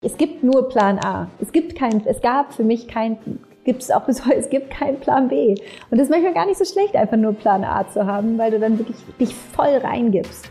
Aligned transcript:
Es 0.00 0.16
gibt 0.16 0.44
nur 0.44 0.68
Plan 0.68 1.00
A. 1.00 1.28
Es 1.40 1.50
gibt 1.50 1.74
kein, 1.74 2.06
es 2.06 2.20
gab 2.20 2.54
für 2.54 2.62
mich 2.62 2.86
kein, 2.86 3.18
gibt 3.64 3.82
es 3.82 3.90
auch 3.90 4.06
bis 4.06 4.24
heute, 4.24 4.36
es 4.38 4.48
gibt 4.48 4.70
keinen 4.70 5.00
Plan 5.00 5.26
B. 5.26 5.56
Und 5.90 5.98
das 5.98 6.02
ist 6.02 6.10
manchmal 6.10 6.34
gar 6.34 6.46
nicht 6.46 6.58
so 6.58 6.64
schlecht, 6.64 6.94
einfach 6.94 7.16
nur 7.16 7.32
Plan 7.32 7.64
A 7.64 7.84
zu 7.88 8.06
haben, 8.06 8.38
weil 8.38 8.52
du 8.52 8.60
dann 8.60 8.78
wirklich 8.78 8.96
dich 9.18 9.34
voll 9.34 9.76
reingibst. 9.82 10.48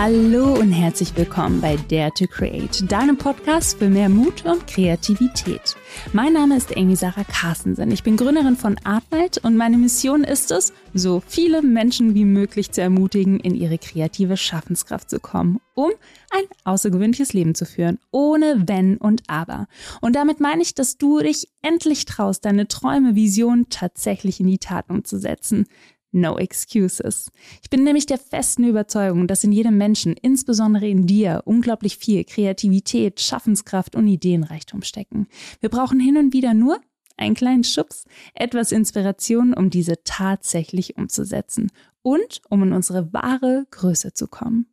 Hallo 0.00 0.54
und 0.54 0.70
herzlich 0.70 1.16
willkommen 1.16 1.60
bei 1.60 1.74
Dare 1.74 2.12
to 2.14 2.28
Create, 2.28 2.84
deinem 2.88 3.18
Podcast 3.18 3.80
für 3.80 3.88
mehr 3.88 4.08
Mut 4.08 4.44
und 4.44 4.64
Kreativität. 4.68 5.74
Mein 6.12 6.34
Name 6.34 6.56
ist 6.56 6.76
Amy 6.76 6.94
Sarah 6.94 7.24
Carstensen. 7.24 7.90
Ich 7.90 8.04
bin 8.04 8.16
Gründerin 8.16 8.54
von 8.54 8.76
Artlight 8.84 9.38
und 9.38 9.56
meine 9.56 9.76
Mission 9.76 10.22
ist 10.22 10.52
es, 10.52 10.72
so 10.94 11.20
viele 11.26 11.62
Menschen 11.62 12.14
wie 12.14 12.26
möglich 12.26 12.70
zu 12.70 12.80
ermutigen, 12.80 13.40
in 13.40 13.56
ihre 13.56 13.76
kreative 13.76 14.36
Schaffenskraft 14.36 15.10
zu 15.10 15.18
kommen, 15.18 15.60
um 15.74 15.90
ein 16.30 16.44
außergewöhnliches 16.62 17.32
Leben 17.32 17.56
zu 17.56 17.66
führen, 17.66 17.98
ohne 18.12 18.68
Wenn 18.68 18.98
und 18.98 19.24
Aber. 19.26 19.66
Und 20.00 20.14
damit 20.14 20.38
meine 20.38 20.62
ich, 20.62 20.76
dass 20.76 20.96
du 20.96 21.18
dich 21.18 21.48
endlich 21.60 22.04
traust, 22.04 22.44
deine 22.44 22.68
Träume, 22.68 23.16
Visionen 23.16 23.68
tatsächlich 23.68 24.38
in 24.38 24.46
die 24.46 24.58
Tat 24.58 24.90
umzusetzen. 24.90 25.66
No 26.10 26.38
excuses. 26.38 27.30
Ich 27.62 27.68
bin 27.68 27.84
nämlich 27.84 28.06
der 28.06 28.18
festen 28.18 28.64
Überzeugung, 28.64 29.26
dass 29.26 29.44
in 29.44 29.52
jedem 29.52 29.76
Menschen, 29.76 30.14
insbesondere 30.14 30.88
in 30.88 31.06
dir, 31.06 31.42
unglaublich 31.44 31.98
viel 31.98 32.24
Kreativität, 32.24 33.20
Schaffenskraft 33.20 33.94
und 33.94 34.06
Ideenreichtum 34.06 34.82
stecken. 34.82 35.26
Wir 35.60 35.68
brauchen 35.68 36.00
hin 36.00 36.16
und 36.16 36.32
wieder 36.32 36.54
nur 36.54 36.80
einen 37.18 37.34
kleinen 37.34 37.64
Schubs, 37.64 38.04
etwas 38.34 38.72
Inspiration, 38.72 39.52
um 39.52 39.70
diese 39.70 40.02
tatsächlich 40.04 40.96
umzusetzen 40.96 41.70
und 42.02 42.40
um 42.48 42.62
in 42.62 42.72
unsere 42.72 43.12
wahre 43.12 43.66
Größe 43.70 44.14
zu 44.14 44.28
kommen. 44.28 44.66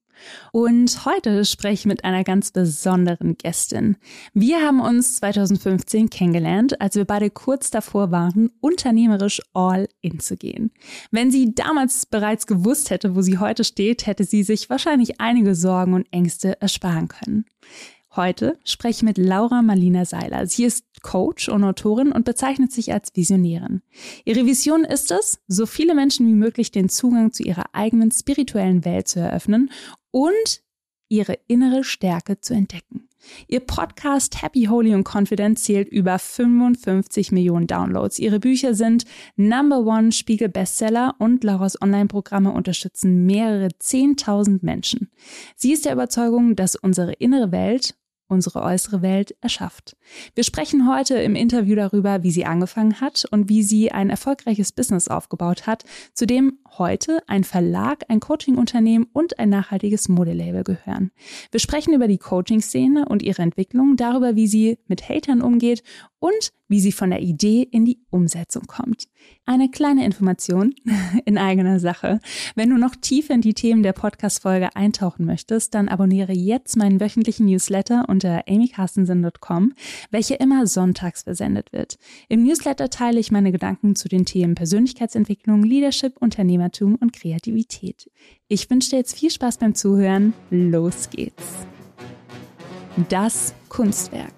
Und 0.51 1.05
heute 1.05 1.45
spreche 1.45 1.73
ich 1.73 1.85
mit 1.85 2.03
einer 2.03 2.23
ganz 2.23 2.51
besonderen 2.51 3.37
Gästin. 3.37 3.97
Wir 4.33 4.61
haben 4.61 4.79
uns 4.79 5.17
2015 5.17 6.09
kennengelernt, 6.09 6.81
als 6.81 6.95
wir 6.95 7.05
beide 7.05 7.29
kurz 7.29 7.71
davor 7.71 8.11
waren, 8.11 8.51
unternehmerisch 8.61 9.41
all 9.53 9.87
in 10.01 10.19
zu 10.19 10.37
gehen. 10.37 10.71
Wenn 11.11 11.31
sie 11.31 11.53
damals 11.53 12.05
bereits 12.05 12.47
gewusst 12.47 12.89
hätte, 12.89 13.15
wo 13.15 13.21
sie 13.21 13.37
heute 13.37 13.63
steht, 13.63 14.05
hätte 14.07 14.23
sie 14.23 14.43
sich 14.43 14.69
wahrscheinlich 14.69 15.19
einige 15.19 15.55
Sorgen 15.55 15.93
und 15.93 16.07
Ängste 16.11 16.61
ersparen 16.61 17.07
können. 17.07 17.45
Heute 18.15 18.57
spreche 18.63 18.99
ich 18.99 19.03
mit 19.03 19.17
Laura 19.17 19.61
Marlina 19.61 20.05
Seiler. 20.05 20.47
Sie 20.47 20.63
ist 20.63 20.85
Coach 21.01 21.49
und 21.49 21.65
Autorin 21.65 22.13
und 22.13 22.23
bezeichnet 22.23 22.71
sich 22.71 22.93
als 22.93 23.13
Visionärin. 23.13 23.81
Ihre 24.23 24.45
Vision 24.45 24.85
ist 24.85 25.11
es, 25.11 25.39
so 25.47 25.65
viele 25.65 25.93
Menschen 25.95 26.25
wie 26.25 26.33
möglich 26.33 26.71
den 26.71 26.87
Zugang 26.87 27.33
zu 27.33 27.43
ihrer 27.43 27.65
eigenen 27.73 28.11
spirituellen 28.11 28.85
Welt 28.85 29.09
zu 29.09 29.19
eröffnen 29.19 29.69
und 30.11 30.63
ihre 31.09 31.37
innere 31.47 31.83
Stärke 31.83 32.39
zu 32.39 32.53
entdecken. 32.53 33.09
Ihr 33.47 33.59
Podcast 33.59 34.41
Happy, 34.41 34.65
Holy 34.65 34.93
und 34.93 35.03
Confident 35.03 35.59
zählt 35.59 35.89
über 35.89 36.17
55 36.17 37.31
Millionen 37.31 37.67
Downloads. 37.67 38.19
Ihre 38.19 38.39
Bücher 38.39 38.75
sind 38.75 39.03
Number 39.35 39.79
One 39.79 40.11
Spiegel 40.11 40.47
Bestseller 40.47 41.15
und 41.19 41.43
Lauras 41.43 41.81
Online-Programme 41.81 42.51
unterstützen 42.51 43.25
mehrere 43.25 43.67
10.000 43.67 44.59
Menschen. 44.61 45.09
Sie 45.55 45.73
ist 45.73 45.85
der 45.85 45.93
Überzeugung, 45.93 46.55
dass 46.55 46.75
unsere 46.75 47.13
innere 47.13 47.51
Welt 47.51 47.95
unsere 48.27 48.61
äußere 48.61 49.01
Welt 49.01 49.35
erschafft. 49.41 49.95
Wir 50.33 50.43
sprechen 50.43 50.89
heute 50.89 51.15
im 51.15 51.35
Interview 51.35 51.75
darüber, 51.75 52.23
wie 52.23 52.31
sie 52.31 52.45
angefangen 52.45 52.99
hat 53.01 53.25
und 53.29 53.49
wie 53.49 53.63
sie 53.63 53.91
ein 53.91 54.09
erfolgreiches 54.09 54.71
Business 54.71 55.07
aufgebaut 55.07 55.67
hat, 55.67 55.83
zu 56.13 56.25
dem 56.25 56.59
heute 56.77 57.21
ein 57.27 57.43
Verlag, 57.43 58.03
ein 58.09 58.19
Coaching-Unternehmen 58.19 59.07
und 59.13 59.39
ein 59.39 59.49
nachhaltiges 59.49 60.09
Modelabel 60.09 60.63
gehören. 60.63 61.11
Wir 61.51 61.59
sprechen 61.59 61.93
über 61.93 62.07
die 62.07 62.17
Coaching-Szene 62.17 63.07
und 63.07 63.23
ihre 63.23 63.41
Entwicklung, 63.41 63.95
darüber, 63.95 64.35
wie 64.35 64.47
sie 64.47 64.77
mit 64.87 65.07
Hatern 65.07 65.41
umgeht 65.41 65.83
und 66.19 66.53
wie 66.67 66.79
sie 66.79 66.91
von 66.91 67.11
der 67.11 67.21
Idee 67.21 67.61
in 67.61 67.85
die 67.85 67.99
Umsetzung 68.09 68.63
kommt. 68.65 69.07
Eine 69.45 69.69
kleine 69.69 70.05
Information 70.05 70.73
in 71.25 71.37
eigener 71.37 71.79
Sache. 71.79 72.19
Wenn 72.55 72.69
du 72.69 72.77
noch 72.77 72.95
tiefer 72.95 73.35
in 73.35 73.41
die 73.41 73.53
Themen 73.53 73.83
der 73.83 73.93
Podcast-Folge 73.93 74.75
eintauchen 74.75 75.25
möchtest, 75.25 75.75
dann 75.75 75.87
abonniere 75.87 76.33
jetzt 76.33 76.77
meinen 76.77 76.99
wöchentlichen 76.99 77.45
Newsletter 77.45 78.05
unter 78.07 78.43
amycarstensen.com, 78.47 79.73
welcher 80.09 80.39
immer 80.39 80.65
sonntags 80.65 81.23
versendet 81.23 81.71
wird. 81.71 81.97
Im 82.29 82.43
Newsletter 82.43 82.89
teile 82.89 83.19
ich 83.19 83.31
meine 83.31 83.51
Gedanken 83.51 83.95
zu 83.95 84.07
den 84.07 84.25
Themen 84.25 84.55
Persönlichkeitsentwicklung, 84.55 85.63
Leadership, 85.63 86.17
Unternehmertum 86.65 86.95
und 86.95 87.13
Kreativität. 87.13 88.09
Ich 88.47 88.69
wünsche 88.69 88.91
dir 88.91 88.97
jetzt 88.97 89.17
viel 89.17 89.29
Spaß 89.29 89.57
beim 89.57 89.75
Zuhören. 89.75 90.33
Los 90.49 91.09
geht's. 91.09 91.65
Das 93.09 93.53
Kunstwerk. 93.69 94.33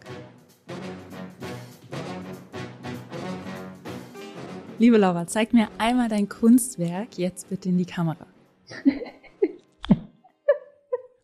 Liebe 4.80 4.98
Laura, 4.98 5.26
zeig 5.26 5.54
mir 5.54 5.70
einmal 5.78 6.10
dein 6.10 6.30
Kunstwerk 6.30 7.18
jetzt 7.18 7.50
bitte 7.50 7.70
in 7.70 7.78
die 7.78 7.86
Kamera. 7.86 8.28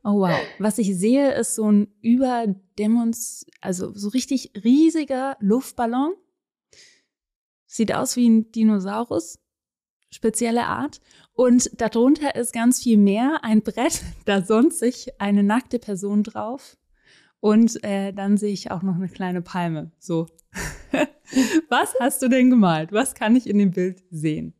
Oh 0.05 0.19
wow. 0.19 0.37
Was 0.59 0.79
ich 0.79 0.97
sehe, 0.97 1.33
ist 1.33 1.55
so 1.55 1.71
ein 1.71 1.87
überdemons, 2.01 3.45
also 3.61 3.93
so 3.93 4.09
richtig 4.09 4.51
riesiger 4.61 5.37
Luftballon. 5.39 6.13
Sieht 7.67 7.93
aus 7.93 8.17
wie 8.17 8.27
ein 8.27 8.51
Dinosaurus. 8.51 9.39
Spezielle 10.13 10.65
Art. 10.67 11.01
Und 11.33 11.81
darunter 11.81 12.35
ist 12.35 12.53
ganz 12.53 12.81
viel 12.81 12.97
mehr. 12.97 13.39
Ein 13.41 13.61
Brett, 13.61 14.01
da 14.25 14.41
sonst 14.41 14.79
sich 14.79 15.19
eine 15.19 15.43
nackte 15.43 15.79
Person 15.79 16.23
drauf. 16.23 16.77
Und 17.39 17.83
äh, 17.83 18.13
dann 18.13 18.37
sehe 18.37 18.53
ich 18.53 18.71
auch 18.71 18.83
noch 18.83 18.95
eine 18.95 19.09
kleine 19.09 19.41
Palme. 19.41 19.91
So. 19.99 20.27
Was 21.69 21.95
hast 21.99 22.21
du 22.21 22.29
denn 22.29 22.49
gemalt? 22.49 22.91
Was 22.91 23.15
kann 23.15 23.35
ich 23.35 23.49
in 23.49 23.57
dem 23.57 23.71
Bild 23.71 24.03
sehen? 24.11 24.53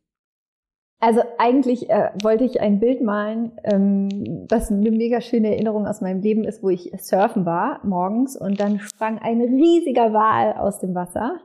Also 1.04 1.20
eigentlich 1.36 1.90
äh, 1.90 2.10
wollte 2.22 2.44
ich 2.44 2.62
ein 2.62 2.80
Bild 2.80 3.02
malen, 3.02 3.52
ähm, 3.64 4.46
was 4.48 4.70
eine 4.70 4.90
mega 4.90 5.20
schöne 5.20 5.50
Erinnerung 5.50 5.86
aus 5.86 6.00
meinem 6.00 6.22
Leben 6.22 6.44
ist, 6.44 6.62
wo 6.62 6.70
ich 6.70 6.92
surfen 6.98 7.44
war 7.44 7.80
morgens 7.84 8.36
und 8.36 8.58
dann 8.58 8.80
sprang 8.80 9.18
ein 9.18 9.42
riesiger 9.42 10.14
Wal 10.14 10.54
aus 10.54 10.78
dem 10.80 10.94
Wasser 10.94 11.40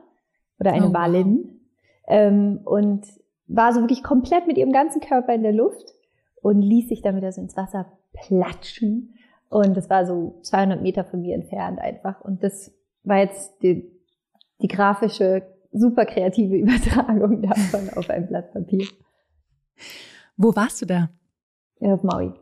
oder 0.58 0.72
eine 0.72 0.88
oh, 0.88 0.94
Walin 0.94 1.60
wow. 2.06 2.16
ähm, 2.16 2.60
und 2.64 3.02
war 3.50 3.72
so 3.72 3.80
wirklich 3.80 4.02
komplett 4.02 4.46
mit 4.46 4.56
ihrem 4.56 4.72
ganzen 4.72 5.00
Körper 5.00 5.34
in 5.34 5.42
der 5.42 5.52
Luft 5.52 5.92
und 6.40 6.62
ließ 6.62 6.88
sich 6.88 7.02
damit 7.02 7.24
also 7.24 7.40
ins 7.40 7.56
Wasser 7.56 7.86
platschen 8.12 9.14
und 9.48 9.76
das 9.76 9.90
war 9.90 10.06
so 10.06 10.38
200 10.42 10.80
Meter 10.80 11.04
von 11.04 11.20
mir 11.20 11.34
entfernt 11.34 11.80
einfach 11.80 12.20
und 12.20 12.42
das 12.42 12.72
war 13.02 13.18
jetzt 13.18 13.62
die, 13.62 13.90
die 14.62 14.68
grafische, 14.68 15.42
super 15.72 16.06
kreative 16.06 16.56
Übertragung 16.58 17.42
davon 17.42 17.90
auf 17.96 18.08
ein 18.08 18.28
Blatt 18.28 18.52
Papier. 18.52 18.86
Wo 20.36 20.54
warst 20.54 20.82
du 20.82 20.86
da? 20.86 21.10
Auf 21.80 22.02
Maui. 22.02 22.32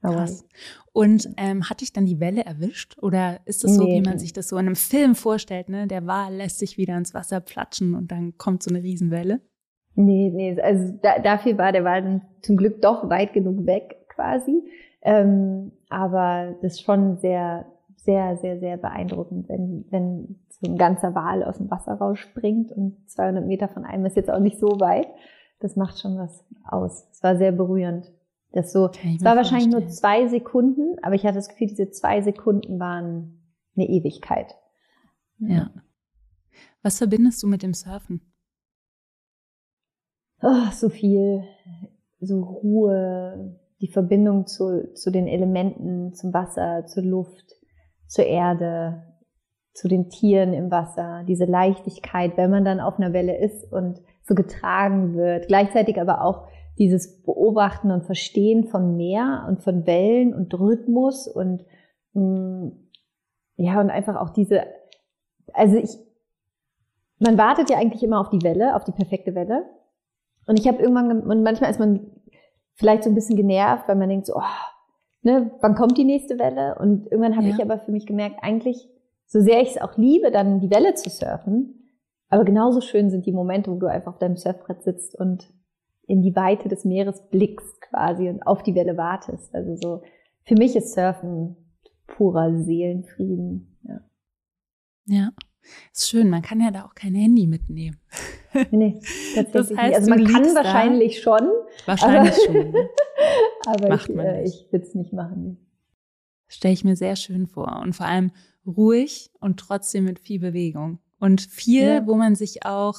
Krass. 0.00 0.44
Und 0.92 1.28
ähm, 1.36 1.68
hat 1.68 1.80
dich 1.80 1.92
dann 1.92 2.06
die 2.06 2.20
Welle 2.20 2.44
erwischt? 2.44 2.96
Oder 3.00 3.40
ist 3.44 3.64
das 3.64 3.74
so, 3.74 3.84
nee. 3.84 3.96
wie 3.96 4.08
man 4.08 4.18
sich 4.18 4.32
das 4.32 4.48
so 4.48 4.56
in 4.56 4.66
einem 4.66 4.76
Film 4.76 5.14
vorstellt, 5.14 5.68
ne? 5.68 5.86
Der 5.86 6.06
Wal 6.06 6.34
lässt 6.34 6.58
sich 6.58 6.76
wieder 6.76 6.96
ins 6.96 7.14
Wasser 7.14 7.40
platschen 7.40 7.94
und 7.94 8.10
dann 8.10 8.36
kommt 8.38 8.62
so 8.62 8.70
eine 8.70 8.82
Riesenwelle? 8.82 9.40
Nee, 9.94 10.30
nee, 10.32 10.60
also 10.60 10.96
da, 11.02 11.18
dafür 11.18 11.58
war 11.58 11.72
der 11.72 11.84
Wal 11.84 12.02
dann 12.02 12.22
zum 12.42 12.56
Glück 12.56 12.80
doch 12.80 13.10
weit 13.10 13.32
genug 13.32 13.66
weg 13.66 13.96
quasi. 14.08 14.62
Ähm, 15.02 15.72
aber 15.88 16.54
das 16.62 16.74
ist 16.74 16.82
schon 16.82 17.18
sehr, 17.18 17.66
sehr, 17.96 18.36
sehr, 18.36 18.60
sehr 18.60 18.76
beeindruckend, 18.76 19.48
wenn, 19.48 19.84
wenn 19.90 20.40
so 20.48 20.70
ein 20.70 20.78
ganzer 20.78 21.14
Wal 21.14 21.42
aus 21.42 21.58
dem 21.58 21.70
Wasser 21.70 21.94
rausspringt 21.94 22.72
und 22.72 22.96
200 23.10 23.44
Meter 23.46 23.68
von 23.68 23.84
einem 23.84 24.06
ist 24.06 24.16
jetzt 24.16 24.30
auch 24.30 24.40
nicht 24.40 24.58
so 24.58 24.80
weit. 24.80 25.08
Das 25.60 25.76
macht 25.76 25.98
schon 25.98 26.16
was 26.16 26.44
aus. 26.64 27.08
Es 27.10 27.22
war 27.22 27.36
sehr 27.36 27.52
berührend. 27.52 28.12
Das 28.52 28.72
so, 28.72 28.88
es 28.88 29.24
war 29.24 29.36
wahrscheinlich 29.36 29.68
nur 29.68 29.88
zwei 29.88 30.26
Sekunden, 30.28 30.96
aber 31.02 31.14
ich 31.14 31.24
hatte 31.24 31.34
das 31.34 31.48
Gefühl, 31.48 31.66
diese 31.66 31.90
zwei 31.90 32.22
Sekunden 32.22 32.80
waren 32.80 33.42
eine 33.76 33.88
Ewigkeit. 33.88 34.54
Ja. 35.38 35.70
Was 36.82 36.98
verbindest 36.98 37.42
du 37.42 37.46
mit 37.46 37.62
dem 37.62 37.74
Surfen? 37.74 38.22
Oh, 40.40 40.70
so 40.72 40.88
viel, 40.88 41.44
so 42.20 42.42
Ruhe, 42.42 43.60
die 43.80 43.88
Verbindung 43.88 44.46
zu, 44.46 44.92
zu 44.94 45.10
den 45.10 45.26
Elementen, 45.26 46.14
zum 46.14 46.32
Wasser, 46.32 46.86
zur 46.86 47.02
Luft, 47.02 47.54
zur 48.06 48.24
Erde, 48.24 49.02
zu 49.74 49.88
den 49.88 50.08
Tieren 50.08 50.52
im 50.52 50.70
Wasser, 50.70 51.24
diese 51.28 51.44
Leichtigkeit, 51.44 52.36
wenn 52.36 52.50
man 52.50 52.64
dann 52.64 52.80
auf 52.80 52.98
einer 52.98 53.12
Welle 53.12 53.38
ist 53.38 53.70
und 53.72 54.00
so 54.22 54.34
getragen 54.34 55.14
wird. 55.14 55.48
Gleichzeitig 55.48 56.00
aber 56.00 56.22
auch 56.22 56.48
dieses 56.78 57.22
Beobachten 57.22 57.90
und 57.90 58.04
Verstehen 58.04 58.68
von 58.68 58.96
Meer 58.96 59.46
und 59.48 59.62
von 59.62 59.86
Wellen 59.86 60.34
und 60.34 60.52
Rhythmus 60.58 61.28
und 61.28 61.64
mh, 62.14 62.22
mm, 62.22 62.72
ja 63.56 63.80
und 63.80 63.90
einfach 63.90 64.16
auch 64.16 64.30
diese, 64.30 64.62
also 65.52 65.76
ich 65.76 65.98
man 67.18 67.38
wartet 67.38 67.70
ja 67.70 67.78
eigentlich 67.78 68.02
immer 68.02 68.20
auf 68.20 68.30
die 68.30 68.42
Welle, 68.42 68.76
auf 68.76 68.84
die 68.84 68.92
perfekte 68.92 69.34
Welle. 69.34 69.66
Und 70.46 70.58
ich 70.58 70.68
habe 70.68 70.78
irgendwann, 70.78 71.20
und 71.20 71.42
manchmal 71.42 71.70
ist 71.70 71.80
man 71.80 72.10
vielleicht 72.74 73.04
so 73.04 73.10
ein 73.10 73.14
bisschen 73.14 73.36
genervt, 73.36 73.88
weil 73.88 73.96
man 73.96 74.08
denkt 74.08 74.26
so, 74.26 74.36
oh, 74.36 74.42
ne, 75.22 75.50
wann 75.60 75.74
kommt 75.74 75.98
die 75.98 76.04
nächste 76.04 76.38
Welle? 76.38 76.76
Und 76.78 77.10
irgendwann 77.10 77.36
habe 77.36 77.48
ja. 77.48 77.54
ich 77.54 77.62
aber 77.62 77.78
für 77.78 77.90
mich 77.90 78.06
gemerkt, 78.06 78.38
eigentlich, 78.42 78.88
so 79.26 79.40
sehr 79.40 79.60
ich 79.60 79.70
es 79.70 79.80
auch 79.80 79.96
liebe, 79.96 80.30
dann 80.30 80.60
die 80.60 80.70
Welle 80.70 80.94
zu 80.94 81.10
surfen, 81.10 81.90
aber 82.30 82.44
genauso 82.44 82.80
schön 82.80 83.10
sind 83.10 83.26
die 83.26 83.32
Momente, 83.32 83.70
wo 83.70 83.76
du 83.76 83.86
einfach 83.86 84.12
auf 84.12 84.18
deinem 84.18 84.36
Surfbrett 84.36 84.82
sitzt 84.82 85.18
und 85.18 85.52
in 86.08 86.22
die 86.22 86.34
Weite 86.34 86.68
des 86.68 86.84
Meeres 86.84 87.22
blickst 87.30 87.80
quasi 87.82 88.28
und 88.28 88.42
auf 88.42 88.62
die 88.62 88.74
Welle 88.74 88.96
wartest. 88.96 89.54
Also 89.54 89.76
so, 89.76 90.02
für 90.44 90.54
mich 90.54 90.74
ist 90.74 90.94
Surfen 90.94 91.56
purer 92.06 92.62
Seelenfrieden. 92.64 93.78
Ja. 93.86 94.00
Ja. 95.06 95.32
Ist 95.92 96.08
schön, 96.08 96.30
man 96.30 96.40
kann 96.40 96.60
ja 96.60 96.70
da 96.70 96.86
auch 96.86 96.94
kein 96.94 97.14
Handy 97.14 97.46
mitnehmen. 97.46 98.00
Nee, 98.70 98.98
tatsächlich 99.34 99.52
das 99.52 99.76
heißt. 99.76 99.96
Also 99.96 100.10
man 100.10 100.24
kann 100.24 100.54
wahrscheinlich 100.54 101.20
schon. 101.20 101.50
Wahrscheinlich 101.84 102.32
aber, 102.32 102.46
schon. 102.46 102.70
Ne? 102.70 102.88
aber 103.66 103.88
Macht 103.90 104.08
ich, 104.08 104.16
man 104.16 104.26
äh, 104.26 104.44
ich 104.44 104.66
will 104.70 104.80
es 104.80 104.94
nicht 104.94 105.12
machen. 105.12 105.58
Stelle 106.48 106.72
ich 106.72 106.84
mir 106.84 106.96
sehr 106.96 107.16
schön 107.16 107.46
vor. 107.46 107.80
Und 107.82 107.94
vor 107.94 108.06
allem 108.06 108.32
ruhig 108.66 109.30
und 109.40 109.60
trotzdem 109.60 110.04
mit 110.04 110.18
viel 110.18 110.40
Bewegung. 110.40 110.98
Und 111.20 111.42
viel, 111.42 111.82
ja. 111.82 112.06
wo 112.06 112.14
man 112.14 112.34
sich 112.34 112.64
auch 112.64 112.96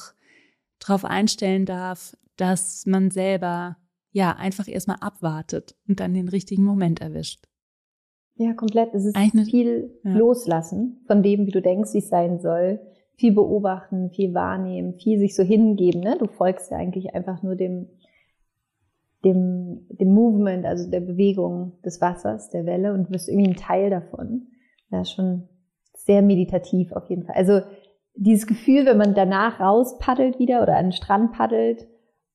darauf 0.78 1.04
einstellen 1.04 1.66
darf, 1.66 2.16
dass 2.40 2.84
man 2.86 3.10
selber 3.10 3.76
ja 4.12 4.34
einfach 4.36 4.66
erstmal 4.66 4.96
abwartet 5.00 5.76
und 5.88 6.00
dann 6.00 6.14
den 6.14 6.28
richtigen 6.28 6.64
Moment 6.64 7.00
erwischt. 7.00 7.44
Ja, 8.34 8.54
komplett. 8.54 8.94
Es 8.94 9.04
ist 9.04 9.16
Eigentlich 9.16 9.50
viel 9.50 10.00
ja. 10.02 10.12
loslassen 10.14 11.04
von 11.06 11.22
dem, 11.22 11.46
wie 11.46 11.50
du 11.50 11.60
denkst, 11.60 11.92
wie 11.92 11.98
es 11.98 12.08
sein 12.08 12.40
soll. 12.40 12.80
Viel 13.16 13.34
beobachten, 13.34 14.10
viel 14.10 14.32
wahrnehmen, 14.32 14.94
viel 14.94 15.18
sich 15.18 15.36
so 15.36 15.42
hingeben. 15.42 16.00
Ne? 16.00 16.16
Du 16.18 16.26
folgst 16.26 16.70
ja 16.70 16.78
eigentlich 16.78 17.14
einfach 17.14 17.42
nur 17.42 17.54
dem, 17.54 17.88
dem, 19.24 19.86
dem 19.90 20.14
Movement, 20.14 20.64
also 20.64 20.90
der 20.90 21.00
Bewegung 21.00 21.78
des 21.84 22.00
Wassers, 22.00 22.48
der 22.48 22.64
Welle 22.64 22.94
und 22.94 23.10
wirst 23.10 23.28
irgendwie 23.28 23.50
ein 23.50 23.56
Teil 23.56 23.90
davon. 23.90 24.46
Ja, 24.90 25.04
schon 25.04 25.48
sehr 25.92 26.22
meditativ 26.22 26.92
auf 26.92 27.10
jeden 27.10 27.24
Fall. 27.24 27.34
Also 27.34 27.60
dieses 28.14 28.46
Gefühl, 28.46 28.86
wenn 28.86 28.96
man 28.96 29.14
danach 29.14 29.60
rauspaddelt 29.60 30.38
wieder 30.38 30.62
oder 30.62 30.76
an 30.76 30.86
den 30.86 30.92
Strand 30.92 31.32
paddelt 31.32 31.89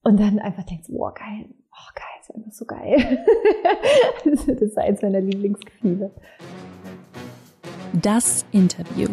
und 0.05 0.19
dann 0.19 0.39
einfach 0.39 0.63
denkt, 0.63 0.85
wow, 0.89 1.13
geil, 1.13 1.49
oh 1.71 1.91
geil, 1.95 2.05
ist 2.21 2.35
einfach 2.35 2.51
so 2.51 2.65
geil. 2.65 3.25
das 4.25 4.47
ist 4.47 4.77
eins 4.77 5.01
meiner 5.01 5.19
Lieblingsgefühle. 5.19 6.11
Das 8.01 8.45
Interview. 8.51 9.09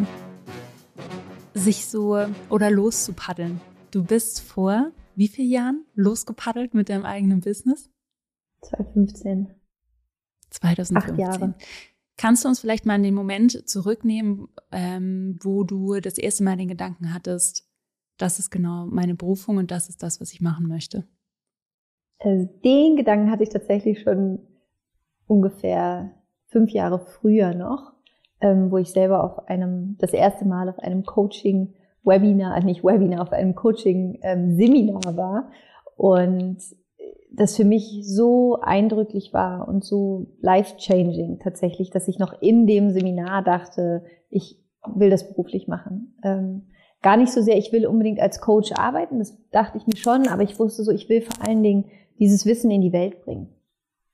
Sich 1.55 1.87
so 1.87 2.19
oder 2.51 2.71
loszupaddeln. 2.71 3.61
Du 3.91 4.05
bist 4.05 4.41
vor 4.41 4.93
wie 5.15 5.29
vielen 5.29 5.51
Jahren 5.51 5.85
losgepaddelt 5.95 6.75
mit 6.75 6.89
deinem 6.89 7.05
eigenen 7.05 7.41
Business? 7.41 7.91
2015. 8.63 9.55
2015. 10.51 10.97
Acht 10.97 11.19
Jahre. 11.19 11.55
Kannst 12.19 12.45
du 12.45 12.49
uns 12.49 12.61
vielleicht 12.61 12.87
mal 12.87 12.97
in 12.97 13.03
den 13.03 13.15
Moment 13.15 13.69
zurücknehmen, 13.69 14.49
ähm, 14.71 15.39
wo 15.43 15.65
du 15.65 16.01
das 16.01 16.19
erste 16.19 16.45
Mal 16.45 16.57
den 16.57 16.69
Gedanken 16.69 17.15
hattest, 17.15 17.67
das 18.19 18.39
ist 18.39 18.51
genau 18.51 18.87
meine 18.87 19.15
Berufung 19.15 19.57
und 19.57 19.71
das 19.71 19.89
ist 19.89 20.03
das, 20.03 20.21
was 20.21 20.33
ich 20.33 20.41
machen 20.41 20.69
möchte? 20.69 21.05
Also 22.19 22.49
den 22.65 22.97
Gedanken 22.97 23.31
hatte 23.31 23.43
ich 23.43 23.49
tatsächlich 23.49 24.03
schon 24.03 24.41
ungefähr 25.27 26.13
fünf 26.47 26.71
Jahre 26.71 27.01
früher 27.01 27.55
noch, 27.55 27.93
ähm, 28.41 28.71
wo 28.71 28.77
ich 28.77 28.91
selber 28.91 29.25
auf 29.25 29.49
einem, 29.49 29.97
das 29.99 30.13
erste 30.13 30.45
Mal 30.45 30.69
auf 30.69 30.79
einem 30.79 31.05
Coaching-Webinar, 31.05 32.63
nicht 32.63 32.85
Webinar, 32.85 33.23
auf 33.23 33.33
einem 33.33 33.55
Coaching-Seminar 33.55 35.07
ähm, 35.07 35.17
war 35.17 35.51
und 35.97 36.59
das 37.35 37.57
für 37.57 37.65
mich 37.65 38.03
so 38.05 38.61
eindrücklich 38.61 39.33
war 39.33 39.67
und 39.67 39.85
so 39.85 40.27
life-changing 40.41 41.39
tatsächlich, 41.39 41.91
dass 41.91 42.09
ich 42.09 42.19
noch 42.19 42.41
in 42.43 42.67
dem 42.67 42.91
Seminar 42.91 43.43
dachte, 43.43 44.05
ich 44.29 44.63
will 44.95 45.11
das 45.11 45.29
beruflich 45.29 45.67
machen. 45.67 46.19
Ähm, 46.23 46.67
gar 47.03 47.17
nicht 47.17 47.33
so 47.33 47.43
sehr, 47.43 47.59
ich 47.59 47.73
will 47.73 47.87
unbedingt 47.87 48.21
als 48.21 48.41
Coach 48.41 48.73
arbeiten, 48.73 49.19
das 49.19 49.37
dachte 49.51 49.79
ich 49.79 49.87
mir 49.87 49.97
schon, 49.97 50.29
aber 50.29 50.43
ich 50.43 50.59
wusste 50.59 50.85
so, 50.85 50.93
ich 50.93 51.09
will 51.09 51.23
vor 51.23 51.45
allen 51.47 51.63
Dingen 51.63 51.87
dieses 52.19 52.47
Wissen 52.47 52.71
in 52.71 52.81
die 52.81 52.93
Welt 52.93 53.25
bringen. 53.25 53.49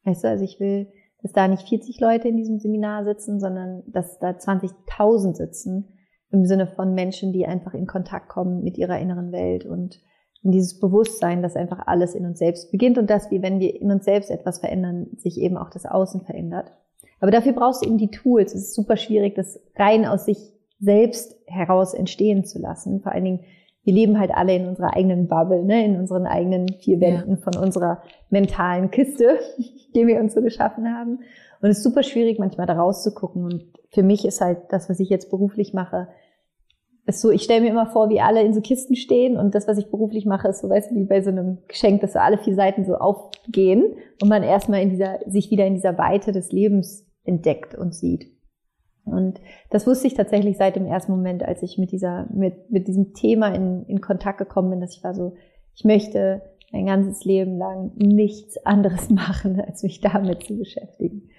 Weißt 0.05 0.25
du, 0.25 0.29
also 0.29 0.44
ich 0.44 0.58
will, 0.58 0.88
dass 1.23 1.32
da 1.32 1.49
nicht 1.49 1.69
40 1.69 2.00
Leute 2.00 2.29
in 2.29 2.37
diesem 2.37 2.58
Seminar 2.58 3.05
sitzen, 3.05 3.40
sondern 3.40 3.82
dass 3.87 4.19
da 4.19 4.31
20.000 4.31 5.37
sitzen 5.37 5.93
im 6.31 6.46
Sinne 6.46 6.67
von 6.67 6.94
Menschen, 6.94 7.32
die 7.32 7.46
einfach 7.46 7.75
in 7.75 7.87
Kontakt 7.87 8.29
kommen 8.29 8.62
mit 8.62 8.79
ihrer 8.79 8.99
inneren 8.99 9.32
Welt 9.32 9.67
und 9.67 10.00
in 10.43 10.52
dieses 10.52 10.79
Bewusstsein, 10.79 11.43
dass 11.43 11.56
einfach 11.56 11.87
alles 11.87 12.14
in 12.14 12.25
uns 12.25 12.38
selbst 12.38 12.70
beginnt 12.70 12.96
und 12.96 13.11
dass 13.11 13.31
wir, 13.31 13.43
wenn 13.43 13.61
wir 13.61 13.81
in 13.81 13.90
uns 13.90 14.05
selbst 14.05 14.31
etwas 14.31 14.61
verändern, 14.61 15.08
sich 15.17 15.38
eben 15.38 15.56
auch 15.56 15.70
das 15.70 15.85
Außen 15.85 16.23
verändert. 16.23 16.73
Aber 17.20 17.32
dafür 17.32 17.52
brauchst 17.52 17.85
du 17.85 17.88
eben 17.88 17.99
die 17.99 18.11
Tools. 18.11 18.55
Es 18.55 18.69
ist 18.69 18.75
super 18.75 18.96
schwierig, 18.96 19.35
das 19.35 19.61
rein 19.76 20.06
aus 20.06 20.26
sich 20.26 20.52
selbst 20.80 21.36
heraus 21.46 21.94
entstehen 21.94 22.44
zu 22.44 22.58
lassen. 22.58 23.00
Vor 23.00 23.12
allen 23.12 23.25
Dingen 23.25 23.44
wir 23.88 23.94
leben 23.94 24.19
halt 24.19 24.30
alle 24.34 24.54
in 24.54 24.66
unserer 24.66 24.94
eigenen 24.94 25.28
Bubble, 25.28 25.64
ne, 25.64 25.82
in 25.82 25.96
unseren 25.96 26.26
eigenen 26.26 26.69
vier 26.78 27.00
Wänden 27.00 27.36
ja. 27.36 27.36
von 27.36 27.56
unserer 27.56 28.02
mentalen 28.28 28.90
Kiste, 28.90 29.38
die 29.94 30.06
wir 30.06 30.20
uns 30.20 30.34
so 30.34 30.42
geschaffen 30.42 30.94
haben. 30.94 31.20
Und 31.62 31.70
es 31.70 31.78
ist 31.78 31.84
super 31.84 32.02
schwierig, 32.02 32.38
manchmal 32.38 32.66
da 32.66 32.75
rauszugucken. 32.75 33.44
Und 33.44 33.64
für 33.90 34.02
mich 34.02 34.26
ist 34.26 34.42
halt 34.42 34.58
das, 34.69 34.90
was 34.90 35.00
ich 35.00 35.08
jetzt 35.08 35.30
beruflich 35.30 35.72
mache, 35.72 36.08
ist 37.06 37.22
so, 37.22 37.30
ich 37.30 37.42
stelle 37.42 37.62
mir 37.62 37.70
immer 37.70 37.86
vor, 37.86 38.10
wie 38.10 38.20
alle 38.20 38.42
in 38.42 38.52
so 38.52 38.60
Kisten 38.60 38.94
stehen 38.94 39.38
und 39.38 39.54
das, 39.54 39.66
was 39.66 39.78
ich 39.78 39.90
beruflich 39.90 40.26
mache, 40.26 40.48
ist 40.48 40.60
so, 40.60 40.69
weißt 40.69 40.90
du, 40.90 40.96
wie 40.96 41.04
bei 41.04 41.22
so 41.22 41.30
einem 41.30 41.56
Geschenk, 41.66 42.02
dass 42.02 42.12
so 42.12 42.19
alle 42.19 42.36
vier 42.36 42.54
Seiten 42.54 42.84
so 42.84 42.96
aufgehen 42.96 43.94
und 44.20 44.28
man 44.28 44.42
erstmal 44.42 44.82
in 44.82 44.90
dieser, 44.90 45.20
sich 45.26 45.50
wieder 45.50 45.64
in 45.64 45.72
dieser 45.72 45.96
Weite 45.96 46.32
des 46.32 46.52
Lebens 46.52 47.06
entdeckt 47.25 47.75
und 47.75 47.94
sieht. 47.94 48.30
Und 49.12 49.40
das 49.70 49.87
wusste 49.87 50.06
ich 50.06 50.14
tatsächlich 50.14 50.56
seit 50.56 50.76
dem 50.76 50.87
ersten 50.87 51.12
Moment, 51.12 51.43
als 51.43 51.62
ich 51.62 51.78
mit 51.78 51.93
dieser, 51.93 52.26
mit, 52.32 52.70
mit 52.70 52.88
diesem 52.88 53.14
Thema 53.14 53.55
in, 53.55 53.84
in 53.87 54.00
Kontakt 54.00 54.38
gekommen 54.38 54.70
bin, 54.70 54.81
dass 54.81 54.96
ich 54.96 55.05
war 55.05 55.14
so, 55.14 55.34
ich 55.75 55.84
möchte 55.84 56.43
mein 56.72 56.87
ganzes 56.87 57.25
Leben 57.25 57.58
lang 57.58 57.93
nichts 57.96 58.58
anderes 58.66 59.10
machen, 59.10 59.60
als 59.60 59.82
mich 59.82 60.00
damit 60.00 60.44
zu 60.44 60.56
beschäftigen. 60.56 61.31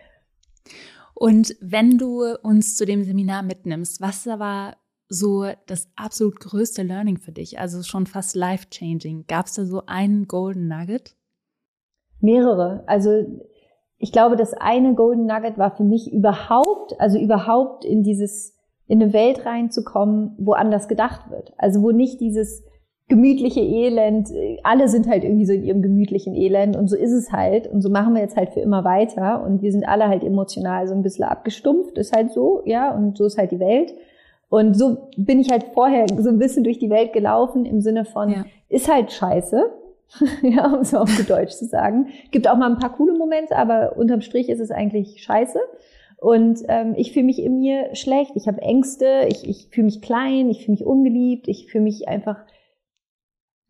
Und 1.13 1.55
wenn 1.59 1.97
du 1.97 2.23
uns 2.43 2.77
zu 2.77 2.85
dem 2.85 3.03
Seminar 3.03 3.43
mitnimmst, 3.43 3.99
was 3.99 4.25
war 4.25 4.77
so 5.09 5.45
das 5.65 5.89
absolut 5.95 6.39
größte 6.39 6.83
Learning 6.83 7.17
für 7.17 7.31
dich? 7.31 7.59
Also 7.59 7.83
schon 7.83 8.05
fast 8.05 8.35
life-changing. 8.35 9.25
Gab 9.27 9.47
es 9.47 9.55
da 9.55 9.65
so 9.65 9.85
einen 9.85 10.27
Golden 10.27 10.67
Nugget? 10.67 11.15
Mehrere. 12.21 12.83
Also 12.87 13.25
ich 13.99 14.13
glaube, 14.13 14.37
das 14.37 14.53
eine 14.53 14.95
Golden 14.95 15.25
Nugget 15.25 15.57
war 15.57 15.75
für 15.75 15.83
mich 15.83 16.11
überhaupt, 16.11 16.99
also 16.99 17.19
überhaupt 17.19 17.83
in 17.83 18.01
dieses, 18.01 18.55
in 18.87 19.01
eine 19.01 19.13
Welt 19.13 19.45
reinzukommen, 19.45 20.35
wo 20.39 20.53
anders 20.53 20.87
gedacht 20.87 21.29
wird. 21.29 21.53
Also 21.57 21.81
wo 21.81 21.91
nicht 21.91 22.21
dieses 22.21 22.63
gemütliche 23.09 23.59
Elend, 23.59 24.29
alle 24.63 24.87
sind 24.87 25.07
halt 25.09 25.23
irgendwie 25.23 25.45
so 25.45 25.51
in 25.51 25.63
ihrem 25.63 25.81
gemütlichen 25.81 26.35
Elend 26.35 26.77
und 26.77 26.87
so 26.87 26.95
ist 26.95 27.11
es 27.11 27.31
halt 27.31 27.67
und 27.67 27.81
so 27.81 27.89
machen 27.89 28.13
wir 28.13 28.21
jetzt 28.21 28.37
halt 28.37 28.51
für 28.51 28.59
immer 28.61 28.83
weiter 28.85 29.43
und 29.43 29.61
wir 29.61 29.71
sind 29.71 29.83
alle 29.87 30.07
halt 30.07 30.23
emotional 30.23 30.87
so 30.87 30.93
ein 30.93 31.01
bisschen 31.01 31.25
abgestumpft, 31.25 31.97
ist 31.97 32.15
halt 32.15 32.31
so, 32.31 32.61
ja, 32.65 32.95
und 32.95 33.17
so 33.17 33.25
ist 33.25 33.37
halt 33.37 33.51
die 33.51 33.59
Welt. 33.59 33.93
Und 34.47 34.75
so 34.75 35.09
bin 35.17 35.39
ich 35.39 35.51
halt 35.51 35.65
vorher 35.73 36.05
so 36.17 36.29
ein 36.29 36.39
bisschen 36.39 36.63
durch 36.63 36.79
die 36.79 36.89
Welt 36.89 37.13
gelaufen 37.13 37.65
im 37.65 37.81
Sinne 37.81 38.05
von, 38.05 38.29
ja. 38.29 38.45
ist 38.67 38.91
halt 38.91 39.11
scheiße, 39.11 39.71
ja, 40.41 40.67
um 40.67 40.81
es 40.81 40.93
auf 40.93 41.09
Deutsch 41.27 41.53
zu 41.53 41.65
sagen. 41.65 42.07
Gibt 42.31 42.47
auch 42.47 42.57
mal 42.57 42.71
ein 42.71 42.79
paar 42.79 42.95
coole 42.95 43.13
Momente, 43.13 43.55
aber 43.55 43.95
unterm 43.97 44.21
Strich 44.21 44.49
ist 44.49 44.59
es 44.59 44.71
eigentlich 44.71 45.23
scheiße. 45.23 45.59
Und 46.17 46.63
ähm, 46.67 46.95
ich 46.97 47.13
fühle 47.13 47.25
mich 47.25 47.41
in 47.41 47.59
mir 47.59 47.95
schlecht, 47.95 48.31
ich 48.35 48.47
habe 48.47 48.61
Ängste, 48.61 49.27
ich, 49.29 49.47
ich 49.47 49.67
fühle 49.71 49.85
mich 49.85 50.01
klein, 50.01 50.49
ich 50.49 50.65
fühle 50.65 50.73
mich 50.73 50.85
ungeliebt, 50.85 51.47
ich 51.47 51.67
fühle 51.71 51.85
mich 51.85 52.09
einfach 52.09 52.37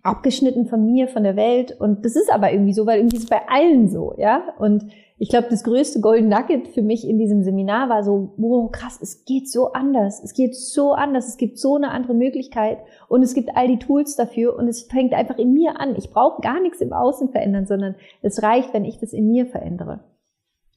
abgeschnitten 0.10 0.66
von 0.66 0.86
mir, 0.86 1.08
von 1.08 1.24
der 1.24 1.36
Welt. 1.36 1.80
Und 1.80 2.04
das 2.04 2.16
ist 2.16 2.32
aber 2.32 2.52
irgendwie 2.52 2.74
so, 2.74 2.86
weil 2.86 3.00
irgendwie 3.00 3.18
ist 3.18 3.24
es 3.24 3.30
bei 3.30 3.42
allen 3.48 3.88
so, 3.88 4.16
ja. 4.18 4.44
Und 4.58 4.86
ich 5.20 5.30
glaube, 5.30 5.48
das 5.50 5.64
größte 5.64 6.00
Golden 6.00 6.30
Nugget 6.30 6.70
für 6.70 6.82
mich 6.82 7.08
in 7.08 7.18
diesem 7.18 7.44
Seminar 7.44 7.90
war 7.90 8.04
so, 8.04 8.34
wow, 8.38 8.72
krass, 8.72 8.98
es 9.02 9.26
geht 9.26 9.50
so 9.50 9.74
anders. 9.74 10.24
Es 10.24 10.34
geht 10.34 10.56
so 10.56 10.94
anders. 10.94 11.28
Es 11.28 11.38
gibt 11.38 11.60
so 11.60 11.76
eine 11.76 11.92
andere 11.92 12.14
Möglichkeit. 12.14 12.80
Und 13.08 13.22
es 13.22 13.34
gibt 13.34 13.56
all 13.56 13.68
die 13.68 13.80
Tools 13.80 14.16
dafür. 14.16 14.58
Und 14.58 14.68
es 14.68 14.84
fängt 14.84 15.14
einfach 15.14 15.38
in 15.38 15.54
mir 15.54 15.80
an. 15.80 15.96
Ich 15.98 16.10
brauche 16.10 16.42
gar 16.42 16.62
nichts 16.62 16.80
im 16.80 16.94
Außen 16.94 17.30
verändern, 17.30 17.66
sondern 17.66 17.96
es 18.22 18.42
reicht, 18.42 18.74
wenn 18.74 18.86
ich 18.86 18.98
das 18.98 19.14
in 19.14 19.28
mir 19.28 19.46
verändere. 19.46 20.00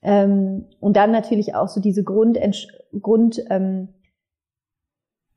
Ähm, 0.03 0.67
und 0.81 0.97
dann 0.97 1.13
natürlich 1.13 1.55
auch 1.55 1.69
so 1.69 1.81
diese 1.81 2.03
Grund, 2.03 2.37
Grund 3.01 3.45
ähm, 3.49 3.89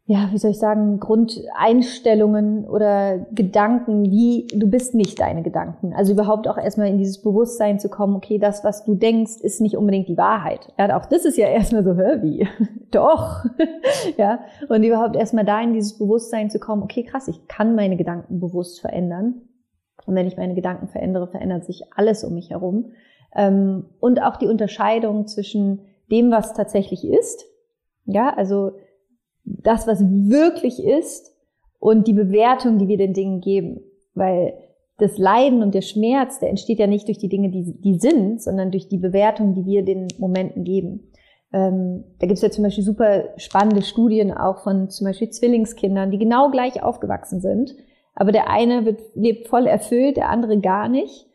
ja, 0.07 0.29
wie 0.31 0.37
soll 0.37 0.51
ich 0.51 0.59
sagen, 0.59 0.99
Grundeinstellungen 0.99 2.65
oder 2.65 3.25
Gedanken, 3.31 4.03
wie 4.11 4.45
du 4.53 4.67
bist 4.67 4.93
nicht 4.93 5.19
deine 5.19 5.41
Gedanken. 5.41 5.93
Also 5.93 6.13
überhaupt 6.13 6.47
auch 6.47 6.59
erstmal 6.59 6.89
in 6.89 6.99
dieses 6.99 7.23
Bewusstsein 7.23 7.79
zu 7.79 7.89
kommen, 7.89 8.15
okay, 8.15 8.37
das, 8.37 8.63
was 8.63 8.85
du 8.85 8.93
denkst, 8.93 9.37
ist 9.41 9.61
nicht 9.61 9.75
unbedingt 9.75 10.07
die 10.07 10.17
Wahrheit. 10.17 10.71
Ja, 10.77 10.95
auch 10.95 11.07
das 11.07 11.25
ist 11.25 11.39
ja 11.39 11.47
erstmal 11.47 11.83
so, 11.83 11.95
hör 11.95 12.21
wie? 12.21 12.47
Doch. 12.91 13.45
ja. 14.17 14.41
Und 14.69 14.83
überhaupt 14.83 15.15
erstmal 15.15 15.43
da 15.43 15.59
in 15.59 15.73
dieses 15.73 15.97
Bewusstsein 15.97 16.51
zu 16.51 16.59
kommen, 16.59 16.83
okay, 16.83 17.03
krass, 17.03 17.27
ich 17.27 17.47
kann 17.47 17.73
meine 17.73 17.97
Gedanken 17.97 18.39
bewusst 18.39 18.81
verändern. 18.81 19.41
Und 20.05 20.13
wenn 20.13 20.27
ich 20.27 20.37
meine 20.37 20.53
Gedanken 20.53 20.87
verändere, 20.87 21.27
verändert 21.27 21.65
sich 21.65 21.81
alles 21.95 22.23
um 22.23 22.35
mich 22.35 22.51
herum. 22.51 22.91
Ähm, 23.35 23.85
und 23.99 24.21
auch 24.21 24.35
die 24.35 24.47
Unterscheidung 24.47 25.25
zwischen 25.25 25.81
dem, 26.11 26.29
was 26.29 26.53
tatsächlich 26.53 27.03
ist. 27.03 27.45
Ja, 28.05 28.31
also 28.31 28.73
das, 29.45 29.87
was 29.87 30.01
wirklich 30.01 30.83
ist 30.83 31.33
und 31.79 32.07
die 32.07 32.13
Bewertung, 32.13 32.77
die 32.77 32.87
wir 32.87 32.97
den 32.97 33.13
Dingen 33.13 33.41
geben. 33.41 33.81
Weil 34.13 34.53
das 34.97 35.17
Leiden 35.17 35.61
und 35.61 35.75
der 35.75 35.81
Schmerz, 35.81 36.39
der 36.39 36.49
entsteht 36.49 36.79
ja 36.79 36.87
nicht 36.87 37.07
durch 37.07 37.17
die 37.17 37.29
Dinge, 37.29 37.49
die, 37.49 37.73
die 37.79 37.99
sind, 37.99 38.41
sondern 38.41 38.71
durch 38.71 38.87
die 38.87 38.97
Bewertung, 38.97 39.53
die 39.53 39.65
wir 39.65 39.83
den 39.83 40.07
Momenten 40.17 40.63
geben. 40.63 41.11
Ähm, 41.53 42.03
da 42.19 42.27
gibt 42.27 42.37
es 42.37 42.41
ja 42.41 42.49
zum 42.49 42.63
Beispiel 42.63 42.83
super 42.83 43.25
spannende 43.37 43.81
Studien 43.81 44.33
auch 44.33 44.63
von 44.63 44.89
zum 44.89 45.05
Beispiel 45.05 45.29
Zwillingskindern, 45.29 46.11
die 46.11 46.17
genau 46.17 46.49
gleich 46.49 46.81
aufgewachsen 46.81 47.41
sind. 47.41 47.75
Aber 48.13 48.31
der 48.31 48.49
eine 48.49 48.85
wird, 48.85 49.01
lebt 49.13 49.47
voll 49.47 49.67
erfüllt, 49.67 50.17
der 50.17 50.29
andere 50.29 50.59
gar 50.59 50.87
nicht. 50.87 51.27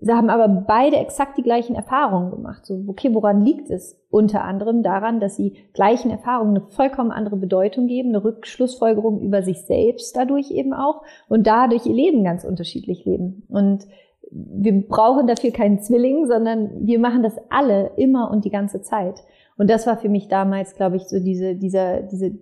Sie 0.00 0.12
haben 0.12 0.30
aber 0.30 0.48
beide 0.48 0.96
exakt 0.96 1.38
die 1.38 1.42
gleichen 1.42 1.74
Erfahrungen 1.74 2.30
gemacht. 2.30 2.66
So, 2.66 2.84
okay, 2.86 3.14
woran 3.14 3.44
liegt 3.44 3.70
es? 3.70 3.98
Unter 4.10 4.44
anderem 4.44 4.82
daran, 4.82 5.20
dass 5.20 5.36
sie 5.36 5.56
gleichen 5.72 6.10
Erfahrungen 6.10 6.56
eine 6.56 6.66
vollkommen 6.68 7.10
andere 7.10 7.36
Bedeutung 7.36 7.86
geben, 7.86 8.10
eine 8.10 8.24
Rückschlussfolgerung 8.24 9.20
über 9.20 9.42
sich 9.42 9.62
selbst 9.62 10.16
dadurch 10.16 10.50
eben 10.50 10.72
auch 10.74 11.02
und 11.28 11.46
dadurch 11.46 11.86
ihr 11.86 11.94
Leben 11.94 12.24
ganz 12.24 12.44
unterschiedlich 12.44 13.04
leben. 13.04 13.44
Und 13.48 13.86
wir 14.30 14.86
brauchen 14.86 15.26
dafür 15.26 15.50
keinen 15.50 15.80
Zwilling, 15.80 16.26
sondern 16.26 16.86
wir 16.86 16.98
machen 16.98 17.22
das 17.22 17.36
alle 17.48 17.92
immer 17.96 18.30
und 18.30 18.44
die 18.44 18.50
ganze 18.50 18.82
Zeit. 18.82 19.22
Und 19.56 19.70
das 19.70 19.86
war 19.86 19.96
für 19.96 20.08
mich 20.08 20.28
damals, 20.28 20.74
glaube 20.74 20.96
ich, 20.96 21.04
so 21.04 21.18
diese, 21.18 21.54
dieser, 21.54 22.02
diese 22.02 22.32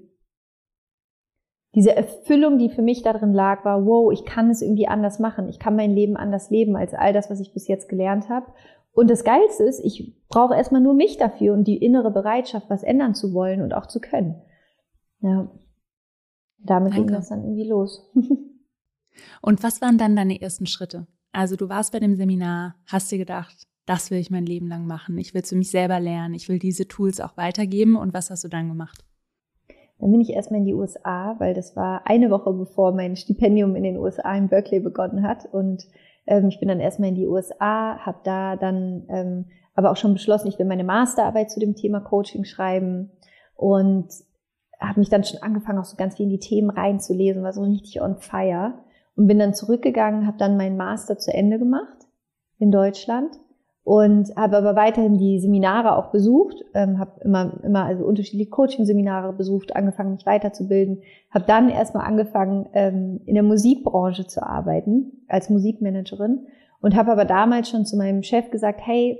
diese 1.74 1.94
Erfüllung, 1.94 2.58
die 2.58 2.68
für 2.68 2.82
mich 2.82 3.02
darin 3.02 3.32
lag, 3.32 3.64
war, 3.64 3.84
wow, 3.84 4.12
ich 4.12 4.24
kann 4.24 4.50
es 4.50 4.62
irgendwie 4.62 4.86
anders 4.86 5.18
machen. 5.18 5.48
Ich 5.48 5.58
kann 5.58 5.74
mein 5.74 5.92
Leben 5.92 6.16
anders 6.16 6.50
leben 6.50 6.76
als 6.76 6.94
all 6.94 7.12
das, 7.12 7.30
was 7.30 7.40
ich 7.40 7.52
bis 7.52 7.66
jetzt 7.66 7.88
gelernt 7.88 8.28
habe. 8.28 8.46
Und 8.92 9.10
das 9.10 9.24
Geilste 9.24 9.64
ist, 9.64 9.80
ich 9.84 10.14
brauche 10.28 10.54
erstmal 10.54 10.80
nur 10.80 10.94
mich 10.94 11.16
dafür 11.16 11.52
und 11.52 11.64
die 11.64 11.78
innere 11.78 12.12
Bereitschaft, 12.12 12.70
was 12.70 12.84
ändern 12.84 13.14
zu 13.14 13.34
wollen 13.34 13.60
und 13.60 13.74
auch 13.74 13.86
zu 13.86 14.00
können. 14.00 14.40
Ja. 15.20 15.50
Damit 16.58 16.92
Danke. 16.92 17.06
ging 17.06 17.14
das 17.14 17.28
dann 17.28 17.42
irgendwie 17.42 17.68
los. 17.68 18.08
und 19.42 19.62
was 19.64 19.82
waren 19.82 19.98
dann 19.98 20.14
deine 20.14 20.40
ersten 20.40 20.66
Schritte? 20.66 21.08
Also 21.32 21.56
du 21.56 21.68
warst 21.68 21.92
bei 21.92 21.98
dem 21.98 22.14
Seminar, 22.14 22.76
hast 22.86 23.10
dir 23.10 23.18
gedacht, 23.18 23.66
das 23.84 24.12
will 24.12 24.18
ich 24.18 24.30
mein 24.30 24.46
Leben 24.46 24.68
lang 24.68 24.86
machen. 24.86 25.18
Ich 25.18 25.34
will 25.34 25.42
es 25.42 25.48
für 25.48 25.56
mich 25.56 25.70
selber 25.70 25.98
lernen. 25.98 26.34
Ich 26.34 26.48
will 26.48 26.60
diese 26.60 26.86
Tools 26.86 27.20
auch 27.20 27.36
weitergeben. 27.36 27.96
Und 27.96 28.14
was 28.14 28.30
hast 28.30 28.44
du 28.44 28.48
dann 28.48 28.68
gemacht? 28.68 29.04
Dann 30.04 30.12
bin 30.12 30.20
ich 30.20 30.34
erstmal 30.34 30.60
in 30.60 30.66
die 30.66 30.74
USA, 30.74 31.34
weil 31.38 31.54
das 31.54 31.76
war 31.76 32.02
eine 32.04 32.28
Woche 32.28 32.52
bevor 32.52 32.92
mein 32.92 33.16
Stipendium 33.16 33.74
in 33.74 33.84
den 33.84 33.96
USA 33.96 34.36
in 34.36 34.48
Berkeley 34.48 34.80
begonnen 34.80 35.26
hat. 35.26 35.46
Und 35.50 35.86
ähm, 36.26 36.48
ich 36.48 36.60
bin 36.60 36.68
dann 36.68 36.78
erstmal 36.78 37.08
in 37.08 37.14
die 37.14 37.26
USA, 37.26 37.96
habe 38.04 38.18
da 38.22 38.56
dann 38.56 39.06
ähm, 39.08 39.46
aber 39.74 39.90
auch 39.90 39.96
schon 39.96 40.12
beschlossen, 40.12 40.48
ich 40.48 40.58
will 40.58 40.66
meine 40.66 40.84
Masterarbeit 40.84 41.50
zu 41.50 41.58
dem 41.58 41.74
Thema 41.74 42.00
Coaching 42.00 42.44
schreiben. 42.44 43.12
Und 43.56 44.08
habe 44.78 45.00
mich 45.00 45.08
dann 45.08 45.24
schon 45.24 45.40
angefangen, 45.40 45.78
auch 45.78 45.86
so 45.86 45.96
ganz 45.96 46.16
viel 46.16 46.24
in 46.24 46.32
die 46.32 46.38
Themen 46.38 46.68
reinzulesen, 46.68 47.42
war 47.42 47.54
so 47.54 47.62
richtig 47.62 48.02
on 48.02 48.16
fire. 48.18 48.74
Und 49.16 49.26
bin 49.26 49.38
dann 49.38 49.54
zurückgegangen, 49.54 50.26
habe 50.26 50.36
dann 50.36 50.58
meinen 50.58 50.76
Master 50.76 51.16
zu 51.16 51.32
Ende 51.32 51.58
gemacht 51.58 51.96
in 52.58 52.70
Deutschland 52.70 53.30
und 53.84 54.34
habe 54.34 54.56
aber 54.56 54.76
weiterhin 54.76 55.18
die 55.18 55.38
Seminare 55.38 55.96
auch 55.96 56.10
besucht, 56.10 56.64
ähm, 56.72 56.98
habe 56.98 57.20
immer 57.20 57.52
immer 57.62 57.84
also 57.84 58.04
unterschiedliche 58.04 58.50
Coaching-Seminare 58.50 59.34
besucht, 59.34 59.76
angefangen 59.76 60.12
mich 60.12 60.24
weiterzubilden, 60.24 61.02
habe 61.30 61.44
dann 61.46 61.68
erstmal 61.68 62.06
angefangen 62.06 62.66
ähm, 62.72 63.20
in 63.26 63.34
der 63.34 63.42
Musikbranche 63.42 64.26
zu 64.26 64.42
arbeiten 64.42 65.24
als 65.28 65.50
Musikmanagerin. 65.50 66.46
Und 66.80 66.96
habe 66.96 67.12
aber 67.12 67.24
damals 67.24 67.70
schon 67.70 67.86
zu 67.86 67.96
meinem 67.96 68.22
Chef 68.22 68.50
gesagt, 68.50 68.80
hey, 68.84 69.18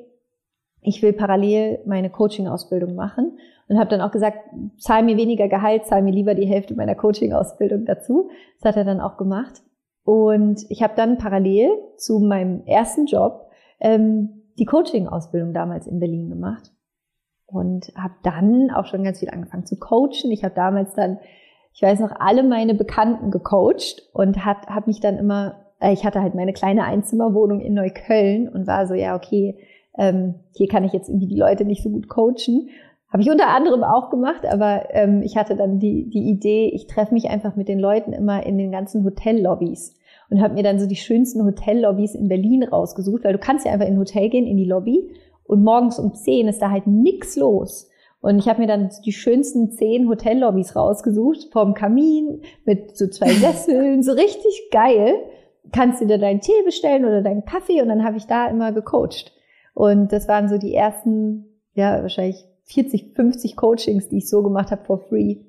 ich 0.83 1.03
will 1.03 1.15
parallel 1.15 1.79
meine 1.87 2.11
Coaching-Ausbildung 2.11 2.95
machen. 2.95 3.39
Und 3.69 3.79
habe 3.79 3.89
dann 3.89 4.03
auch 4.03 4.11
gesagt, 4.11 4.39
zahl 4.77 5.03
mir 5.03 5.17
weniger 5.17 5.49
Gehalt, 5.49 5.87
zahl 5.87 6.03
mir 6.03 6.13
lieber 6.13 6.35
die 6.35 6.47
Hälfte 6.47 6.75
meiner 6.75 6.95
Coaching-Ausbildung 6.95 7.87
dazu. 7.87 8.29
Das 8.61 8.69
hat 8.69 8.77
er 8.77 8.85
dann 8.85 9.01
auch 9.01 9.17
gemacht. 9.17 9.63
Und 10.05 10.67
ich 10.69 10.83
habe 10.83 10.93
dann 10.95 11.17
parallel 11.17 11.71
zu 11.97 12.19
meinem 12.19 12.67
ersten 12.67 13.07
Job 13.07 13.49
ähm, 13.81 14.43
die 14.59 14.65
Coaching-Ausbildung 14.65 15.53
damals 15.53 15.87
in 15.87 15.99
Berlin 15.99 16.29
gemacht 16.29 16.73
und 17.47 17.93
habe 17.97 18.15
dann 18.23 18.71
auch 18.71 18.87
schon 18.87 19.05
ganz 19.05 19.21
viel 19.21 19.31
angefangen 19.31 19.67
zu 19.67 19.77
coachen. 19.77 20.31
Ich 20.31 20.45
habe 20.45 20.55
damals 20.55 20.95
dann, 20.95 21.19
ich 21.73 21.83
weiß 21.83 22.01
noch, 22.01 22.13
alle 22.19 22.43
meine 22.43 22.75
Bekannten 22.75 23.31
gecoacht 23.31 24.09
und 24.13 24.45
hat, 24.45 24.69
habe 24.69 24.87
mich 24.87 25.01
dann 25.01 25.19
immer, 25.19 25.57
äh, 25.81 25.93
ich 25.93 26.05
hatte 26.05 26.21
halt 26.21 26.35
meine 26.35 26.53
kleine 26.53 26.85
Einzimmerwohnung 26.85 27.61
in 27.61 27.75
Neukölln 27.75 28.49
und 28.49 28.67
war 28.67 28.87
so, 28.87 28.95
ja, 28.95 29.17
okay, 29.17 29.59
ähm, 29.97 30.35
hier 30.53 30.69
kann 30.69 30.85
ich 30.85 30.93
jetzt 30.93 31.09
irgendwie 31.09 31.29
die 31.29 31.39
Leute 31.39 31.65
nicht 31.65 31.83
so 31.83 31.91
gut 31.91 32.09
coachen. 32.09 32.71
Habe 33.13 33.23
ich 33.23 33.31
unter 33.31 33.49
anderem 33.49 33.85
auch 33.85 34.11
gemacht, 34.11 34.45
aber 34.45 34.89
ähm, 34.91 35.23
ich 35.23 35.37
hatte 35.37 35.55
dann 35.55 35.79
die, 35.79 36.11
die 36.11 36.29
Idee, 36.29 36.71
ich 36.75 36.89
treffe 36.89 37.15
mich 37.15 37.31
einfach 37.31 37.55
mit 37.55 37.69
den 37.69 37.79
Leuten 37.79 38.13
immer 38.13 38.45
in 38.45 38.59
den 38.59 38.73
ganzen 38.73 39.05
Hotellobbys 39.05 39.97
und 40.31 40.41
habe 40.41 40.55
mir 40.55 40.63
dann 40.63 40.79
so 40.79 40.87
die 40.87 40.97
schönsten 40.97 41.45
Hotellobbys 41.45 42.15
in 42.15 42.29
Berlin 42.29 42.63
rausgesucht, 42.65 43.25
weil 43.25 43.33
du 43.33 43.39
kannst 43.39 43.67
ja 43.67 43.73
einfach 43.73 43.87
in 43.87 43.95
ein 43.95 43.99
Hotel 43.99 44.29
gehen, 44.29 44.47
in 44.47 44.57
die 44.57 44.65
Lobby 44.65 45.11
und 45.45 45.63
morgens 45.63 45.99
um 45.99 46.15
10 46.15 46.49
ist 46.49 46.61
da 46.61 46.71
halt 46.71 46.87
nix 46.87 47.37
los. 47.37 47.91
Und 48.21 48.39
ich 48.39 48.49
habe 48.49 48.63
mir 48.63 48.67
dann 48.67 48.89
die 49.05 49.13
schönsten 49.13 49.71
zehn 49.71 50.09
Hotellobbys 50.09 50.75
rausgesucht, 50.75 51.51
vorm 51.53 51.75
Kamin, 51.75 52.41
mit 52.65 52.97
so 52.97 53.07
zwei 53.07 53.29
Sesseln, 53.35 54.03
so 54.03 54.13
richtig 54.13 54.71
geil. 54.71 55.17
Kannst 55.73 56.01
du 56.01 56.07
dir 56.07 56.17
deinen 56.17 56.41
Tee 56.41 56.63
bestellen 56.65 57.05
oder 57.05 57.21
deinen 57.21 57.45
Kaffee 57.45 57.83
und 57.83 57.89
dann 57.89 58.03
habe 58.03 58.17
ich 58.17 58.27
da 58.27 58.47
immer 58.49 58.73
gecoacht. 58.73 59.35
Und 59.75 60.11
das 60.11 60.27
waren 60.27 60.49
so 60.49 60.57
die 60.57 60.73
ersten, 60.73 61.45
ja, 61.75 62.01
wahrscheinlich 62.01 62.47
40, 62.65 63.15
50 63.15 63.57
Coachings, 63.57 64.09
die 64.09 64.19
ich 64.19 64.31
so 64.31 64.43
gemacht 64.43 64.71
habe 64.71 64.85
for 64.85 65.01
free 65.01 65.41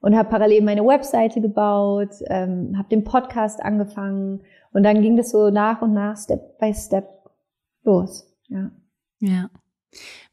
und 0.00 0.16
habe 0.16 0.28
parallel 0.28 0.62
meine 0.62 0.84
Webseite 0.84 1.40
gebaut, 1.40 2.14
ähm, 2.26 2.76
habe 2.76 2.88
den 2.88 3.04
Podcast 3.04 3.62
angefangen 3.62 4.42
und 4.72 4.82
dann 4.82 5.02
ging 5.02 5.16
das 5.16 5.30
so 5.30 5.50
nach 5.50 5.82
und 5.82 5.92
nach, 5.92 6.16
Step 6.16 6.58
by 6.58 6.72
Step 6.74 7.08
los. 7.84 8.32
Ja. 8.48 8.70
Ja. 9.20 9.50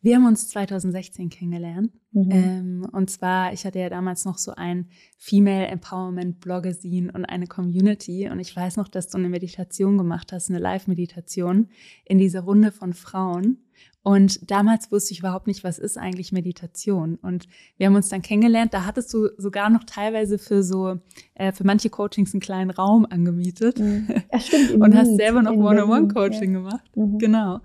Wir 0.01 0.15
haben 0.15 0.25
uns 0.25 0.49
2016 0.49 1.29
kennengelernt. 1.29 1.91
Mhm. 2.11 2.31
Ähm, 2.31 2.87
und 2.91 3.09
zwar, 3.09 3.53
ich 3.53 3.65
hatte 3.65 3.79
ja 3.79 3.89
damals 3.89 4.25
noch 4.25 4.37
so 4.37 4.51
ein 4.51 4.89
Female 5.17 5.67
Empowerment 5.67 6.39
Bloggesin 6.39 7.09
und 7.09 7.25
eine 7.25 7.47
Community. 7.47 8.29
Und 8.29 8.39
ich 8.39 8.55
weiß 8.55 8.77
noch, 8.77 8.87
dass 8.87 9.07
du 9.07 9.17
eine 9.17 9.29
Meditation 9.29 9.97
gemacht 9.97 10.31
hast, 10.31 10.49
eine 10.49 10.59
Live-Meditation 10.59 11.69
in 12.03 12.17
dieser 12.17 12.41
Runde 12.41 12.71
von 12.71 12.93
Frauen. 12.93 13.64
Und 14.05 14.51
damals 14.51 14.91
wusste 14.91 15.13
ich 15.13 15.19
überhaupt 15.21 15.47
nicht, 15.47 15.63
was 15.63 15.79
ist 15.79 15.97
eigentlich 15.97 16.31
Meditation. 16.31 17.15
Und 17.15 17.47
wir 17.77 17.87
haben 17.87 17.95
uns 17.95 18.07
dann 18.07 18.21
kennengelernt. 18.21 18.71
Da 18.71 18.85
hattest 18.85 19.11
du 19.11 19.29
sogar 19.37 19.71
noch 19.71 19.83
teilweise 19.83 20.37
für 20.37 20.61
so, 20.61 20.99
äh, 21.33 21.51
für 21.51 21.65
manche 21.65 21.89
Coachings 21.89 22.31
einen 22.31 22.39
kleinen 22.39 22.69
Raum 22.69 23.07
angemietet. 23.09 23.79
Mhm. 23.79 24.07
Ja, 24.31 24.39
stimmt. 24.39 24.79
und 24.79 24.95
hast 24.95 25.15
selber 25.15 25.41
noch 25.41 25.53
One-on-One-Coaching 25.53 26.53
ja. 26.53 26.59
gemacht. 26.59 26.95
Mhm. 26.95 27.17
Genau. 27.17 27.61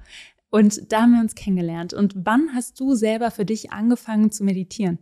Und 0.49 0.91
da 0.91 1.03
haben 1.03 1.13
wir 1.13 1.21
uns 1.21 1.35
kennengelernt. 1.35 1.93
Und 1.93 2.15
wann 2.25 2.55
hast 2.55 2.81
du 2.81 2.95
selber 2.95 3.31
für 3.31 3.45
dich 3.45 3.71
angefangen 3.71 4.31
zu 4.31 4.43
meditieren? 4.43 4.99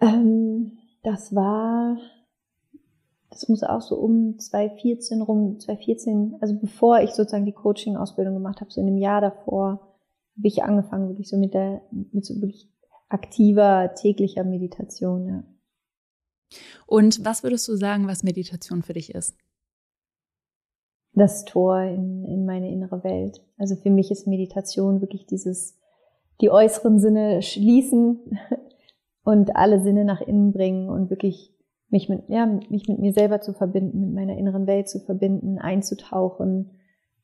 Ähm, 0.00 0.78
das 1.02 1.34
war 1.34 1.98
das 3.36 3.50
muss 3.50 3.62
auch 3.62 3.82
so 3.82 3.96
um 3.96 4.38
2014 4.38 5.20
rum, 5.20 5.60
2014, 5.60 6.36
also 6.40 6.58
bevor 6.58 7.00
ich 7.00 7.10
sozusagen 7.10 7.44
die 7.44 7.52
Coaching-Ausbildung 7.52 8.32
gemacht 8.32 8.62
habe, 8.62 8.70
so 8.70 8.80
in 8.80 8.86
einem 8.86 8.96
Jahr 8.96 9.20
davor, 9.20 9.94
habe 10.38 10.48
ich 10.48 10.62
angefangen, 10.62 11.08
wirklich 11.08 11.28
so 11.28 11.36
mit 11.36 11.52
der, 11.52 11.82
mit 11.90 12.24
so 12.24 12.34
wirklich 12.40 12.70
aktiver, 13.10 13.94
täglicher 13.94 14.42
Meditation, 14.42 15.28
ja. 15.28 15.44
Und 16.86 17.24
was 17.26 17.42
würdest 17.42 17.68
du 17.68 17.76
sagen, 17.76 18.06
was 18.06 18.22
Meditation 18.22 18.82
für 18.82 18.94
dich 18.94 19.14
ist? 19.14 19.36
Das 21.12 21.44
Tor 21.44 21.82
in, 21.82 22.24
in 22.24 22.46
meine 22.46 22.70
innere 22.70 23.04
Welt. 23.04 23.42
Also 23.58 23.76
für 23.76 23.90
mich 23.90 24.10
ist 24.10 24.26
Meditation 24.26 25.00
wirklich 25.02 25.26
dieses, 25.26 25.76
die 26.40 26.50
äußeren 26.50 27.00
Sinne 27.00 27.42
schließen 27.42 28.38
und 29.24 29.56
alle 29.56 29.82
Sinne 29.82 30.06
nach 30.06 30.22
innen 30.22 30.52
bringen 30.52 30.88
und 30.88 31.10
wirklich 31.10 31.55
mich 31.88 32.08
mit, 32.08 32.24
ja, 32.28 32.46
mich 32.46 32.88
mit 32.88 32.98
mir 32.98 33.12
selber 33.12 33.40
zu 33.40 33.52
verbinden, 33.52 34.00
mit 34.00 34.14
meiner 34.14 34.36
inneren 34.36 34.66
Welt 34.66 34.88
zu 34.88 35.00
verbinden, 35.00 35.58
einzutauchen. 35.58 36.70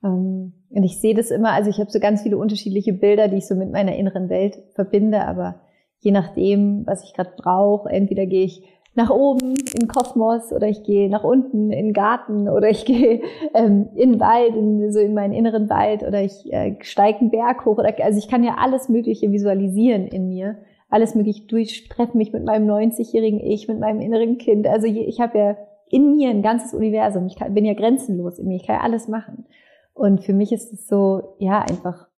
Ähm, 0.05 0.53
und 0.71 0.83
ich 0.83 1.01
sehe 1.01 1.15
das 1.15 1.31
immer, 1.31 1.53
also 1.53 1.71
ich 1.71 1.79
habe 1.79 1.91
so 1.91 2.01
ganz 2.01 2.23
viele 2.23 2.39
unterschiedliche 2.39 2.93
Bilder, 2.93 3.29
die 3.29 3.39
ich 3.39 3.47
so 3.47 3.55
mit 3.55 3.73
meiner 3.73 3.97
inneren 3.97 4.29
Welt 4.29 4.63
verbinde, 4.75 5.27
aber 5.27 5.61
je 5.99 6.11
nachdem, 6.11 6.87
was 6.87 7.05
ich 7.05 7.15
gerade 7.15 7.33
brauche. 7.37 7.89
Entweder 7.89 8.27
gehe 8.27 8.45
ich 8.45 8.63
nach 8.95 9.11
oben 9.11 9.55
in 9.79 9.89
Kosmos 9.89 10.53
oder 10.53 10.69
ich 10.69 10.83
gehe 10.83 11.09
nach 11.09 11.25
unten 11.25 11.73
in 11.73 11.93
Garten 11.93 12.49
oder 12.49 12.69
ich 12.69 12.85
gehe 12.87 13.23
ähm, 13.55 13.89
in 13.95 14.21
Wald, 14.21 14.55
in, 14.55 14.93
so 14.93 14.99
in 14.99 15.15
meinen 15.15 15.33
inneren 15.33 15.71
Wald 15.71 16.03
oder 16.03 16.23
ich 16.23 16.53
äh, 16.53 16.77
steige 16.81 17.21
einen 17.21 17.31
Berg 17.31 17.65
hoch. 17.65 17.79
Oder, 17.79 17.95
also 18.03 18.19
ich 18.19 18.29
kann 18.29 18.45
ja 18.45 18.57
alles 18.59 18.89
Mögliche 18.89 19.33
visualisieren 19.33 20.07
in 20.07 20.29
mir. 20.29 20.57
Alles 20.93 21.15
Mögliche 21.15 21.47
durch, 21.47 21.89
treffe 21.89 22.17
mich 22.17 22.33
mit 22.33 22.45
meinem 22.45 22.69
90-jährigen 22.69 23.41
Ich, 23.41 23.67
mit 23.69 23.81
meinem 23.81 24.01
inneren 24.01 24.39
Kind. 24.39 24.67
Also 24.67 24.87
ich 24.87 25.21
habe 25.21 25.39
ja 25.39 25.57
in 25.89 26.17
mir 26.17 26.31
ein 26.31 26.43
ganzes 26.43 26.75
Universum. 26.75 27.27
Ich 27.27 27.37
bin 27.37 27.65
ja 27.65 27.75
grenzenlos 27.75 28.39
in 28.39 28.49
mir. 28.49 28.57
Ich 28.57 28.67
kann 28.67 28.77
ja 28.77 28.83
alles 28.83 29.09
machen. 29.09 29.47
Und 29.95 30.23
für 30.23 30.33
mich 30.33 30.53
ist 30.53 30.73
es 30.73 30.87
so, 30.87 31.35
ja, 31.39 31.61
einfach 31.61 32.09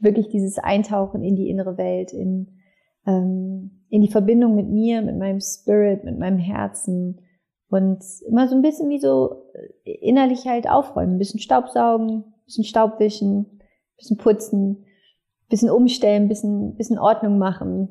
wirklich 0.00 0.28
dieses 0.28 0.58
Eintauchen 0.58 1.22
in 1.22 1.36
die 1.36 1.50
innere 1.50 1.76
Welt, 1.76 2.12
in 2.12 2.60
ähm, 3.06 3.70
in 3.88 4.02
die 4.02 4.10
Verbindung 4.10 4.54
mit 4.54 4.68
mir, 4.68 5.02
mit 5.02 5.18
meinem 5.18 5.40
Spirit, 5.40 6.04
mit 6.04 6.18
meinem 6.18 6.38
Herzen 6.38 7.20
und 7.68 8.02
immer 8.26 8.48
so 8.48 8.54
ein 8.54 8.62
bisschen 8.62 8.88
wie 8.88 9.00
so 9.00 9.44
äh, 9.84 9.90
innerlich 9.90 10.46
halt 10.46 10.68
aufräumen, 10.68 11.14
ein 11.14 11.18
bisschen 11.18 11.40
Staubsaugen, 11.40 12.24
ein 12.24 12.44
bisschen 12.44 12.64
Staubwischen, 12.64 13.40
ein 13.40 13.60
bisschen 13.96 14.16
putzen, 14.16 14.84
ein 14.84 15.48
bisschen 15.48 15.70
umstellen, 15.70 16.24
ein 16.24 16.28
bisschen, 16.28 16.70
ein 16.70 16.76
bisschen 16.76 16.98
Ordnung 16.98 17.38
machen, 17.38 17.88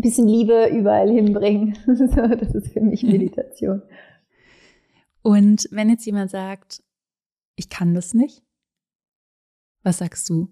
bisschen 0.00 0.28
Liebe 0.28 0.68
überall 0.68 1.10
hinbringen. 1.10 1.76
so, 1.86 2.06
das 2.06 2.54
ist 2.54 2.72
für 2.72 2.80
mich 2.80 3.02
Meditation. 3.04 3.82
Und 5.22 5.68
wenn 5.70 5.90
jetzt 5.90 6.06
jemand 6.06 6.30
sagt, 6.30 6.82
ich 7.56 7.68
kann 7.68 7.94
das 7.94 8.14
nicht, 8.14 8.42
was 9.82 9.98
sagst 9.98 10.28
du? 10.30 10.48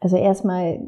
Also 0.00 0.16
erstmal 0.16 0.80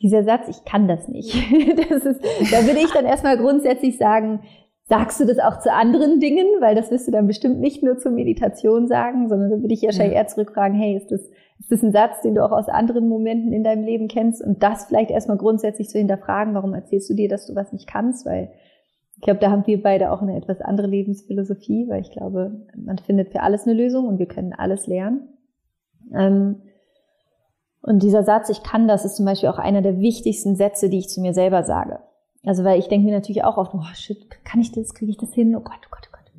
dieser 0.00 0.22
Satz, 0.24 0.48
ich 0.48 0.64
kann 0.64 0.88
das 0.88 1.08
nicht. 1.08 1.34
Das 1.88 2.04
ist, 2.04 2.20
da 2.52 2.64
würde 2.66 2.80
ich 2.80 2.90
dann 2.92 3.04
erstmal 3.04 3.38
grundsätzlich 3.38 3.98
sagen, 3.98 4.42
sagst 4.88 5.20
du 5.20 5.26
das 5.26 5.38
auch 5.38 5.60
zu 5.60 5.72
anderen 5.72 6.18
Dingen? 6.18 6.46
Weil 6.60 6.74
das 6.74 6.90
wirst 6.90 7.06
du 7.06 7.12
dann 7.12 7.26
bestimmt 7.26 7.60
nicht 7.60 7.82
nur 7.82 7.98
zur 7.98 8.12
Meditation 8.12 8.88
sagen, 8.88 9.28
sondern 9.28 9.50
da 9.50 9.60
würde 9.60 9.74
ich 9.74 9.82
ja 9.82 9.92
schon 9.92 10.10
eher 10.10 10.26
zurückfragen, 10.26 10.78
hey, 10.78 10.96
ist 10.96 11.12
das, 11.12 11.20
ist 11.58 11.70
das 11.70 11.82
ein 11.82 11.92
Satz, 11.92 12.22
den 12.22 12.34
du 12.34 12.44
auch 12.44 12.52
aus 12.52 12.68
anderen 12.68 13.08
Momenten 13.08 13.52
in 13.52 13.64
deinem 13.64 13.84
Leben 13.84 14.08
kennst? 14.08 14.42
Und 14.42 14.62
das 14.62 14.86
vielleicht 14.86 15.10
erstmal 15.10 15.36
grundsätzlich 15.36 15.88
zu 15.88 15.98
hinterfragen, 15.98 16.54
warum 16.54 16.74
erzählst 16.74 17.10
du 17.10 17.14
dir, 17.14 17.28
dass 17.28 17.46
du 17.46 17.54
was 17.54 17.72
nicht 17.72 17.86
kannst? 17.86 18.24
Weil 18.26 18.50
ich 19.16 19.22
glaube, 19.22 19.40
da 19.40 19.50
haben 19.50 19.66
wir 19.66 19.82
beide 19.82 20.12
auch 20.12 20.22
eine 20.22 20.36
etwas 20.36 20.60
andere 20.60 20.86
Lebensphilosophie, 20.86 21.88
weil 21.88 22.00
ich 22.00 22.12
glaube, 22.12 22.66
man 22.76 22.98
findet 22.98 23.30
für 23.30 23.42
alles 23.42 23.66
eine 23.66 23.74
Lösung 23.74 24.06
und 24.06 24.18
wir 24.18 24.26
können 24.26 24.52
alles 24.52 24.86
lernen. 24.86 25.28
Ähm, 26.14 26.62
und 27.82 28.02
dieser 28.02 28.22
Satz, 28.22 28.48
ich 28.48 28.62
kann 28.62 28.88
das, 28.88 29.04
ist 29.04 29.16
zum 29.16 29.26
Beispiel 29.26 29.48
auch 29.48 29.58
einer 29.58 29.82
der 29.82 29.98
wichtigsten 29.98 30.56
Sätze, 30.56 30.88
die 30.88 30.98
ich 30.98 31.08
zu 31.08 31.20
mir 31.20 31.34
selber 31.34 31.64
sage. 31.64 32.00
Also 32.48 32.64
weil 32.64 32.78
ich 32.78 32.88
denke 32.88 33.04
mir 33.04 33.12
natürlich 33.12 33.44
auch 33.44 33.58
oft, 33.58 33.74
oh 33.74 33.82
shit, 33.92 34.42
kann 34.42 34.58
ich 34.58 34.72
das, 34.72 34.94
kriege 34.94 35.10
ich 35.10 35.18
das 35.18 35.34
hin? 35.34 35.54
Oh 35.54 35.60
Gott, 35.60 35.80
oh 35.84 35.90
Gott, 35.90 36.08
oh 36.08 36.16
Gott. 36.16 36.32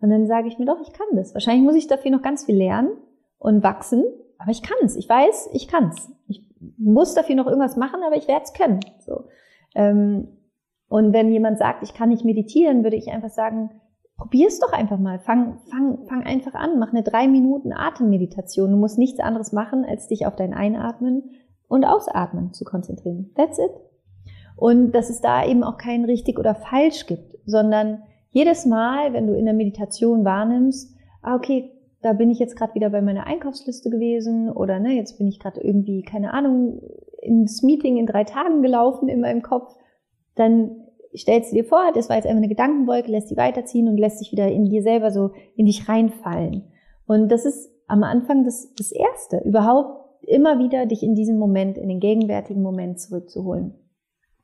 Und 0.00 0.10
dann 0.10 0.28
sage 0.28 0.46
ich 0.46 0.56
mir 0.60 0.66
doch, 0.66 0.80
ich 0.80 0.92
kann 0.92 1.08
das. 1.16 1.34
Wahrscheinlich 1.34 1.64
muss 1.64 1.74
ich 1.74 1.88
dafür 1.88 2.12
noch 2.12 2.22
ganz 2.22 2.44
viel 2.44 2.56
lernen 2.56 2.90
und 3.38 3.64
wachsen, 3.64 4.04
aber 4.38 4.52
ich 4.52 4.62
kann 4.62 4.76
es. 4.84 4.94
Ich 4.94 5.08
weiß, 5.08 5.50
ich 5.52 5.66
kann 5.66 5.88
es. 5.88 6.12
Ich 6.28 6.44
muss 6.76 7.14
dafür 7.14 7.34
noch 7.34 7.46
irgendwas 7.46 7.76
machen, 7.76 8.04
aber 8.06 8.14
ich 8.14 8.28
werde 8.28 8.44
es 8.44 8.52
können. 8.52 8.78
So. 9.00 9.24
Ähm, 9.74 10.28
und 10.88 11.12
wenn 11.12 11.32
jemand 11.32 11.58
sagt, 11.58 11.82
ich 11.82 11.92
kann 11.92 12.10
nicht 12.10 12.24
meditieren, 12.24 12.84
würde 12.84 12.96
ich 12.96 13.10
einfach 13.10 13.30
sagen, 13.30 13.70
probier's 14.16 14.60
doch 14.60 14.72
einfach 14.72 15.00
mal. 15.00 15.18
Fang, 15.18 15.58
fang, 15.72 16.06
fang 16.06 16.22
einfach 16.22 16.54
an. 16.54 16.78
Mach 16.78 16.92
eine 16.92 17.02
drei 17.02 17.26
Minuten 17.26 17.72
Atemmeditation. 17.72 18.70
Du 18.70 18.76
musst 18.76 18.96
nichts 18.96 19.18
anderes 19.18 19.50
machen, 19.50 19.84
als 19.84 20.06
dich 20.06 20.24
auf 20.24 20.36
dein 20.36 20.54
Einatmen 20.54 21.32
und 21.66 21.84
Ausatmen 21.84 22.52
zu 22.52 22.64
konzentrieren. 22.64 23.32
That's 23.34 23.58
it. 23.58 23.72
Und 24.58 24.90
dass 24.92 25.08
es 25.08 25.20
da 25.20 25.46
eben 25.46 25.62
auch 25.62 25.78
kein 25.78 26.04
richtig 26.04 26.38
oder 26.38 26.54
falsch 26.54 27.06
gibt, 27.06 27.38
sondern 27.46 28.02
jedes 28.30 28.66
Mal, 28.66 29.12
wenn 29.12 29.28
du 29.28 29.34
in 29.34 29.44
der 29.44 29.54
Meditation 29.54 30.24
wahrnimmst, 30.24 30.94
ah, 31.22 31.36
okay, 31.36 31.70
da 32.02 32.12
bin 32.12 32.30
ich 32.30 32.40
jetzt 32.40 32.56
gerade 32.56 32.74
wieder 32.74 32.90
bei 32.90 33.00
meiner 33.00 33.26
Einkaufsliste 33.26 33.88
gewesen 33.88 34.50
oder 34.50 34.80
ne, 34.80 34.94
jetzt 34.94 35.16
bin 35.16 35.28
ich 35.28 35.38
gerade 35.38 35.60
irgendwie, 35.60 36.02
keine 36.02 36.32
Ahnung, 36.32 36.82
ins 37.22 37.62
Meeting 37.62 37.96
in 37.96 38.06
drei 38.06 38.24
Tagen 38.24 38.62
gelaufen 38.62 39.08
in 39.08 39.20
meinem 39.20 39.42
Kopf, 39.42 39.74
dann 40.34 40.88
stellst 41.16 41.52
du 41.52 41.56
dir 41.56 41.64
vor, 41.64 41.92
das 41.94 42.08
war 42.08 42.16
jetzt 42.16 42.26
einfach 42.26 42.38
eine 42.38 42.48
Gedankenwolke, 42.48 43.10
lässt 43.10 43.30
die 43.30 43.36
weiterziehen 43.36 43.88
und 43.88 43.96
lässt 43.96 44.18
sich 44.18 44.32
wieder 44.32 44.48
in 44.48 44.64
dir 44.64 44.82
selber 44.82 45.10
so 45.10 45.30
in 45.56 45.66
dich 45.66 45.88
reinfallen. 45.88 46.64
Und 47.06 47.30
das 47.30 47.44
ist 47.44 47.70
am 47.86 48.02
Anfang 48.02 48.44
das, 48.44 48.74
das 48.74 48.90
Erste, 48.92 49.40
überhaupt 49.44 50.04
immer 50.22 50.58
wieder 50.58 50.86
dich 50.86 51.02
in 51.02 51.14
diesen 51.14 51.38
Moment, 51.38 51.78
in 51.78 51.88
den 51.88 52.00
gegenwärtigen 52.00 52.62
Moment 52.62 53.00
zurückzuholen. 53.00 53.74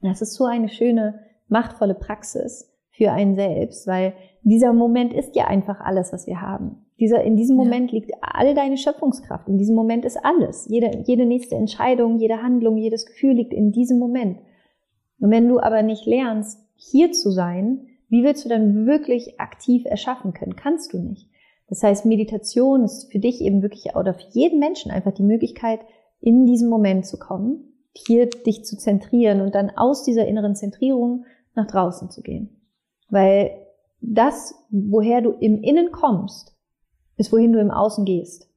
Das 0.05 0.23
ist 0.23 0.35
so 0.35 0.45
eine 0.45 0.69
schöne, 0.69 1.21
machtvolle 1.49 1.95
Praxis 1.95 2.71
für 2.91 3.11
einen 3.11 3.35
selbst, 3.35 3.87
weil 3.87 4.15
dieser 4.43 4.73
Moment 4.73 5.13
ist 5.13 5.35
ja 5.35 5.47
einfach 5.47 5.81
alles, 5.81 6.13
was 6.13 6.27
wir 6.27 6.41
haben. 6.41 6.85
Dieser, 7.01 7.25
in 7.25 7.37
diesem 7.37 7.57
Moment 7.57 7.91
ja. 7.91 7.99
liegt 7.99 8.13
all 8.21 8.55
deine 8.55 8.77
Schöpfungskraft. 8.77 9.49
In 9.49 9.59
diesem 9.59 9.75
Moment 9.75 10.05
ist 10.05 10.17
alles. 10.25 10.67
Jede, 10.69 11.03
jede 11.07 11.27
nächste 11.27 11.57
Entscheidung, 11.57 12.19
jede 12.19 12.43
Handlung, 12.43 12.77
jedes 12.77 13.07
Gefühl 13.07 13.35
liegt 13.35 13.53
in 13.53 13.73
diesem 13.73 13.99
Moment. 13.99 14.39
Und 15.19 15.31
wenn 15.31 15.49
du 15.49 15.59
aber 15.59 15.83
nicht 15.83 16.07
lernst, 16.07 16.61
hier 16.77 17.13
zu 17.13 17.31
sein, 17.31 17.87
wie 18.09 18.23
willst 18.23 18.45
du 18.45 18.49
dann 18.49 18.87
wirklich 18.87 19.41
aktiv 19.41 19.85
erschaffen 19.87 20.35
können? 20.35 20.55
Kannst 20.55 20.93
du 20.93 20.99
nicht. 20.99 21.29
Das 21.69 21.83
heißt, 21.83 22.07
Meditation 22.07 22.85
ist 22.85 23.11
für 23.11 23.19
dich 23.19 23.41
eben 23.41 23.63
wirklich 23.63 23.97
oder 23.97 24.15
für 24.15 24.29
jeden 24.31 24.61
Menschen 24.61 24.93
einfach 24.93 25.13
die 25.13 25.23
Möglichkeit, 25.23 25.81
in 26.21 26.47
diesen 26.47 26.69
Moment 26.69 27.07
zu 27.07 27.19
kommen, 27.19 27.74
hier 27.95 28.29
dich 28.29 28.65
zu 28.65 28.77
zentrieren 28.77 29.41
und 29.41 29.55
dann 29.55 29.71
aus 29.71 30.03
dieser 30.03 30.27
inneren 30.27 30.57
Zentrierung 30.57 31.25
nach 31.55 31.67
draußen 31.67 32.11
zu 32.11 32.23
gehen. 32.23 32.61
Weil 33.09 33.51
das, 34.01 34.55
woher 34.71 35.21
du 35.21 35.33
im 35.33 35.63
Innen 35.63 35.93
kommst, 35.93 36.57
ist 37.17 37.33
wohin 37.33 37.53
du 37.53 37.61
im 37.61 37.71
Außen 37.71 38.05
gehst. 38.05 38.51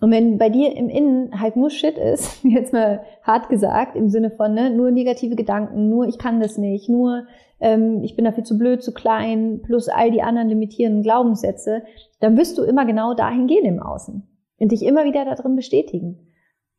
Und 0.00 0.12
wenn 0.12 0.38
bei 0.38 0.48
dir 0.48 0.76
im 0.76 0.88
Innen 0.88 1.40
halt 1.40 1.56
nur 1.56 1.70
Shit 1.70 1.98
ist, 1.98 2.38
jetzt 2.44 2.72
mal 2.72 3.02
hart 3.22 3.48
gesagt, 3.48 3.96
im 3.96 4.08
Sinne 4.08 4.30
von 4.30 4.54
ne, 4.54 4.70
nur 4.70 4.90
negative 4.90 5.34
Gedanken, 5.34 5.88
nur 5.88 6.06
ich 6.06 6.18
kann 6.18 6.40
das 6.40 6.56
nicht, 6.56 6.88
nur 6.88 7.26
ähm, 7.60 8.04
ich 8.04 8.14
bin 8.14 8.24
dafür 8.24 8.44
zu 8.44 8.56
blöd, 8.58 8.82
zu 8.82 8.92
klein, 8.92 9.60
plus 9.64 9.88
all 9.88 10.12
die 10.12 10.22
anderen 10.22 10.48
limitierenden 10.48 11.02
Glaubenssätze, 11.02 11.82
dann 12.20 12.36
wirst 12.36 12.56
du 12.58 12.62
immer 12.62 12.86
genau 12.86 13.14
dahin 13.14 13.48
gehen 13.48 13.64
im 13.64 13.82
Außen 13.82 14.22
und 14.58 14.72
dich 14.72 14.84
immer 14.84 15.04
wieder 15.04 15.24
darin 15.24 15.56
bestätigen. 15.56 16.27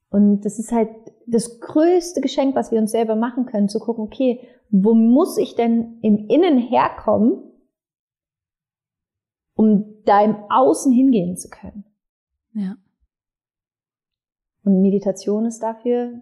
Und 0.09 0.41
das 0.41 0.57
ist 0.57 0.71
halt 0.71 0.89
das 1.27 1.59
größte 1.59 2.21
Geschenk, 2.21 2.55
was 2.55 2.71
wir 2.71 2.79
uns 2.79 2.91
selber 2.91 3.15
machen 3.15 3.45
können, 3.45 3.69
zu 3.69 3.79
gucken, 3.79 4.03
okay, 4.03 4.47
wo 4.71 4.93
muss 4.93 5.37
ich 5.37 5.55
denn 5.55 5.99
im 6.01 6.27
Innen 6.27 6.57
herkommen, 6.57 7.43
um 9.55 10.03
da 10.05 10.23
im 10.23 10.35
Außen 10.49 10.91
hingehen 10.91 11.37
zu 11.37 11.49
können? 11.49 11.85
Ja. 12.53 12.77
Und 14.63 14.81
Meditation 14.81 15.45
ist 15.45 15.59
dafür, 15.61 16.21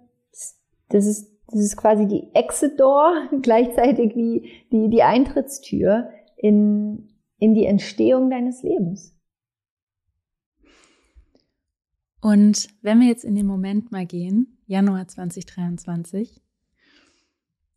das 0.89 1.05
ist, 1.05 1.31
das 1.47 1.59
ist 1.59 1.77
quasi 1.77 2.07
die 2.07 2.33
Exit 2.33 2.79
Door, 2.79 3.29
gleichzeitig 3.41 4.15
wie 4.15 4.49
die, 4.71 4.89
die 4.89 5.03
Eintrittstür 5.03 6.09
in, 6.35 7.09
in 7.39 7.53
die 7.53 7.65
Entstehung 7.65 8.29
deines 8.29 8.63
Lebens. 8.63 9.16
Und 12.27 12.67
wenn 12.81 12.99
wir 12.99 13.07
jetzt 13.07 13.23
in 13.23 13.35
den 13.35 13.45
Moment 13.45 13.93
mal 13.93 14.05
gehen, 14.05 14.57
Januar 14.65 15.07
2023, 15.07 16.41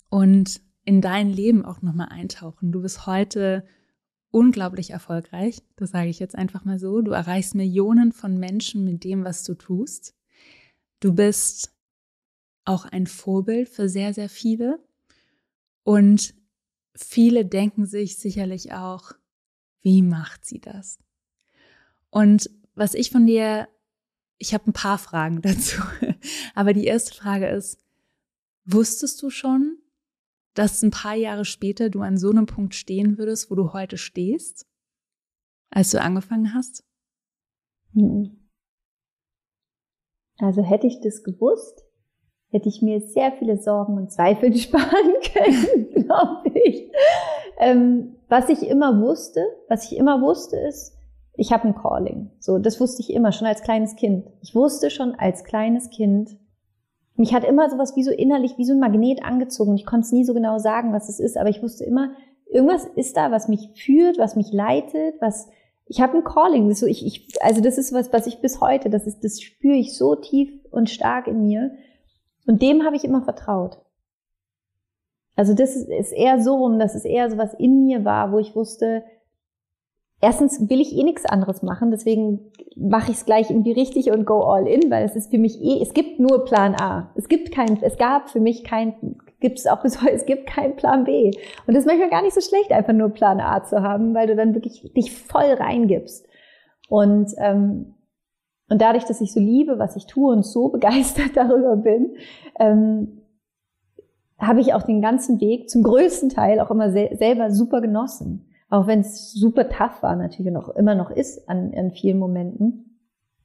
und 0.09 0.61
in 0.85 1.01
dein 1.01 1.31
Leben 1.31 1.65
auch 1.65 1.83
nochmal 1.83 2.09
eintauchen. 2.09 2.73
Du 2.73 2.83
bist 2.83 3.07
heute 3.07 3.65
unglaublich 4.33 4.91
erfolgreich, 4.91 5.63
das 5.77 5.91
sage 5.91 6.09
ich 6.09 6.19
jetzt 6.19 6.35
einfach 6.35 6.65
mal 6.65 6.81
so. 6.81 7.01
Du 7.01 7.13
erreichst 7.13 7.55
Millionen 7.55 8.11
von 8.11 8.41
Menschen 8.41 8.85
mit 8.85 9.05
dem, 9.05 9.23
was 9.23 9.45
du 9.45 9.55
tust. 9.55 10.17
Du 10.99 11.15
bist 11.15 11.73
auch 12.65 12.87
ein 12.87 13.07
Vorbild 13.07 13.69
für 13.69 13.89
sehr, 13.89 14.13
sehr 14.15 14.29
viele. 14.29 14.85
Und 15.85 16.35
viele 16.97 17.47
denken 17.47 17.87
sich 17.87 18.19
sicherlich 18.19 18.73
auch, 18.73 19.13
wie 19.81 20.03
macht 20.03 20.45
sie 20.45 20.61
das? 20.61 20.99
Und 22.11 22.51
was 22.75 22.95
ich 22.95 23.13
von 23.13 23.27
dir, 23.27 23.69
ich 24.41 24.55
habe 24.55 24.69
ein 24.69 24.73
paar 24.73 24.99
Fragen 24.99 25.41
dazu, 25.43 25.81
aber 26.57 26.73
die 26.73 26.87
erste 26.87 27.15
Frage 27.15 27.49
ist, 27.49 27.79
wusstest 28.65 29.23
du 29.23 29.31
schon, 29.31 29.79
dass 30.55 30.83
ein 30.83 30.91
paar 30.91 31.15
Jahre 31.15 31.45
später 31.45 31.91
du 31.91 32.01
an 32.01 32.19
so 32.19 32.31
einem 32.31 32.47
Punkt 32.47 32.75
stehen 32.75 33.19
würdest, 33.19 33.51
wo 33.51 33.55
du 33.55 33.73
heute 33.73 33.97
stehst, 33.97 34.67
als 35.71 35.91
du 35.91 36.01
angefangen 36.01 36.55
hast? 36.55 36.85
Mhm. 37.93 38.49
Also 40.39 40.63
hätte 40.63 40.87
ich 40.87 41.01
das 41.01 41.23
gewusst, 41.23 41.85
hätte 42.49 42.69
ich 42.69 42.81
mir 42.83 43.01
sehr 43.01 43.33
viele 43.33 43.59
Sorgen 43.59 43.97
und 43.97 44.11
Zweifel 44.11 44.57
sparen 44.57 45.15
können, 45.33 46.05
glaube 46.05 46.59
ich. 46.65 46.91
Ähm, 47.59 48.17
was 48.29 48.49
ich 48.49 48.63
immer 48.63 49.01
wusste, 49.03 49.45
was 49.69 49.91
ich 49.91 49.99
immer 49.99 50.23
wusste, 50.23 50.57
ist, 50.57 50.97
ich 51.41 51.53
habe 51.53 51.67
ein 51.67 51.75
Calling. 51.75 52.31
So, 52.39 52.59
das 52.59 52.81
wusste 52.81 53.01
ich 53.01 53.15
immer 53.15 53.33
schon 53.33 53.47
als 53.47 53.63
kleines 53.63 53.97
Kind. 53.97 54.27
Ich 54.43 54.55
wusste 54.55 54.91
schon 54.91 55.15
als 55.15 55.43
kleines 55.43 55.89
Kind, 55.89 56.37
mich 57.17 57.33
hat 57.33 57.45
immer 57.45 57.69
sowas 57.71 57.97
wie 57.97 58.03
so 58.03 58.11
innerlich, 58.11 58.59
wie 58.59 58.65
so 58.65 58.75
ein 58.75 58.79
Magnet 58.79 59.25
angezogen. 59.25 59.75
Ich 59.75 59.87
konnte 59.87 60.05
es 60.05 60.13
nie 60.13 60.25
so 60.25 60.35
genau 60.35 60.59
sagen, 60.59 60.93
was 60.93 61.09
es 61.09 61.19
ist, 61.19 61.39
aber 61.39 61.49
ich 61.49 61.63
wusste 61.63 61.85
immer, 61.85 62.13
irgendwas 62.51 62.85
ist 62.95 63.17
da, 63.17 63.31
was 63.31 63.49
mich 63.49 63.71
führt, 63.75 64.19
was 64.19 64.37
mich 64.37 64.53
leitet, 64.53 65.21
was 65.21 65.49
ich 65.87 66.03
habe 66.03 66.19
ein 66.19 66.25
Calling. 66.25 66.73
So, 66.75 66.87
ich, 66.87 67.05
ich, 67.07 67.43
also 67.43 67.63
das 67.63 67.79
ist 67.79 67.93
was, 67.95 68.13
was 68.13 68.27
ich 68.27 68.41
bis 68.41 68.61
heute, 68.61 68.91
das 68.91 69.07
ist, 69.07 69.25
das 69.25 69.41
spüre 69.41 69.77
ich 69.77 69.97
so 69.97 70.17
tief 70.17 70.51
und 70.71 70.91
stark 70.91 71.27
in 71.27 71.43
mir. 71.43 71.73
Und 72.47 72.61
dem 72.61 72.85
habe 72.85 72.97
ich 72.97 73.05
immer 73.05 73.23
vertraut. 73.23 73.79
Also 75.37 75.55
das 75.55 75.75
ist, 75.75 75.89
ist 75.89 76.13
eher 76.13 76.43
so 76.43 76.57
rum, 76.57 76.79
dass 76.79 76.95
es 76.95 77.07
eher 77.07 77.31
so 77.31 77.39
was 77.39 77.55
in 77.55 77.85
mir 77.85 78.05
war, 78.05 78.31
wo 78.31 78.39
ich 78.39 78.55
wusste, 78.55 79.05
erstens 80.21 80.69
will 80.69 80.81
ich 80.81 80.95
eh 80.97 81.03
nichts 81.03 81.25
anderes 81.25 81.63
machen, 81.63 81.91
deswegen 81.91 82.51
mache 82.77 83.11
ich 83.11 83.19
es 83.19 83.27
gleich 83.27 83.51
irgendwie 83.51 83.73
richtig 83.73 84.11
und 84.11 84.27
go 84.27 84.43
all 84.43 84.67
in, 84.67 84.91
weil 84.91 85.05
es 85.05 85.17
ist 85.17 85.31
für 85.31 85.39
mich 85.39 85.61
eh, 85.63 85.83
es 85.83 85.95
gibt 85.95 86.21
nur 86.21 86.45
Plan 86.45 86.75
A. 86.75 87.11
Es 87.17 87.29
gibt 87.29 87.53
kein, 87.53 87.83
es 87.83 87.97
gab 87.97 88.31
für 88.31 88.41
mich 88.41 88.65
kein, 88.65 89.19
gibt 89.41 89.59
es 89.59 89.67
auch 89.67 89.83
bis 89.83 90.01
heute, 90.03 90.13
es 90.13 90.27
gibt 90.27 90.47
keinen 90.47 90.77
Plan 90.77 91.05
B. 91.05 91.31
Und 91.67 91.75
das 91.75 91.85
ist 91.85 91.87
manchmal 91.87 92.11
gar 92.11 92.23
nicht 92.23 92.35
so 92.35 92.41
schlecht, 92.41 92.73
einfach 92.73 92.93
nur 92.93 93.11
Plan 93.11 93.41
A 93.41 93.65
zu 93.65 93.83
haben, 93.83 94.15
weil 94.15 94.27
du 94.27 94.37
dann 94.37 94.55
wirklich 94.55 94.93
dich 94.95 95.13
voll 95.13 95.53
reingibst. 95.59 96.27
Und, 96.89 97.33
ähm, 97.39 97.95
und 98.69 98.81
dadurch, 98.81 99.05
dass 99.05 99.21
ich 99.21 99.33
so 99.33 99.41
liebe, 99.41 99.79
was 99.79 99.97
ich 99.97 100.07
tue 100.07 100.33
und 100.33 100.45
so 100.45 100.69
begeistert 100.73 101.37
darüber 101.37 101.77
bin, 101.77 102.17
ähm, 102.59 103.17
habe 104.39 104.61
ich 104.61 104.73
auch 104.73 104.83
den 104.83 105.03
ganzen 105.03 105.39
Weg 105.41 105.69
zum 105.69 105.83
größten 105.83 106.31
Teil 106.31 106.61
auch 106.61 106.71
immer 106.71 106.91
sel 106.91 107.15
selber 107.19 107.51
super 107.51 107.83
genossen. 107.83 108.50
Auch 108.71 108.87
wenn 108.87 109.01
es 109.01 109.33
super 109.33 109.69
tough 109.69 110.03
war, 110.03 110.15
natürlich 110.15 110.53
noch 110.53 110.69
immer 110.69 110.95
noch 110.95 111.11
ist 111.11 111.49
an, 111.49 111.75
an 111.77 111.91
vielen 111.91 112.19
Momenten. 112.19 113.01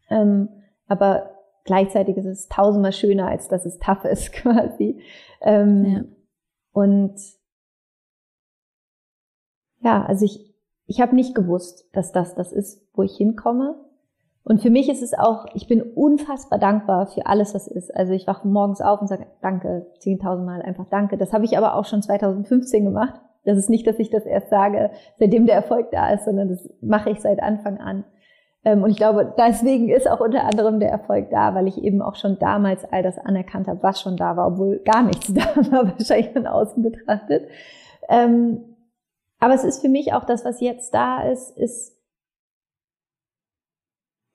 Ähm, 0.09 0.49
aber 0.88 1.31
gleichzeitig 1.63 2.15
ist 2.15 2.25
es 2.25 2.47
tausendmal 2.47 2.93
schöner, 2.93 3.27
als 3.27 3.47
dass 3.47 3.65
es 3.65 3.79
tough 3.79 4.05
ist, 4.05 4.31
quasi. 4.33 5.01
Ähm, 5.41 5.85
ja. 5.85 6.03
Und 6.71 7.15
ja, 9.81 10.05
also 10.05 10.25
ich, 10.25 10.55
ich 10.85 11.01
habe 11.01 11.15
nicht 11.15 11.33
gewusst, 11.33 11.89
dass 11.93 12.11
das 12.11 12.35
das 12.35 12.51
ist, 12.51 12.88
wo 12.93 13.01
ich 13.01 13.17
hinkomme. 13.17 13.75
Und 14.43 14.61
für 14.61 14.69
mich 14.69 14.89
ist 14.89 15.01
es 15.01 15.15
auch, 15.15 15.47
ich 15.55 15.67
bin 15.67 15.81
unfassbar 15.81 16.59
dankbar 16.59 17.07
für 17.07 17.25
alles, 17.25 17.55
was 17.55 17.67
ist. 17.67 17.95
Also 17.95 18.13
ich 18.13 18.27
wache 18.27 18.47
morgens 18.47 18.79
auf 18.79 19.01
und 19.01 19.07
sage 19.07 19.25
Danke, 19.41 19.88
10.000 20.01 20.43
Mal 20.43 20.61
einfach 20.61 20.85
Danke. 20.91 21.17
Das 21.17 21.33
habe 21.33 21.45
ich 21.45 21.57
aber 21.57 21.73
auch 21.73 21.85
schon 21.85 22.03
2015 22.03 22.83
gemacht. 22.83 23.19
Das 23.45 23.58
ist 23.58 23.69
nicht, 23.69 23.88
dass 23.88 23.99
ich 23.99 24.10
das 24.10 24.25
erst 24.25 24.49
sage, 24.49 24.91
seitdem 25.19 25.45
der 25.45 25.55
Erfolg 25.55 25.91
da 25.91 26.12
ist, 26.12 26.25
sondern 26.25 26.49
das 26.49 26.67
mache 26.81 27.12
ich 27.12 27.21
seit 27.21 27.41
Anfang 27.41 27.77
an. 27.77 28.03
Ähm, 28.65 28.84
und 28.84 28.89
ich 28.89 28.97
glaube, 28.97 29.34
deswegen 29.38 29.89
ist 29.89 30.10
auch 30.10 30.19
unter 30.19 30.43
anderem 30.43 30.79
der 30.79 30.89
Erfolg 30.89 31.29
da, 31.29 31.53
weil 31.53 31.67
ich 31.67 31.77
eben 31.77 32.01
auch 32.01 32.15
schon 32.15 32.39
damals 32.39 32.84
all 32.91 33.03
das 33.03 33.19
anerkannt 33.19 33.67
habe, 33.67 33.84
was 33.84 34.01
schon 34.01 34.17
da 34.17 34.36
war, 34.36 34.47
obwohl 34.47 34.79
gar 34.79 35.03
nichts 35.03 35.27
da 35.34 35.55
war, 35.71 35.88
wahrscheinlich 35.88 36.31
von 36.31 36.47
außen 36.47 36.81
betrachtet. 36.84 37.47
Ähm, 38.10 38.75
aber 39.39 39.53
es 39.53 39.63
ist 39.63 39.81
für 39.81 39.89
mich 39.89 40.13
auch 40.13 40.25
das, 40.25 40.43
was 40.43 40.60
jetzt 40.62 40.93
da 40.93 41.21
ist, 41.29 41.55
ist, 41.58 41.95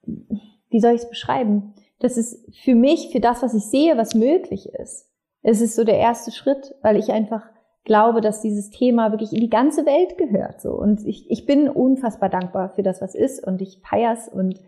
wie 0.07 0.81
soll 0.81 0.93
ich 0.93 1.03
es 1.03 1.09
beschreiben? 1.09 1.75
Das 1.99 2.17
ist 2.17 2.55
für 2.63 2.75
mich, 2.75 3.11
für 3.11 3.21
das, 3.21 3.43
was 3.43 3.55
ich 3.55 3.65
sehe, 3.65 3.97
was 3.97 4.15
möglich 4.15 4.73
ist. 4.75 5.11
Es 5.43 5.61
ist 5.61 5.75
so 5.75 5.85
der 5.85 5.99
erste 5.99 6.31
Schritt, 6.31 6.75
weil 6.83 6.97
ich 6.97 7.11
einfach 7.11 7.49
glaube, 7.91 8.21
dass 8.21 8.41
dieses 8.41 8.71
Thema 8.71 9.11
wirklich 9.11 9.33
in 9.33 9.41
die 9.41 9.51
ganze 9.51 9.85
Welt 9.85 10.17
gehört. 10.17 10.61
So. 10.61 10.71
Und 10.71 11.05
ich, 11.05 11.29
ich 11.29 11.45
bin 11.45 11.69
unfassbar 11.69 12.29
dankbar 12.29 12.69
für 12.69 12.85
das, 12.85 13.03
was 13.03 13.17
ist 13.17 13.45
und 13.45 13.61
ich 13.61 13.81
feier's 13.83 14.29
und 14.29 14.61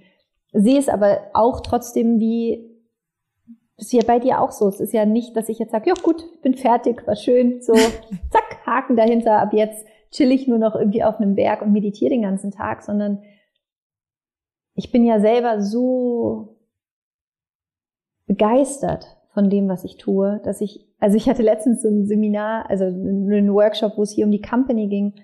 sehe 0.53 0.77
es 0.77 0.89
aber 0.89 1.21
auch 1.33 1.61
trotzdem 1.61 2.19
wie, 2.19 2.69
das 3.77 3.87
ist 3.87 3.93
ja 3.93 4.03
bei 4.05 4.19
dir 4.19 4.41
auch 4.41 4.51
so. 4.51 4.67
Es 4.67 4.81
ist 4.81 4.93
ja 4.93 5.07
nicht, 5.07 5.37
dass 5.37 5.49
ich 5.49 5.61
jetzt 5.61 5.71
sage, 5.71 5.91
ja 5.91 5.95
gut, 6.03 6.43
bin 6.43 6.55
fertig, 6.55 7.07
war 7.07 7.15
schön, 7.15 7.63
so, 7.63 7.75
zack, 8.31 8.67
Haken 8.67 8.97
dahinter, 8.97 9.39
ab 9.39 9.53
jetzt 9.53 9.87
chill 10.11 10.33
ich 10.33 10.49
nur 10.49 10.59
noch 10.59 10.75
irgendwie 10.75 11.05
auf 11.05 11.21
einem 11.21 11.37
Berg 11.37 11.63
und 11.63 11.71
meditiere 11.71 12.11
den 12.11 12.23
ganzen 12.23 12.51
Tag, 12.51 12.83
sondern 12.83 13.23
ich 14.75 14.91
bin 14.91 15.05
ja 15.05 15.21
selber 15.21 15.61
so 15.61 16.59
begeistert 18.27 19.17
von 19.33 19.51
dem, 19.51 19.69
was 19.69 19.85
ich 19.85 19.97
tue, 19.97 20.41
dass 20.45 20.61
ich 20.61 20.93
also 21.03 21.17
ich 21.17 21.29
hatte 21.29 21.43
letztens 21.43 21.83
so 21.83 21.89
ein 21.89 22.07
Seminar, 22.07 22.71
also 22.71 22.85
einen 22.85 23.53
Workshop, 23.53 23.99
wo 23.99 24.03
es 24.05 24.13
hier 24.13 24.25
um 24.25 24.31
die 24.31 24.41
Company 24.41 24.87
ging. 24.87 25.15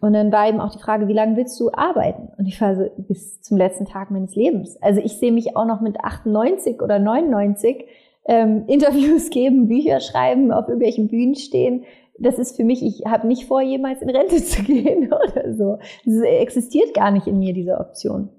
Und 0.00 0.14
dann 0.14 0.32
war 0.32 0.48
eben 0.48 0.60
auch 0.60 0.72
die 0.72 0.82
Frage, 0.82 1.06
wie 1.06 1.12
lange 1.12 1.36
willst 1.36 1.60
du 1.60 1.70
arbeiten? 1.72 2.28
Und 2.36 2.46
ich 2.46 2.60
war 2.60 2.74
so, 2.74 2.90
bis 2.96 3.40
zum 3.40 3.56
letzten 3.56 3.84
Tag 3.84 4.10
meines 4.10 4.34
Lebens. 4.34 4.76
Also 4.82 5.00
ich 5.00 5.18
sehe 5.18 5.30
mich 5.30 5.56
auch 5.56 5.64
noch 5.64 5.80
mit 5.80 6.00
98 6.00 6.82
oder 6.82 6.98
99 6.98 7.84
ähm, 8.24 8.64
Interviews 8.66 9.30
geben, 9.30 9.68
Bücher 9.68 10.00
schreiben, 10.00 10.50
auf 10.50 10.66
irgendwelchen 10.66 11.06
Bühnen 11.06 11.36
stehen. 11.36 11.84
Das 12.18 12.40
ist 12.40 12.56
für 12.56 12.64
mich, 12.64 12.82
ich 12.82 13.04
habe 13.06 13.28
nicht 13.28 13.46
vor, 13.46 13.62
jemals 13.62 14.02
in 14.02 14.10
Rente 14.10 14.36
zu 14.44 14.64
gehen 14.64 15.12
oder 15.12 15.54
so. 15.54 15.78
Das 16.04 16.20
existiert 16.20 16.94
gar 16.94 17.12
nicht 17.12 17.28
in 17.28 17.38
mir, 17.38 17.54
diese 17.54 17.78
Option. 17.78 18.30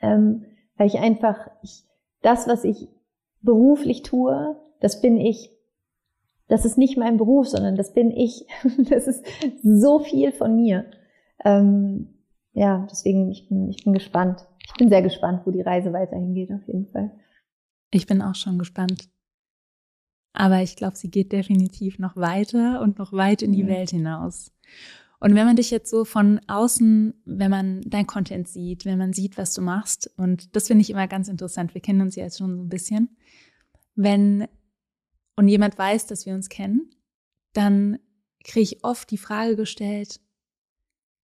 Ähm, 0.00 0.44
weil 0.76 0.86
ich 0.86 1.00
einfach, 1.00 1.50
ich, 1.64 1.82
das, 2.22 2.46
was 2.46 2.62
ich 2.62 2.86
beruflich 3.42 4.02
tue, 4.02 4.56
das 4.80 5.00
bin 5.00 5.16
ich 5.16 5.50
das 6.50 6.64
ist 6.64 6.76
nicht 6.76 6.98
mein 6.98 7.16
Beruf, 7.16 7.48
sondern 7.48 7.76
das 7.76 7.94
bin 7.94 8.10
ich. 8.10 8.44
Das 8.90 9.06
ist 9.06 9.24
so 9.62 10.00
viel 10.00 10.32
von 10.32 10.56
mir. 10.56 10.90
Ähm, 11.44 12.08
ja, 12.52 12.86
deswegen, 12.90 13.30
ich 13.30 13.48
bin, 13.48 13.68
ich 13.70 13.84
bin 13.84 13.94
gespannt. 13.94 14.44
Ich 14.66 14.74
bin 14.74 14.88
sehr 14.88 15.02
gespannt, 15.02 15.42
wo 15.46 15.52
die 15.52 15.62
Reise 15.62 15.92
weiterhin 15.92 16.34
geht, 16.34 16.50
auf 16.50 16.66
jeden 16.66 16.86
Fall. 16.88 17.12
Ich 17.92 18.06
bin 18.06 18.20
auch 18.20 18.34
schon 18.34 18.58
gespannt. 18.58 19.08
Aber 20.32 20.60
ich 20.60 20.76
glaube, 20.76 20.96
sie 20.96 21.10
geht 21.10 21.32
definitiv 21.32 21.98
noch 21.98 22.16
weiter 22.16 22.80
und 22.82 22.98
noch 22.98 23.12
weit 23.12 23.42
in 23.42 23.52
die 23.52 23.64
mhm. 23.64 23.68
Welt 23.68 23.90
hinaus. 23.90 24.52
Und 25.20 25.34
wenn 25.34 25.46
man 25.46 25.56
dich 25.56 25.70
jetzt 25.70 25.90
so 25.90 26.04
von 26.04 26.40
außen, 26.46 27.14
wenn 27.26 27.50
man 27.50 27.82
dein 27.82 28.06
Content 28.06 28.48
sieht, 28.48 28.84
wenn 28.86 28.98
man 28.98 29.12
sieht, 29.12 29.38
was 29.38 29.54
du 29.54 29.62
machst, 29.62 30.10
und 30.16 30.56
das 30.56 30.66
finde 30.66 30.82
ich 30.82 30.90
immer 30.90 31.06
ganz 31.06 31.28
interessant, 31.28 31.74
wir 31.74 31.80
kennen 31.80 32.00
uns 32.00 32.16
ja 32.16 32.24
jetzt 32.24 32.38
schon 32.38 32.56
so 32.56 32.62
ein 32.62 32.68
bisschen, 32.68 33.16
wenn 33.94 34.46
und 35.36 35.48
jemand 35.48 35.78
weiß, 35.78 36.06
dass 36.06 36.26
wir 36.26 36.34
uns 36.34 36.48
kennen, 36.48 36.90
dann 37.52 37.98
kriege 38.44 38.60
ich 38.60 38.84
oft 38.84 39.10
die 39.10 39.18
Frage 39.18 39.56
gestellt, 39.56 40.20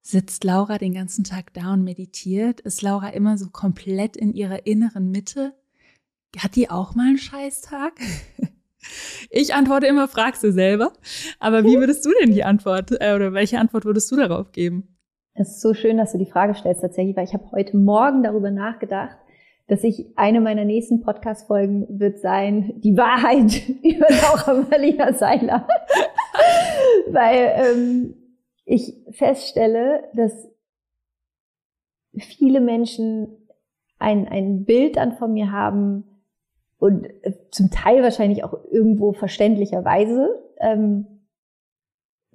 sitzt 0.03 0.45
Laura 0.45 0.79
den 0.79 0.95
ganzen 0.95 1.25
Tag 1.25 1.53
da 1.55 1.73
und 1.73 1.85
meditiert? 1.85 2.61
Ist 2.61 2.83
Laura 2.83 3.09
immer 3.09 3.39
so 3.39 3.51
komplett 3.51 4.17
in 4.17 4.33
ihrer 4.33 4.67
inneren 4.67 5.11
Mitte? 5.11 5.55
Hat 6.39 6.55
die 6.57 6.71
auch 6.71 6.95
mal 6.95 7.09
einen 7.09 7.19
Scheißtag? 7.19 7.95
Ich 9.31 9.53
antworte 9.53 9.87
immer, 9.87 10.07
fragst 10.07 10.45
du 10.45 10.53
selber. 10.53 10.93
Aber 11.41 11.65
wie 11.65 11.77
würdest 11.77 12.07
du 12.07 12.11
denn 12.21 12.33
die 12.33 12.45
Antwort 12.45 12.93
äh, 12.93 13.15
oder 13.17 13.33
welche 13.33 13.59
Antwort 13.59 13.85
würdest 13.85 14.11
du 14.13 14.17
darauf 14.17 14.53
geben? 14.53 14.97
Es 15.35 15.57
ist 15.57 15.61
so 15.61 15.75
schön, 15.75 15.97
dass 15.99 16.13
du 16.13 16.19
die 16.19 16.31
Frage 16.31 16.55
stellst 16.55 16.83
tatsächlich, 16.83 17.17
weil 17.17 17.25
ich 17.25 17.35
habe 17.35 17.51
heute 17.51 17.77
Morgen 17.77 18.23
darüber 18.23 18.53
nachgedacht, 18.53 19.19
dass 19.69 19.83
ich 19.83 20.07
eine 20.17 20.41
meiner 20.41 20.65
nächsten 20.65 21.01
Podcast-Folgen 21.01 21.99
wird 21.99 22.21
sein, 22.21 22.75
die 22.77 22.97
Wahrheit 22.97 23.69
über 23.83 24.07
Laura 24.09 24.67
Marlina 24.69 25.13
Seiler. 25.13 25.67
Weil 27.11 27.53
ähm, 27.57 28.15
ich 28.65 28.95
feststelle, 29.11 30.05
dass 30.15 30.49
viele 32.17 32.61
Menschen 32.61 33.29
ein, 33.99 34.29
ein 34.29 34.65
Bild 34.65 34.97
dann 34.97 35.17
von 35.17 35.33
mir 35.33 35.51
haben 35.53 36.05
und 36.79 37.07
äh, 37.23 37.33
zum 37.51 37.71
Teil 37.71 38.03
wahrscheinlich 38.03 38.45
auch 38.45 38.55
irgendwo 38.71 39.13
verständlicherweise, 39.13 40.43
ähm, 40.61 41.07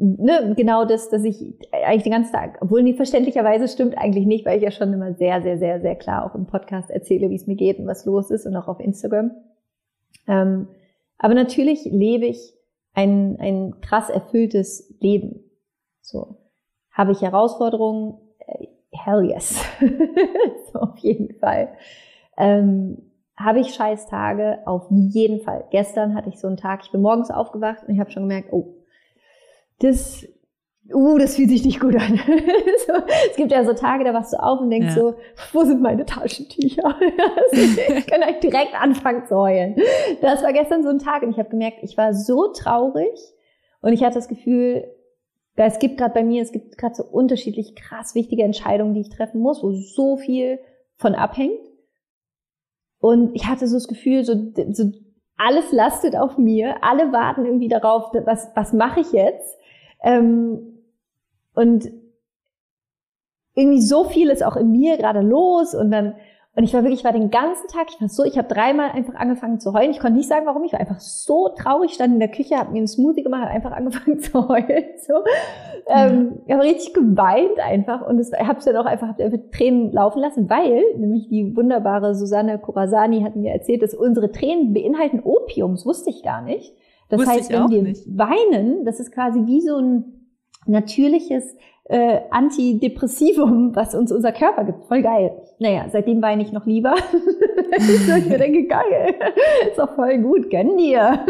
ne, 0.01 0.53
genau 0.55 0.85
das, 0.85 1.09
dass 1.09 1.23
ich 1.23 1.53
eigentlich 1.71 2.03
den 2.03 2.11
ganzen 2.11 2.33
Tag, 2.33 2.57
obwohl 2.61 2.81
nie 2.81 2.93
verständlicherweise 2.93 3.67
stimmt 3.67 3.97
eigentlich 3.97 4.25
nicht, 4.25 4.45
weil 4.45 4.57
ich 4.57 4.63
ja 4.63 4.71
schon 4.71 4.91
immer 4.91 5.13
sehr, 5.13 5.41
sehr, 5.41 5.57
sehr, 5.57 5.79
sehr 5.79 5.95
klar 5.95 6.25
auch 6.25 6.35
im 6.35 6.47
Podcast 6.47 6.89
erzähle, 6.89 7.29
wie 7.29 7.35
es 7.35 7.47
mir 7.47 7.55
geht 7.55 7.77
und 7.79 7.87
was 7.87 8.05
los 8.05 8.31
ist 8.31 8.45
und 8.45 8.55
auch 8.55 8.67
auf 8.67 8.79
Instagram. 8.79 9.31
Ähm, 10.27 10.67
aber 11.17 11.35
natürlich 11.35 11.85
lebe 11.85 12.25
ich 12.25 12.53
ein, 12.93 13.37
ein 13.39 13.79
krass 13.81 14.09
erfülltes 14.09 14.93
Leben. 14.99 15.43
So. 16.01 16.37
Habe 16.91 17.11
ich 17.11 17.21
Herausforderungen? 17.21 18.17
Äh, 18.39 18.67
hell 18.91 19.23
yes. 19.23 19.63
so, 20.73 20.79
auf 20.79 20.97
jeden 20.97 21.35
Fall. 21.35 21.69
Ähm, 22.37 22.97
habe 23.37 23.59
ich 23.59 23.73
Scheißtage? 23.73 24.59
Auf 24.65 24.87
jeden 24.89 25.41
Fall. 25.41 25.65
Gestern 25.69 26.15
hatte 26.15 26.29
ich 26.29 26.39
so 26.39 26.47
einen 26.47 26.57
Tag, 26.57 26.81
ich 26.83 26.91
bin 26.91 27.01
morgens 27.01 27.29
aufgewacht 27.29 27.83
und 27.87 27.93
ich 27.93 27.99
habe 27.99 28.11
schon 28.11 28.23
gemerkt, 28.23 28.51
oh, 28.51 28.80
das, 29.81 30.27
uh, 30.93 31.17
das 31.17 31.35
fühlt 31.35 31.49
sich 31.49 31.65
nicht 31.65 31.79
gut 31.79 31.95
an. 31.95 32.19
so, 32.87 32.93
es 33.29 33.35
gibt 33.35 33.51
ja 33.51 33.63
so 33.63 33.73
Tage, 33.73 34.03
da 34.03 34.13
wachst 34.13 34.33
du 34.33 34.41
auf 34.41 34.59
und 34.61 34.69
denkst 34.69 34.95
ja. 34.95 35.01
so, 35.01 35.15
wo 35.53 35.63
sind 35.63 35.81
meine 35.81 36.05
Taschentücher? 36.05 36.95
ich 37.51 38.07
kann 38.07 38.23
eigentlich 38.23 38.51
direkt 38.51 38.73
anfangen 38.79 39.25
zu 39.25 39.35
heulen. 39.35 39.75
Das 40.21 40.43
war 40.43 40.53
gestern 40.53 40.83
so 40.83 40.89
ein 40.89 40.99
Tag 40.99 41.23
und 41.23 41.31
ich 41.31 41.37
habe 41.37 41.49
gemerkt, 41.49 41.79
ich 41.81 41.97
war 41.97 42.13
so 42.13 42.47
traurig 42.53 43.19
und 43.81 43.93
ich 43.93 44.03
hatte 44.03 44.15
das 44.15 44.27
Gefühl, 44.27 44.85
es 45.55 45.79
gibt 45.79 45.97
gerade 45.97 46.13
bei 46.13 46.23
mir, 46.23 46.41
es 46.41 46.51
gibt 46.51 46.77
gerade 46.77 46.95
so 46.95 47.03
unterschiedlich 47.03 47.75
krass 47.75 48.15
wichtige 48.15 48.43
Entscheidungen, 48.43 48.93
die 48.93 49.01
ich 49.01 49.09
treffen 49.09 49.41
muss, 49.41 49.61
wo 49.61 49.71
so 49.71 50.17
viel 50.17 50.59
von 50.95 51.13
abhängt. 51.13 51.59
Und 52.99 53.35
ich 53.35 53.47
hatte 53.47 53.67
so 53.67 53.75
das 53.75 53.87
Gefühl, 53.87 54.23
so, 54.23 54.33
so 54.71 54.91
alles 55.37 55.71
lastet 55.71 56.15
auf 56.15 56.37
mir, 56.37 56.83
alle 56.83 57.11
warten 57.11 57.45
irgendwie 57.45 57.67
darauf, 57.67 58.11
was, 58.25 58.49
was 58.55 58.73
mache 58.73 58.99
ich 59.01 59.11
jetzt? 59.11 59.57
Ähm, 60.03 60.79
und 61.53 61.91
irgendwie 63.53 63.81
so 63.81 64.05
viel 64.05 64.29
ist 64.29 64.43
auch 64.43 64.55
in 64.55 64.71
mir 64.71 64.97
gerade 64.97 65.21
los 65.21 65.75
und 65.75 65.91
dann 65.91 66.15
und 66.53 66.65
ich 66.65 66.73
war 66.73 66.83
wirklich, 66.83 66.99
ich 66.99 67.05
war 67.05 67.13
den 67.13 67.29
ganzen 67.29 67.69
Tag, 67.69 67.87
ich 67.89 68.01
war 68.01 68.09
so, 68.09 68.25
ich 68.25 68.37
habe 68.37 68.53
dreimal 68.53 68.91
einfach 68.91 69.15
angefangen 69.15 69.61
zu 69.61 69.71
heulen. 69.71 69.91
Ich 69.91 69.99
konnte 69.99 70.17
nicht 70.17 70.27
sagen, 70.27 70.45
warum. 70.45 70.65
Ich 70.65 70.73
war 70.73 70.81
einfach 70.81 70.99
so 70.99 71.47
traurig, 71.47 71.93
stand 71.93 72.13
in 72.13 72.19
der 72.19 72.29
Küche, 72.29 72.57
habe 72.57 72.71
mir 72.71 72.79
einen 72.79 72.89
Smoothie 72.89 73.23
gemacht, 73.23 73.43
habe 73.43 73.51
einfach 73.51 73.71
angefangen 73.71 74.19
zu 74.19 74.49
heulen. 74.49 74.83
So. 74.97 75.13
Ähm, 75.87 76.41
ich 76.45 76.53
habe 76.53 76.63
richtig 76.63 76.93
geweint 76.93 77.57
einfach 77.57 78.05
und 78.05 78.19
ich 78.19 78.33
habe 78.37 78.59
es 78.59 78.65
dann 78.65 78.75
auch 78.75 78.85
einfach, 78.85 79.07
hab 79.07 79.19
einfach 79.21 79.39
Tränen 79.53 79.93
laufen 79.93 80.19
lassen, 80.19 80.49
weil 80.49 80.83
nämlich 80.97 81.29
die 81.29 81.55
wunderbare 81.55 82.15
Susanne 82.15 82.59
Kurasani 82.59 83.21
hat 83.21 83.37
mir 83.37 83.53
erzählt, 83.53 83.81
dass 83.81 83.93
unsere 83.93 84.29
Tränen 84.29 84.73
beinhalten 84.73 85.21
Opium. 85.21 85.75
Das 85.75 85.85
wusste 85.85 86.09
ich 86.09 86.21
gar 86.21 86.41
nicht. 86.41 86.75
Das 87.11 87.19
Wusste 87.19 87.33
heißt, 87.33 87.51
wenn 87.51 87.69
wir 87.69 87.81
nicht. 87.83 88.07
weinen, 88.07 88.85
das 88.85 88.99
ist 88.99 89.11
quasi 89.11 89.45
wie 89.45 89.61
so 89.61 89.77
ein 89.77 90.29
natürliches 90.65 91.55
äh, 91.85 92.21
Antidepressivum, 92.29 93.75
was 93.75 93.93
uns 93.93 94.11
unser 94.11 94.31
Körper 94.31 94.63
gibt. 94.63 94.85
Voll 94.85 95.01
geil. 95.01 95.41
Naja, 95.59 95.87
seitdem 95.91 96.21
weine 96.21 96.41
ich 96.41 96.53
noch 96.53 96.65
lieber. 96.65 96.95
so, 98.07 98.15
ich 98.15 98.25
mir 98.27 98.37
denke, 98.37 98.65
geil, 98.65 99.15
ist 99.69 99.77
doch 99.77 99.93
voll 99.95 100.19
gut, 100.19 100.49
gönn 100.49 100.77
dir. 100.77 101.25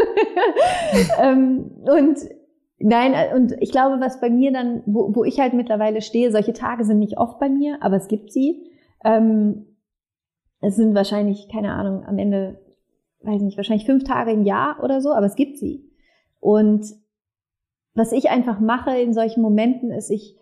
ähm, 1.20 1.72
und 1.82 2.18
nein, 2.78 3.14
und 3.34 3.54
ich 3.60 3.72
glaube, 3.72 4.00
was 4.00 4.20
bei 4.20 4.30
mir 4.30 4.52
dann, 4.52 4.82
wo, 4.86 5.14
wo 5.14 5.24
ich 5.24 5.40
halt 5.40 5.52
mittlerweile 5.52 6.00
stehe, 6.00 6.30
solche 6.30 6.52
Tage 6.52 6.84
sind 6.84 7.00
nicht 7.00 7.18
oft 7.18 7.38
bei 7.40 7.48
mir, 7.48 7.78
aber 7.80 7.96
es 7.96 8.06
gibt 8.06 8.32
sie. 8.32 8.70
Ähm, 9.04 9.66
es 10.60 10.76
sind 10.76 10.94
wahrscheinlich, 10.94 11.48
keine 11.50 11.72
Ahnung, 11.72 12.04
am 12.06 12.18
Ende, 12.18 12.60
weiß 13.24 13.42
nicht, 13.42 13.56
wahrscheinlich 13.56 13.86
fünf 13.86 14.04
Tage 14.04 14.32
im 14.32 14.44
Jahr 14.44 14.82
oder 14.82 15.00
so, 15.00 15.12
aber 15.12 15.26
es 15.26 15.36
gibt 15.36 15.58
sie. 15.58 15.90
Und 16.40 16.86
was 17.94 18.12
ich 18.12 18.30
einfach 18.30 18.60
mache 18.60 18.96
in 18.98 19.12
solchen 19.12 19.42
Momenten 19.42 19.90
ist, 19.90 20.10
ich 20.10 20.36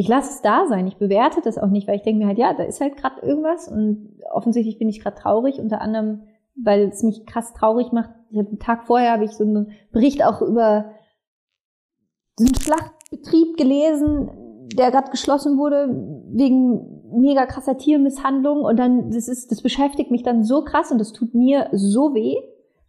ich 0.00 0.06
lasse 0.06 0.30
es 0.30 0.42
da 0.42 0.64
sein. 0.68 0.86
Ich 0.86 0.96
bewerte 0.96 1.40
das 1.42 1.58
auch 1.58 1.70
nicht, 1.70 1.88
weil 1.88 1.96
ich 1.96 2.02
denke 2.02 2.20
mir 2.20 2.28
halt, 2.28 2.38
ja, 2.38 2.54
da 2.54 2.62
ist 2.62 2.80
halt 2.80 2.96
gerade 2.96 3.20
irgendwas 3.20 3.66
und 3.66 4.20
offensichtlich 4.30 4.78
bin 4.78 4.88
ich 4.88 5.00
gerade 5.00 5.16
traurig, 5.16 5.58
unter 5.58 5.80
anderem, 5.80 6.22
weil 6.54 6.82
es 6.82 7.02
mich 7.02 7.26
krass 7.26 7.52
traurig 7.52 7.90
macht. 7.90 8.10
Ich 8.30 8.38
hab, 8.38 8.46
einen 8.46 8.60
Tag 8.60 8.86
vorher 8.86 9.10
habe 9.10 9.24
ich 9.24 9.32
so 9.32 9.42
einen 9.42 9.72
Bericht 9.90 10.24
auch 10.24 10.40
über 10.40 10.92
diesen 12.38 12.54
Schlachtbetrieb 12.54 13.56
gelesen, 13.56 14.30
der 14.72 14.92
gerade 14.92 15.10
geschlossen 15.10 15.58
wurde 15.58 15.88
wegen 16.32 16.97
mega 17.12 17.46
krasser 17.46 17.76
Tiermisshandlung 17.76 18.62
und 18.62 18.78
dann 18.78 19.10
das 19.10 19.28
ist 19.28 19.50
das 19.50 19.62
beschäftigt 19.62 20.10
mich 20.10 20.22
dann 20.22 20.44
so 20.44 20.62
krass 20.62 20.90
und 20.90 20.98
das 20.98 21.12
tut 21.12 21.34
mir 21.34 21.68
so 21.72 22.14
weh. 22.14 22.36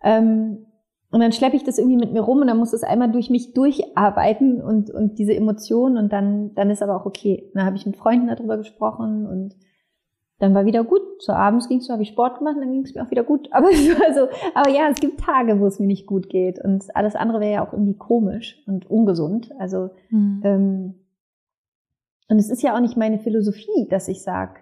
Ähm, 0.02 0.66
und 1.12 1.22
dann 1.22 1.32
schleppe 1.32 1.56
ich 1.56 1.64
das 1.64 1.80
irgendwie 1.80 1.98
mit 1.98 2.14
mir 2.14 2.22
rum 2.22 2.40
und 2.40 2.48
dann 2.48 2.58
muss 2.60 2.74
es 2.74 2.84
einmal 2.84 3.12
durch 3.12 3.32
mich 3.32 3.54
durcharbeiten 3.54 4.62
und, 4.62 4.92
und 4.92 5.18
diese 5.18 5.34
Emotionen 5.34 5.98
und 5.98 6.14
dann, 6.14 6.54
dann 6.54 6.70
ist 6.70 6.84
aber 6.84 6.96
auch 6.96 7.06
okay. 7.08 7.50
Dann 7.56 7.66
habe 7.66 7.76
ich 7.78 7.86
mit 7.86 7.98
Freunden 7.98 8.28
darüber 8.28 8.58
gesprochen 8.58 9.26
und 9.26 9.56
dann 10.38 10.54
war 10.54 10.66
wieder 10.66 10.84
gut. 10.84 11.02
So 11.18 11.34
abends 11.34 11.68
ging 11.68 11.80
es 11.80 11.88
so, 11.88 11.94
habe 11.94 12.04
ich 12.04 12.10
Sport 12.10 12.38
gemacht 12.38 12.56
und 12.56 12.62
dann 12.62 12.72
ging 12.72 12.84
es 12.84 12.94
mir 12.94 13.04
auch 13.04 13.10
wieder 13.10 13.24
gut. 13.24 13.50
Aber, 13.52 13.68
also, 13.68 14.28
aber 14.54 14.70
ja, 14.70 14.88
es 14.90 15.00
gibt 15.00 15.20
Tage, 15.20 15.60
wo 15.60 15.66
es 15.66 15.80
mir 15.80 15.88
nicht 15.88 16.06
gut 16.06 16.30
geht 16.30 16.64
und 16.64 16.96
alles 16.96 17.16
andere 17.16 17.40
wäre 17.40 17.54
ja 17.54 17.68
auch 17.68 17.74
irgendwie 17.74 17.98
komisch 17.98 18.64
und 18.68 18.90
ungesund. 18.90 19.50
Also 19.58 19.90
mhm. 20.12 20.42
ähm, 20.44 20.94
und 22.30 22.40
es 22.40 22.50
ist 22.50 22.62
ja 22.62 22.76
auch 22.76 22.80
nicht 22.80 22.98
meine 22.98 23.20
Philosophie, 23.20 23.88
dass 23.90 24.08
ich 24.08 24.22
sage, 24.22 24.62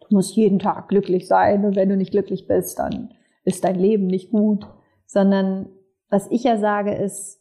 du 0.00 0.16
musst 0.16 0.34
jeden 0.34 0.58
Tag 0.58 0.88
glücklich 0.88 1.28
sein 1.28 1.64
und 1.64 1.76
wenn 1.76 1.88
du 1.88 1.96
nicht 1.96 2.10
glücklich 2.10 2.46
bist, 2.46 2.78
dann 2.78 3.14
ist 3.44 3.64
dein 3.64 3.78
Leben 3.78 4.06
nicht 4.06 4.30
gut 4.30 4.66
sondern 5.06 5.68
was 6.10 6.30
ich 6.30 6.44
ja 6.44 6.58
sage 6.58 6.94
ist, 6.94 7.40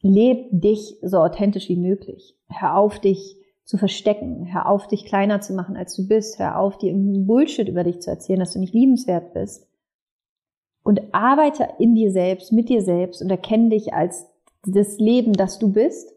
leb 0.00 0.48
dich 0.50 0.96
so 1.02 1.18
authentisch 1.18 1.68
wie 1.68 1.76
möglich. 1.76 2.36
Hör 2.48 2.76
auf, 2.76 2.98
dich 2.98 3.36
zu 3.64 3.76
verstecken. 3.76 4.50
Hör 4.50 4.68
auf, 4.68 4.86
dich 4.86 5.04
kleiner 5.04 5.40
zu 5.40 5.52
machen, 5.52 5.76
als 5.76 5.94
du 5.94 6.06
bist. 6.08 6.38
Hör 6.38 6.58
auf, 6.58 6.78
dir 6.78 6.90
irgendeinen 6.90 7.26
Bullshit 7.26 7.68
über 7.68 7.84
dich 7.84 8.00
zu 8.00 8.10
erzählen, 8.10 8.40
dass 8.40 8.52
du 8.52 8.58
nicht 8.58 8.74
liebenswert 8.74 9.34
bist. 9.34 9.68
Und 10.82 11.12
arbeite 11.12 11.68
in 11.78 11.94
dir 11.94 12.10
selbst, 12.10 12.52
mit 12.52 12.68
dir 12.70 12.80
selbst 12.80 13.20
und 13.20 13.30
erkenne 13.30 13.70
dich 13.70 13.92
als 13.92 14.26
das 14.64 14.98
Leben, 14.98 15.34
das 15.34 15.58
du 15.58 15.72
bist. 15.72 16.14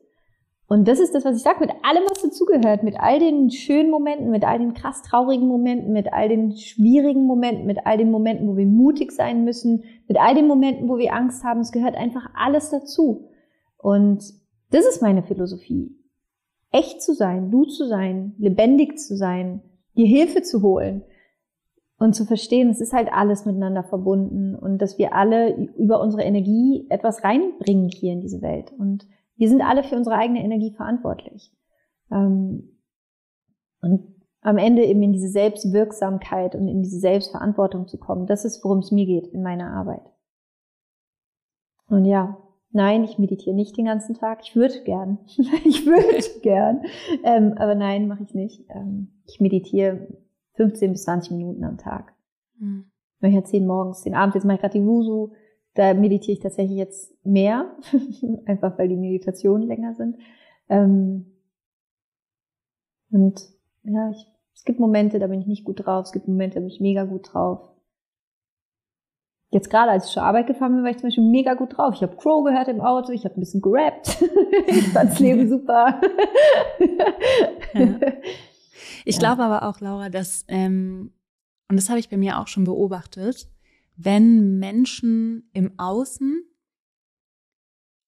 Und 0.71 0.88
das 0.88 1.01
ist 1.01 1.13
das, 1.13 1.25
was 1.25 1.36
ich 1.36 1.43
sage, 1.43 1.60
mit 1.60 1.71
allem, 1.84 2.03
was 2.10 2.21
dazugehört, 2.21 2.84
mit 2.84 2.97
all 2.97 3.19
den 3.19 3.51
schönen 3.51 3.91
Momenten, 3.91 4.31
mit 4.31 4.45
all 4.45 4.57
den 4.57 4.73
krass 4.73 5.01
traurigen 5.01 5.45
Momenten, 5.45 5.91
mit 5.91 6.13
all 6.13 6.29
den 6.29 6.55
schwierigen 6.55 7.25
Momenten, 7.25 7.65
mit 7.65 7.86
all 7.86 7.97
den 7.97 8.10
Momenten, 8.10 8.47
wo 8.47 8.55
wir 8.55 8.65
mutig 8.65 9.12
sein 9.12 9.43
müssen, 9.43 9.84
mit 10.07 10.17
all 10.17 10.34
den 10.34 10.47
Momenten, 10.47 10.88
wo 10.88 10.97
wir 10.97 11.13
Angst 11.13 11.43
haben. 11.43 11.60
Es 11.60 11.73
gehört 11.73 11.95
einfach 11.95 12.29
alles 12.36 12.69
dazu. 12.69 13.27
Und 13.79 14.23
das 14.69 14.86
ist 14.86 15.01
meine 15.01 15.23
Philosophie. 15.23 15.93
Echt 16.71 17.01
zu 17.01 17.15
sein, 17.15 17.51
du 17.51 17.65
zu 17.65 17.86
sein, 17.86 18.34
lebendig 18.38 18.97
zu 18.97 19.17
sein, 19.17 19.62
dir 19.97 20.07
Hilfe 20.07 20.41
zu 20.41 20.62
holen 20.62 21.03
und 21.97 22.15
zu 22.15 22.23
verstehen, 22.23 22.69
es 22.69 22.79
ist 22.79 22.93
halt 22.93 23.12
alles 23.12 23.43
miteinander 23.45 23.84
verbunden 23.84 24.55
und 24.55 24.77
dass 24.77 24.97
wir 24.97 25.13
alle 25.13 25.53
über 25.77 25.99
unsere 25.99 26.23
Energie 26.23 26.86
etwas 26.88 27.25
reinbringen 27.25 27.89
hier 27.89 28.13
in 28.13 28.21
diese 28.21 28.41
Welt. 28.41 28.71
Und 28.79 29.05
wir 29.41 29.49
sind 29.49 29.63
alle 29.63 29.84
für 29.84 29.95
unsere 29.95 30.17
eigene 30.17 30.43
Energie 30.43 30.69
verantwortlich. 30.69 31.51
Ähm, 32.12 32.77
und 33.82 34.13
am 34.41 34.60
Ende 34.60 34.86
eben 34.86 35.01
in 35.01 35.13
diese 35.13 35.30
Selbstwirksamkeit 35.30 36.54
und 36.54 36.67
in 36.67 36.84
diese 36.84 36.99
Selbstverantwortung 36.99 37.88
zu 37.88 37.97
kommen, 37.97 38.27
das 38.27 38.45
ist, 38.45 38.63
worum 38.63 38.77
es 38.77 38.91
mir 38.91 39.08
geht 39.08 39.25
in 39.30 39.41
meiner 39.41 39.73
Arbeit. 39.73 40.04
Und 41.88 42.06
ja, 42.06 42.38
nein, 42.69 43.04
ich 43.04 43.17
meditiere 43.17 43.56
nicht 43.56 43.75
den 43.77 43.86
ganzen 43.86 44.13
Tag. 44.13 44.41
Ich 44.43 44.56
würde 44.56 44.84
gern. 44.84 45.17
ich 45.65 45.88
würde 45.88 46.39
gern. 46.43 46.84
Ähm, 47.23 47.56
aber 47.58 47.73
nein, 47.73 48.08
mache 48.08 48.21
ich 48.21 48.36
nicht. 48.36 48.63
Ähm, 48.69 49.23
ich 49.25 49.39
meditiere 49.39 50.08
15 50.54 50.91
bis 50.91 51.06
20 51.06 51.32
Minuten 51.32 51.63
am 51.63 51.80
Tag. 51.80 52.13
Mhm. 52.60 52.91
Manchmal 53.19 53.45
10 53.47 53.65
morgens, 53.65 54.01
10 54.04 54.13
abends. 54.13 54.36
Jetzt 54.36 54.45
mache 54.45 54.58
ich 54.58 54.62
gerade 54.62 54.77
die 54.77 54.86
Wusu. 54.86 55.32
Da 55.73 55.93
meditiere 55.93 56.34
ich 56.34 56.43
tatsächlich 56.43 56.77
jetzt 56.77 57.13
mehr, 57.25 57.75
einfach 58.45 58.77
weil 58.77 58.89
die 58.89 58.97
Meditationen 58.97 59.67
länger 59.67 59.93
sind. 59.95 60.17
Ähm, 60.67 61.25
und 63.10 63.41
ja, 63.84 64.10
ich, 64.10 64.27
es 64.53 64.63
gibt 64.63 64.79
Momente, 64.79 65.19
da 65.19 65.27
bin 65.27 65.41
ich 65.41 65.47
nicht 65.47 65.63
gut 65.63 65.86
drauf, 65.86 66.05
es 66.05 66.12
gibt 66.12 66.27
Momente, 66.27 66.55
da 66.55 66.60
bin 66.62 66.69
ich 66.69 66.79
mega 66.79 67.03
gut 67.05 67.34
drauf. 67.34 67.71
Jetzt 69.49 69.69
gerade, 69.69 69.91
als 69.91 70.05
ich 70.05 70.13
zur 70.13 70.23
Arbeit 70.23 70.47
gefahren 70.47 70.75
bin, 70.75 70.84
war 70.84 70.91
ich 70.91 70.97
zum 70.97 71.07
Beispiel 71.07 71.29
mega 71.29 71.55
gut 71.55 71.77
drauf. 71.77 71.93
Ich 71.95 72.01
habe 72.01 72.15
Crow 72.15 72.45
gehört 72.45 72.69
im 72.69 72.79
Auto, 72.79 73.12
ich 73.12 73.25
habe 73.25 73.36
ein 73.36 73.41
bisschen 73.41 73.62
gerappt. 73.62 74.23
ich 74.67 74.88
fand's 74.89 75.19
Leben 75.19 75.49
super. 75.49 75.99
ja. 77.73 77.99
Ich 79.03 79.15
ja. 79.15 79.19
glaube 79.19 79.43
aber 79.43 79.67
auch, 79.67 79.81
Laura, 79.81 80.10
dass, 80.10 80.45
ähm, 80.47 81.12
und 81.69 81.75
das 81.75 81.89
habe 81.89 81.99
ich 81.99 82.10
bei 82.10 82.15
mir 82.15 82.39
auch 82.39 82.47
schon 82.47 82.63
beobachtet, 82.63 83.49
wenn 84.03 84.59
Menschen 84.59 85.49
im 85.53 85.73
Außen 85.77 86.43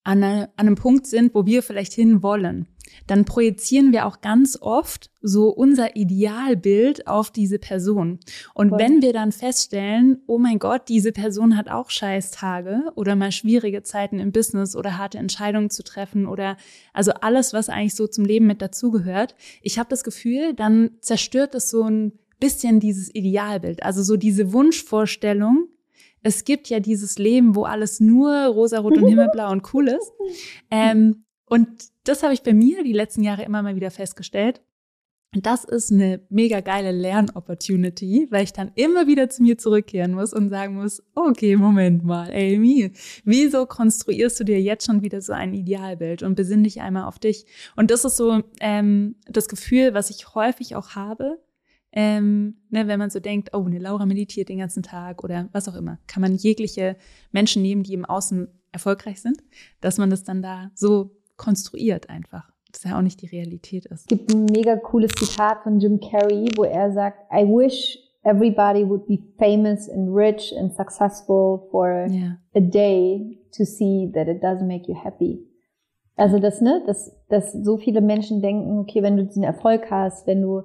an, 0.03 0.23
eine, 0.23 0.49
an 0.57 0.67
einem 0.67 0.75
Punkt 0.75 1.07
sind, 1.07 1.33
wo 1.33 1.45
wir 1.45 1.63
vielleicht 1.63 1.93
hin 1.93 2.21
wollen, 2.21 2.67
dann 3.07 3.25
projizieren 3.25 3.91
wir 3.91 4.05
auch 4.05 4.21
ganz 4.21 4.57
oft 4.59 5.09
so 5.21 5.49
unser 5.49 5.95
Idealbild 5.95 7.07
auf 7.07 7.31
diese 7.31 7.57
Person. 7.57 8.19
Und 8.53 8.69
Voll. 8.69 8.79
wenn 8.79 9.01
wir 9.01 9.13
dann 9.13 9.31
feststellen, 9.31 10.21
oh 10.27 10.37
mein 10.37 10.59
Gott, 10.59 10.89
diese 10.89 11.11
Person 11.11 11.55
hat 11.57 11.69
auch 11.69 11.89
Scheißtage 11.89 12.91
oder 12.95 13.15
mal 13.15 13.31
schwierige 13.31 13.83
Zeiten 13.83 14.19
im 14.19 14.31
Business 14.31 14.75
oder 14.75 14.97
harte 14.97 15.17
Entscheidungen 15.17 15.69
zu 15.69 15.83
treffen 15.83 16.27
oder 16.27 16.57
also 16.91 17.13
alles, 17.21 17.53
was 17.53 17.69
eigentlich 17.69 17.95
so 17.95 18.07
zum 18.07 18.25
Leben 18.25 18.45
mit 18.45 18.61
dazugehört, 18.61 19.35
ich 19.61 19.79
habe 19.79 19.89
das 19.89 20.03
Gefühl, 20.03 20.53
dann 20.53 20.91
zerstört 20.99 21.55
es 21.55 21.69
so 21.69 21.83
ein 21.83 22.13
bisschen 22.39 22.81
dieses 22.81 23.13
Idealbild, 23.13 23.83
also 23.83 24.03
so 24.03 24.17
diese 24.17 24.51
Wunschvorstellung, 24.51 25.69
es 26.23 26.45
gibt 26.45 26.69
ja 26.69 26.79
dieses 26.79 27.19
Leben, 27.19 27.55
wo 27.55 27.63
alles 27.63 27.99
nur 27.99 28.45
rosarot 28.47 28.97
und 28.97 29.07
himmelblau 29.07 29.51
und 29.51 29.73
cool 29.73 29.89
ist. 29.89 30.11
Ähm, 30.71 31.25
und 31.45 31.67
das 32.05 32.23
habe 32.23 32.33
ich 32.33 32.41
bei 32.41 32.53
mir 32.53 32.83
die 32.83 32.93
letzten 32.93 33.23
Jahre 33.23 33.43
immer 33.43 33.61
mal 33.61 33.75
wieder 33.75 33.91
festgestellt. 33.91 34.61
Und 35.35 35.47
das 35.47 35.63
ist 35.63 35.91
eine 35.91 36.21
mega 36.29 36.59
geile 36.59 36.91
Lernopportunity, 36.91 38.27
weil 38.29 38.43
ich 38.43 38.53
dann 38.53 38.71
immer 38.75 39.07
wieder 39.07 39.29
zu 39.29 39.41
mir 39.41 39.57
zurückkehren 39.57 40.13
muss 40.13 40.31
und 40.31 40.49
sagen 40.49 40.75
muss, 40.75 41.01
okay, 41.15 41.55
Moment 41.55 42.03
mal, 42.03 42.29
Amy, 42.31 42.91
wieso 43.23 43.65
konstruierst 43.65 44.39
du 44.39 44.43
dir 44.43 44.61
jetzt 44.61 44.85
schon 44.85 45.01
wieder 45.01 45.21
so 45.21 45.33
ein 45.33 45.53
Idealbild 45.53 46.21
und 46.21 46.35
besinn 46.35 46.63
dich 46.63 46.81
einmal 46.81 47.05
auf 47.05 47.17
dich? 47.17 47.45
Und 47.75 47.89
das 47.89 48.05
ist 48.05 48.17
so 48.17 48.43
ähm, 48.59 49.15
das 49.27 49.47
Gefühl, 49.47 49.95
was 49.95 50.11
ich 50.11 50.35
häufig 50.35 50.75
auch 50.75 50.89
habe, 50.89 51.39
ähm, 51.93 52.57
ne, 52.69 52.87
wenn 52.87 52.99
man 52.99 53.09
so 53.09 53.19
denkt, 53.19 53.51
oh, 53.53 53.63
eine 53.65 53.79
Laura 53.79 54.05
meditiert 54.05 54.49
den 54.49 54.57
ganzen 54.57 54.83
Tag 54.83 55.23
oder 55.23 55.47
was 55.51 55.69
auch 55.69 55.75
immer, 55.75 55.99
kann 56.07 56.21
man 56.21 56.35
jegliche 56.35 56.97
Menschen 57.31 57.61
nehmen, 57.61 57.83
die 57.83 57.93
im 57.93 58.05
Außen 58.05 58.47
erfolgreich 58.71 59.21
sind, 59.21 59.37
dass 59.79 59.97
man 59.97 60.09
das 60.09 60.23
dann 60.23 60.41
da 60.41 60.71
so 60.73 61.11
konstruiert 61.37 62.09
einfach. 62.09 62.51
Das 62.71 62.83
ja 62.83 62.97
auch 62.97 63.03
nicht 63.03 63.21
die 63.21 63.27
Realität 63.27 63.85
ist. 63.85 64.01
Es 64.01 64.07
gibt 64.07 64.33
ein 64.33 64.45
mega 64.45 64.75
cooles 64.75 65.11
Zitat 65.13 65.61
von 65.61 65.79
Jim 65.79 65.99
Carrey, 65.99 66.49
wo 66.55 66.63
er 66.63 66.91
sagt, 66.91 67.31
I 67.31 67.43
wish 67.43 67.99
everybody 68.23 68.83
would 68.83 69.05
be 69.05 69.19
famous 69.37 69.87
and 69.87 70.15
rich 70.15 70.51
and 70.57 70.73
successful 70.73 71.67
for 71.69 72.07
yeah. 72.09 72.37
a 72.55 72.61
day 72.61 73.37
to 73.51 73.65
see 73.65 74.09
that 74.13 74.27
it 74.27 74.41
doesn't 74.41 74.67
make 74.67 74.87
you 74.87 74.95
happy. 74.95 75.45
Also 76.15 76.39
das, 76.39 76.61
ne, 76.61 76.81
dass, 76.85 77.15
dass 77.29 77.53
so 77.53 77.77
viele 77.77 78.01
Menschen 78.01 78.41
denken, 78.41 78.79
okay, 78.79 79.01
wenn 79.03 79.17
du 79.17 79.25
diesen 79.25 79.43
Erfolg 79.43 79.89
hast, 79.89 80.27
wenn 80.27 80.41
du, 80.41 80.63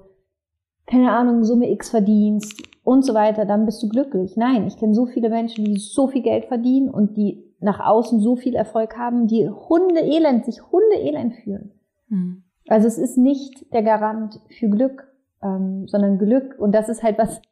keine 0.88 1.12
Ahnung, 1.12 1.44
Summe 1.44 1.70
X 1.70 1.90
verdienst 1.90 2.62
und 2.82 3.04
so 3.04 3.14
weiter, 3.14 3.44
dann 3.44 3.66
bist 3.66 3.82
du 3.82 3.88
glücklich. 3.88 4.36
Nein, 4.36 4.66
ich 4.66 4.78
kenne 4.78 4.94
so 4.94 5.06
viele 5.06 5.28
Menschen, 5.28 5.64
die 5.64 5.76
so 5.76 6.08
viel 6.08 6.22
Geld 6.22 6.46
verdienen 6.46 6.88
und 6.88 7.16
die 7.16 7.44
nach 7.60 7.80
außen 7.80 8.20
so 8.20 8.36
viel 8.36 8.54
Erfolg 8.54 8.96
haben, 8.96 9.26
die 9.26 9.48
Hunde 9.48 10.00
elend, 10.00 10.46
sich 10.46 10.62
Hunde 10.72 10.96
elend 10.96 11.34
fühlen. 11.34 11.72
Mhm. 12.08 12.42
Also 12.68 12.86
es 12.86 12.98
ist 12.98 13.18
nicht 13.18 13.72
der 13.72 13.82
Garant 13.82 14.40
für 14.48 14.68
Glück, 14.68 15.08
ähm, 15.42 15.86
sondern 15.88 16.18
Glück. 16.18 16.56
Und 16.58 16.72
das 16.72 16.88
ist 16.88 17.02
halt 17.02 17.18
was, 17.18 17.42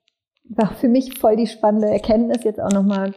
war 0.44 0.68
für 0.68 0.88
mich 0.88 1.18
voll 1.18 1.37
die 1.37 1.46
spannende 1.46 1.88
Erkenntnis 1.88 2.44
jetzt 2.44 2.61
auch 2.61 2.72
nochmal 2.72 3.12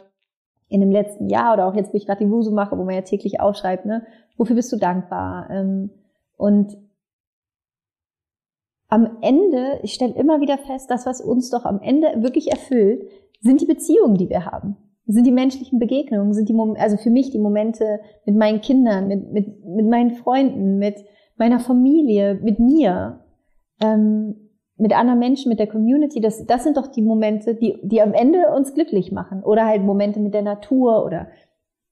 in 0.68 0.82
dem 0.82 0.92
letzten 0.92 1.30
Jahr 1.30 1.54
oder 1.54 1.68
auch 1.68 1.76
jetzt, 1.76 1.94
wo 1.94 1.98
ich 1.98 2.06
gerade 2.06 2.24
die 2.24 2.32
Wusu 2.32 2.52
mache, 2.52 2.78
wo 2.78 2.84
man 2.84 2.96
ja 2.96 3.02
täglich 3.02 3.40
aufschreibt, 3.40 3.86
ne, 3.86 4.06
wofür 4.38 4.56
bist 4.56 4.72
du 4.72 4.78
dankbar? 4.78 5.50
Ähm, 5.50 5.90
und 6.38 6.78
am 8.90 9.18
Ende, 9.22 9.80
ich 9.84 9.94
stelle 9.94 10.16
immer 10.16 10.42
wieder 10.42 10.58
fest, 10.58 10.90
das, 10.90 11.06
was 11.06 11.22
uns 11.22 11.50
doch 11.50 11.64
am 11.64 11.80
Ende 11.82 12.08
wirklich 12.18 12.52
erfüllt, 12.52 13.04
sind 13.40 13.62
die 13.62 13.66
Beziehungen, 13.66 14.16
die 14.16 14.30
wir 14.30 14.46
haben. 14.46 14.78
Sind 15.06 15.26
die 15.26 15.32
menschlichen 15.32 15.80
Begegnungen, 15.80 16.34
sind 16.34 16.50
die, 16.50 16.54
Mom 16.54 16.76
also 16.78 16.98
für 16.98 17.10
mich 17.10 17.32
die 17.32 17.40
Momente 17.40 18.00
mit 18.26 18.36
meinen 18.36 18.62
Kindern, 18.62 19.08
mit, 19.08 19.32
mit, 19.32 19.66
mit 19.66 19.88
meinen 19.88 20.12
Freunden, 20.12 20.78
mit 20.78 20.96
meiner 21.38 21.60
Familie, 21.60 22.36
mit 22.36 22.60
mir. 22.60 23.22
Ähm, 23.82 24.50
mit 24.80 24.98
anderen 24.98 25.20
Menschen, 25.20 25.50
mit 25.50 25.60
der 25.60 25.68
Community, 25.68 26.22
das, 26.22 26.46
das 26.46 26.64
sind 26.64 26.78
doch 26.78 26.88
die 26.88 27.02
Momente, 27.02 27.54
die, 27.54 27.78
die 27.84 28.02
am 28.02 28.14
Ende 28.14 28.50
uns 28.56 28.74
glücklich 28.74 29.12
machen. 29.12 29.44
Oder 29.44 29.66
halt 29.66 29.84
Momente 29.84 30.22
mit 30.22 30.34
der 30.34 30.42
Natur 30.42 31.06
oder 31.06 31.28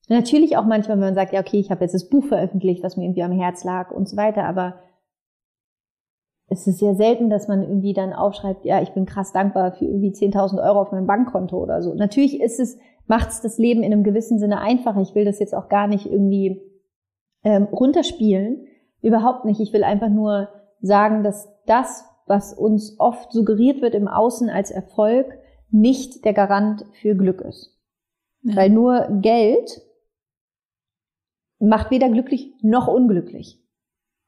natürlich 0.08 0.56
auch 0.56 0.66
manchmal, 0.66 0.98
wenn 0.98 1.08
man 1.08 1.16
sagt, 1.16 1.34
ja, 1.34 1.42
okay, 1.42 1.60
ich 1.60 1.70
habe 1.70 1.84
jetzt 1.84 1.94
das 1.94 2.10
Buch 2.10 2.24
veröffentlicht, 2.24 2.84
was 2.84 2.96
mir 2.96 3.04
irgendwie 3.04 3.24
am 3.24 3.34
Herz 3.34 3.66
lag 3.66 3.92
und 3.92 4.08
so 4.08 4.16
weiter, 4.16 4.46
aber 4.46 4.76
es 6.50 6.66
ist 6.66 6.82
ja 6.82 6.96
selten, 6.96 7.30
dass 7.30 7.48
man 7.48 7.62
irgendwie 7.62 7.94
dann 7.94 8.14
aufschreibt, 8.14 8.66
ja, 8.66 8.82
ich 8.82 8.94
bin 8.94 9.06
krass 9.06 9.34
dankbar 9.34 9.74
für 9.74 9.86
irgendwie 9.86 10.12
10.000 10.12 10.64
Euro 10.64 10.82
auf 10.82 10.92
meinem 10.92 11.08
Bankkonto 11.08 11.62
oder 11.62 11.82
so. 11.82 11.94
Natürlich 11.94 12.40
ist 12.40 12.60
es, 12.60 12.78
macht 13.06 13.30
es 13.30 13.42
das 13.42 13.58
Leben 13.58 13.84
in 13.84 13.92
einem 13.92 14.04
gewissen 14.04 14.40
Sinne 14.40 14.62
einfacher. 14.62 15.02
Ich 15.02 15.14
will 15.14 15.26
das 15.26 15.40
jetzt 15.40 15.54
auch 15.54 15.68
gar 15.68 15.88
nicht 15.88 16.06
irgendwie 16.06 16.62
ähm, 17.44 17.64
runterspielen. 17.66 18.66
Überhaupt 19.02 19.44
nicht. 19.44 19.60
Ich 19.60 19.74
will 19.74 19.84
einfach 19.84 20.10
nur 20.10 20.48
sagen, 20.82 21.24
dass 21.24 21.50
das, 21.66 22.06
was 22.28 22.54
uns 22.54 22.98
oft 22.98 23.32
suggeriert 23.32 23.82
wird 23.82 23.94
im 23.94 24.08
Außen 24.08 24.50
als 24.50 24.72
Erfolg, 24.72 25.28
nicht 25.70 26.24
der 26.24 26.34
Garant 26.34 26.86
für 27.02 27.16
Glück 27.16 27.42
ist. 27.42 27.78
Ja. 28.44 28.56
Weil 28.56 28.70
nur 28.70 29.20
Geld 29.22 29.82
macht 31.60 31.92
weder 31.92 32.10
glücklich 32.10 32.54
noch 32.62 32.88
unglücklich. 32.88 33.62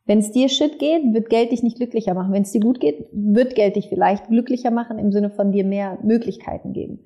Wenn 0.10 0.18
es 0.18 0.32
dir 0.32 0.50
shit 0.50 0.80
geht, 0.80 1.14
wird 1.14 1.30
Geld 1.30 1.52
dich 1.52 1.62
nicht 1.62 1.78
glücklicher 1.78 2.16
machen. 2.16 2.34
Wenn 2.34 2.42
es 2.42 2.52
dir 2.52 2.62
gut 2.62 2.80
geht, 2.80 3.06
wird 3.12 3.54
Geld 3.54 3.76
dich 3.76 3.90
vielleicht 3.90 4.30
glücklicher 4.30 4.72
machen, 4.72 4.98
im 4.98 5.12
Sinne 5.12 5.30
von 5.30 5.52
dir 5.52 5.64
mehr 5.64 6.00
Möglichkeiten 6.02 6.74
geben. 6.74 7.06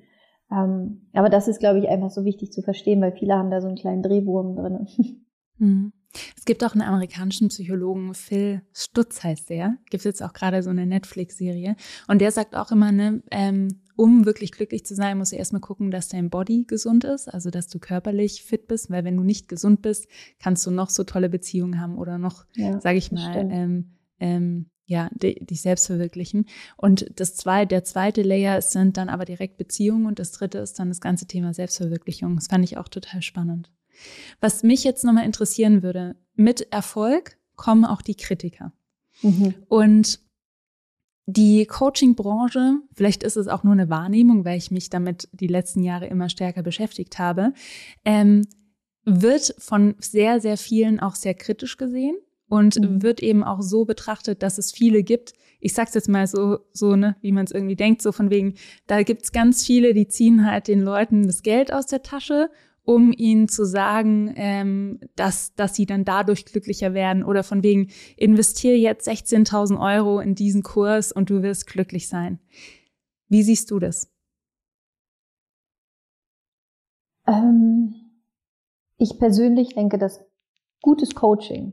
Ähm, 0.50 1.06
aber 1.12 1.28
das 1.28 1.46
ist, 1.46 1.60
glaube 1.60 1.80
ich, 1.80 1.88
einfach 1.90 2.08
so 2.08 2.24
wichtig 2.24 2.50
zu 2.50 2.62
verstehen, 2.62 3.02
weil 3.02 3.12
viele 3.12 3.34
haben 3.34 3.50
da 3.50 3.60
so 3.60 3.66
einen 3.68 3.76
kleinen 3.76 4.02
Drehwurm 4.02 4.56
drin. 4.56 4.88
Mhm. 5.56 5.92
Es 6.36 6.44
gibt 6.44 6.64
auch 6.64 6.72
einen 6.72 6.82
amerikanischen 6.82 7.46
Psychologen, 7.46 8.12
Phil 8.14 8.62
Stutz 8.72 9.22
heißt 9.22 9.50
der, 9.50 9.76
gibt 9.88 10.04
jetzt 10.04 10.20
auch 10.20 10.32
gerade 10.32 10.64
so 10.64 10.70
eine 10.70 10.84
Netflix-Serie. 10.84 11.76
Und 12.08 12.20
der 12.20 12.32
sagt 12.32 12.56
auch 12.56 12.72
immer, 12.72 12.90
ne, 12.90 13.22
ähm, 13.30 13.68
um 13.96 14.24
wirklich 14.24 14.52
glücklich 14.52 14.84
zu 14.84 14.94
sein, 14.94 15.18
musst 15.18 15.32
du 15.32 15.36
erstmal 15.36 15.60
gucken, 15.60 15.90
dass 15.90 16.08
dein 16.08 16.30
Body 16.30 16.64
gesund 16.66 17.04
ist, 17.04 17.32
also 17.32 17.50
dass 17.50 17.68
du 17.68 17.78
körperlich 17.78 18.42
fit 18.42 18.66
bist, 18.66 18.90
weil 18.90 19.04
wenn 19.04 19.16
du 19.16 19.22
nicht 19.22 19.48
gesund 19.48 19.82
bist, 19.82 20.06
kannst 20.38 20.66
du 20.66 20.70
noch 20.70 20.90
so 20.90 21.04
tolle 21.04 21.28
Beziehungen 21.28 21.80
haben 21.80 21.96
oder 21.96 22.18
noch, 22.18 22.44
ja, 22.54 22.80
sage 22.80 22.98
ich 22.98 23.12
mal, 23.12 23.48
ähm, 23.50 23.92
ähm, 24.20 24.66
ja, 24.86 25.08
dich 25.14 25.62
selbst 25.62 25.86
verwirklichen. 25.86 26.46
Und 26.76 27.06
das 27.16 27.36
zweite, 27.36 27.68
der 27.68 27.84
zweite 27.84 28.22
Layer 28.22 28.60
sind 28.60 28.96
dann 28.96 29.08
aber 29.08 29.24
direkt 29.24 29.56
Beziehungen 29.56 30.06
und 30.06 30.18
das 30.18 30.32
dritte 30.32 30.58
ist 30.58 30.78
dann 30.78 30.88
das 30.88 31.00
ganze 31.00 31.26
Thema 31.26 31.54
Selbstverwirklichung. 31.54 32.36
Das 32.36 32.48
fand 32.48 32.64
ich 32.64 32.76
auch 32.76 32.88
total 32.88 33.22
spannend. 33.22 33.70
Was 34.40 34.62
mich 34.62 34.84
jetzt 34.84 35.04
nochmal 35.04 35.24
interessieren 35.24 35.82
würde, 35.82 36.16
mit 36.34 36.72
Erfolg 36.72 37.38
kommen 37.56 37.84
auch 37.84 38.02
die 38.02 38.16
Kritiker. 38.16 38.72
Mhm. 39.22 39.54
Und 39.68 40.20
die 41.26 41.64
Coaching-Branche, 41.66 42.80
vielleicht 42.94 43.22
ist 43.22 43.36
es 43.36 43.48
auch 43.48 43.64
nur 43.64 43.72
eine 43.72 43.88
Wahrnehmung, 43.88 44.44
weil 44.44 44.58
ich 44.58 44.70
mich 44.70 44.90
damit 44.90 45.28
die 45.32 45.46
letzten 45.46 45.82
Jahre 45.82 46.06
immer 46.06 46.28
stärker 46.28 46.62
beschäftigt 46.62 47.18
habe, 47.18 47.52
ähm, 48.04 48.42
wird 49.04 49.54
von 49.58 49.94
sehr, 49.98 50.40
sehr 50.40 50.56
vielen 50.56 51.00
auch 51.00 51.14
sehr 51.14 51.34
kritisch 51.34 51.76
gesehen 51.76 52.16
und 52.48 52.78
mhm. 52.78 53.02
wird 53.02 53.22
eben 53.22 53.42
auch 53.42 53.62
so 53.62 53.84
betrachtet, 53.84 54.42
dass 54.42 54.58
es 54.58 54.72
viele 54.72 55.02
gibt. 55.02 55.32
Ich 55.60 55.72
sag's 55.72 55.94
jetzt 55.94 56.08
mal 56.08 56.26
so, 56.26 56.58
so 56.72 56.94
ne, 56.94 57.16
wie 57.20 57.32
man 57.32 57.46
es 57.46 57.52
irgendwie 57.52 57.76
denkt, 57.76 58.02
so 58.02 58.12
von 58.12 58.30
wegen, 58.30 58.54
da 58.86 59.02
gibt's 59.02 59.32
ganz 59.32 59.64
viele, 59.64 59.94
die 59.94 60.08
ziehen 60.08 60.46
halt 60.46 60.68
den 60.68 60.80
Leuten 60.80 61.26
das 61.26 61.42
Geld 61.42 61.72
aus 61.72 61.86
der 61.86 62.02
Tasche 62.02 62.50
um 62.84 63.12
ihnen 63.16 63.48
zu 63.48 63.64
sagen, 63.64 64.32
ähm, 64.36 65.00
dass, 65.16 65.54
dass 65.54 65.74
sie 65.74 65.86
dann 65.86 66.04
dadurch 66.04 66.44
glücklicher 66.44 66.92
werden 66.92 67.24
oder 67.24 67.42
von 67.42 67.62
wegen, 67.62 67.88
investiere 68.16 68.76
jetzt 68.76 69.08
16.000 69.08 69.80
Euro 69.80 70.20
in 70.20 70.34
diesen 70.34 70.62
Kurs 70.62 71.10
und 71.10 71.30
du 71.30 71.42
wirst 71.42 71.66
glücklich 71.66 72.08
sein. 72.08 72.38
Wie 73.28 73.42
siehst 73.42 73.70
du 73.70 73.78
das? 73.78 74.12
Ähm, 77.26 77.94
ich 78.98 79.18
persönlich 79.18 79.74
denke, 79.74 79.96
dass 79.96 80.20
gutes 80.82 81.14
Coaching 81.14 81.72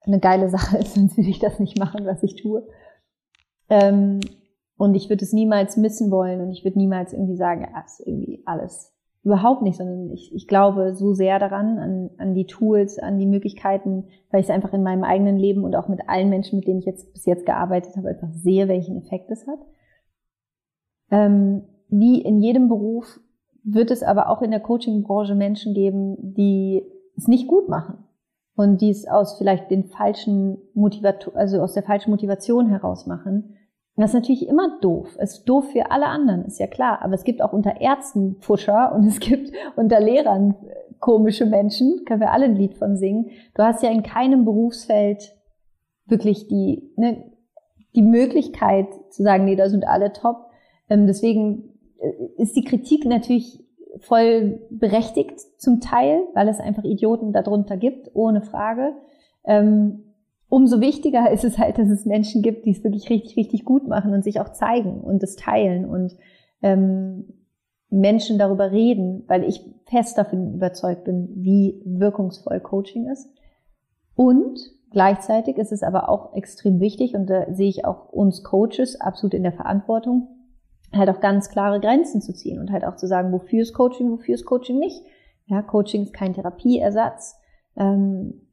eine 0.00 0.20
geile 0.20 0.50
Sache 0.50 0.76
ist, 0.78 0.94
sonst 0.94 1.16
würde 1.16 1.30
ich 1.30 1.38
das 1.38 1.58
nicht 1.58 1.78
machen, 1.78 2.04
was 2.04 2.22
ich 2.22 2.36
tue. 2.36 2.68
Ähm, 3.70 4.20
und 4.76 4.94
ich 4.94 5.08
würde 5.08 5.24
es 5.24 5.32
niemals 5.32 5.78
missen 5.78 6.10
wollen 6.10 6.42
und 6.42 6.50
ich 6.50 6.64
würde 6.64 6.78
niemals 6.78 7.14
irgendwie 7.14 7.36
sagen, 7.36 7.62
ja, 7.62 7.80
ist 7.80 8.00
irgendwie 8.00 8.42
alles 8.44 8.93
Überhaupt 9.24 9.62
nicht, 9.62 9.78
sondern 9.78 10.10
ich, 10.10 10.34
ich 10.34 10.46
glaube 10.46 10.94
so 10.94 11.14
sehr 11.14 11.38
daran, 11.38 11.78
an, 11.78 12.10
an 12.18 12.34
die 12.34 12.46
Tools, 12.46 12.98
an 12.98 13.18
die 13.18 13.26
Möglichkeiten, 13.26 14.04
weil 14.30 14.40
ich 14.40 14.46
es 14.46 14.54
einfach 14.54 14.74
in 14.74 14.82
meinem 14.82 15.02
eigenen 15.02 15.38
Leben 15.38 15.64
und 15.64 15.74
auch 15.76 15.88
mit 15.88 16.08
allen 16.08 16.28
Menschen, 16.28 16.58
mit 16.58 16.68
denen 16.68 16.80
ich 16.80 16.84
jetzt 16.84 17.10
bis 17.14 17.24
jetzt 17.24 17.46
gearbeitet 17.46 17.96
habe, 17.96 18.10
einfach 18.10 18.28
sehe, 18.32 18.68
welchen 18.68 18.98
Effekt 18.98 19.30
es 19.30 19.46
hat. 19.46 19.60
Ähm, 21.10 21.62
wie 21.88 22.20
in 22.20 22.40
jedem 22.40 22.68
Beruf 22.68 23.18
wird 23.62 23.90
es 23.90 24.02
aber 24.02 24.28
auch 24.28 24.42
in 24.42 24.50
der 24.50 24.60
Coaching-Branche 24.60 25.34
Menschen 25.34 25.72
geben, 25.72 26.34
die 26.34 26.82
es 27.16 27.26
nicht 27.26 27.48
gut 27.48 27.70
machen 27.70 28.04
und 28.56 28.82
die 28.82 28.90
es 28.90 29.08
aus 29.08 29.38
vielleicht 29.38 29.70
den 29.70 29.84
falschen 29.84 30.58
Motivation, 30.74 31.34
also 31.34 31.62
aus 31.62 31.72
der 31.72 31.82
falschen 31.82 32.10
Motivation 32.10 32.68
heraus 32.68 33.06
machen 33.06 33.56
das 33.96 34.10
ist 34.10 34.14
natürlich 34.14 34.48
immer 34.48 34.80
doof. 34.80 35.16
Es 35.18 35.38
ist 35.38 35.44
doof 35.44 35.70
für 35.70 35.90
alle 35.90 36.06
anderen, 36.06 36.44
ist 36.44 36.58
ja 36.58 36.66
klar. 36.66 37.00
Aber 37.02 37.14
es 37.14 37.24
gibt 37.24 37.42
auch 37.42 37.52
unter 37.52 37.80
Ärzten 37.80 38.36
Pfuscher 38.40 38.92
und 38.92 39.06
es 39.06 39.20
gibt 39.20 39.52
unter 39.76 40.00
Lehrern 40.00 40.56
komische 40.98 41.46
Menschen. 41.46 42.04
Können 42.04 42.20
wir 42.20 42.32
alle 42.32 42.46
ein 42.46 42.56
Lied 42.56 42.74
von 42.74 42.96
singen. 42.96 43.30
Du 43.54 43.62
hast 43.62 43.82
ja 43.82 43.90
in 43.90 44.02
keinem 44.02 44.44
Berufsfeld 44.44 45.36
wirklich 46.06 46.48
die, 46.48 46.92
ne, 46.96 47.30
die 47.94 48.02
Möglichkeit 48.02 48.88
zu 49.10 49.22
sagen, 49.22 49.44
nee, 49.44 49.56
da 49.56 49.68
sind 49.68 49.86
alle 49.86 50.12
top. 50.12 50.46
Ähm, 50.88 51.06
deswegen 51.06 51.74
äh, 51.98 52.42
ist 52.42 52.56
die 52.56 52.64
Kritik 52.64 53.04
natürlich 53.04 53.64
voll 54.00 54.60
berechtigt 54.70 55.38
zum 55.58 55.80
Teil, 55.80 56.22
weil 56.34 56.48
es 56.48 56.58
einfach 56.58 56.82
Idioten 56.82 57.32
darunter 57.32 57.76
gibt, 57.76 58.10
ohne 58.14 58.42
Frage. 58.42 58.94
Ähm, 59.44 60.03
umso 60.54 60.80
wichtiger 60.80 61.32
ist 61.32 61.42
es 61.42 61.58
halt, 61.58 61.78
dass 61.78 61.88
es 61.88 62.06
Menschen 62.06 62.40
gibt, 62.40 62.64
die 62.64 62.70
es 62.70 62.84
wirklich 62.84 63.10
richtig, 63.10 63.36
richtig 63.36 63.64
gut 63.64 63.88
machen 63.88 64.12
und 64.12 64.22
sich 64.22 64.40
auch 64.40 64.52
zeigen 64.52 65.00
und 65.00 65.20
es 65.20 65.34
teilen 65.34 65.84
und 65.84 66.16
ähm, 66.62 67.24
Menschen 67.90 68.38
darüber 68.38 68.70
reden, 68.70 69.24
weil 69.26 69.42
ich 69.42 69.68
fest 69.90 70.16
davon 70.16 70.54
überzeugt 70.54 71.02
bin, 71.02 71.28
wie 71.34 71.82
wirkungsvoll 71.84 72.60
Coaching 72.60 73.08
ist. 73.08 73.28
Und 74.14 74.60
gleichzeitig 74.92 75.58
ist 75.58 75.72
es 75.72 75.82
aber 75.82 76.08
auch 76.08 76.36
extrem 76.36 76.78
wichtig, 76.78 77.16
und 77.16 77.28
da 77.28 77.52
sehe 77.52 77.68
ich 77.68 77.84
auch 77.84 78.10
uns 78.10 78.44
Coaches 78.44 79.00
absolut 79.00 79.34
in 79.34 79.42
der 79.42 79.52
Verantwortung, 79.52 80.28
halt 80.92 81.10
auch 81.10 81.20
ganz 81.20 81.48
klare 81.48 81.80
Grenzen 81.80 82.20
zu 82.20 82.32
ziehen 82.32 82.60
und 82.60 82.70
halt 82.70 82.84
auch 82.84 82.94
zu 82.94 83.08
sagen, 83.08 83.32
wofür 83.32 83.62
ist 83.62 83.74
Coaching, 83.74 84.08
wofür 84.12 84.36
ist 84.36 84.44
Coaching 84.44 84.78
nicht. 84.78 85.02
Ja, 85.46 85.62
Coaching 85.62 86.04
ist 86.04 86.14
kein 86.14 86.32
Therapieersatz. 86.32 87.40
Ähm, 87.76 88.43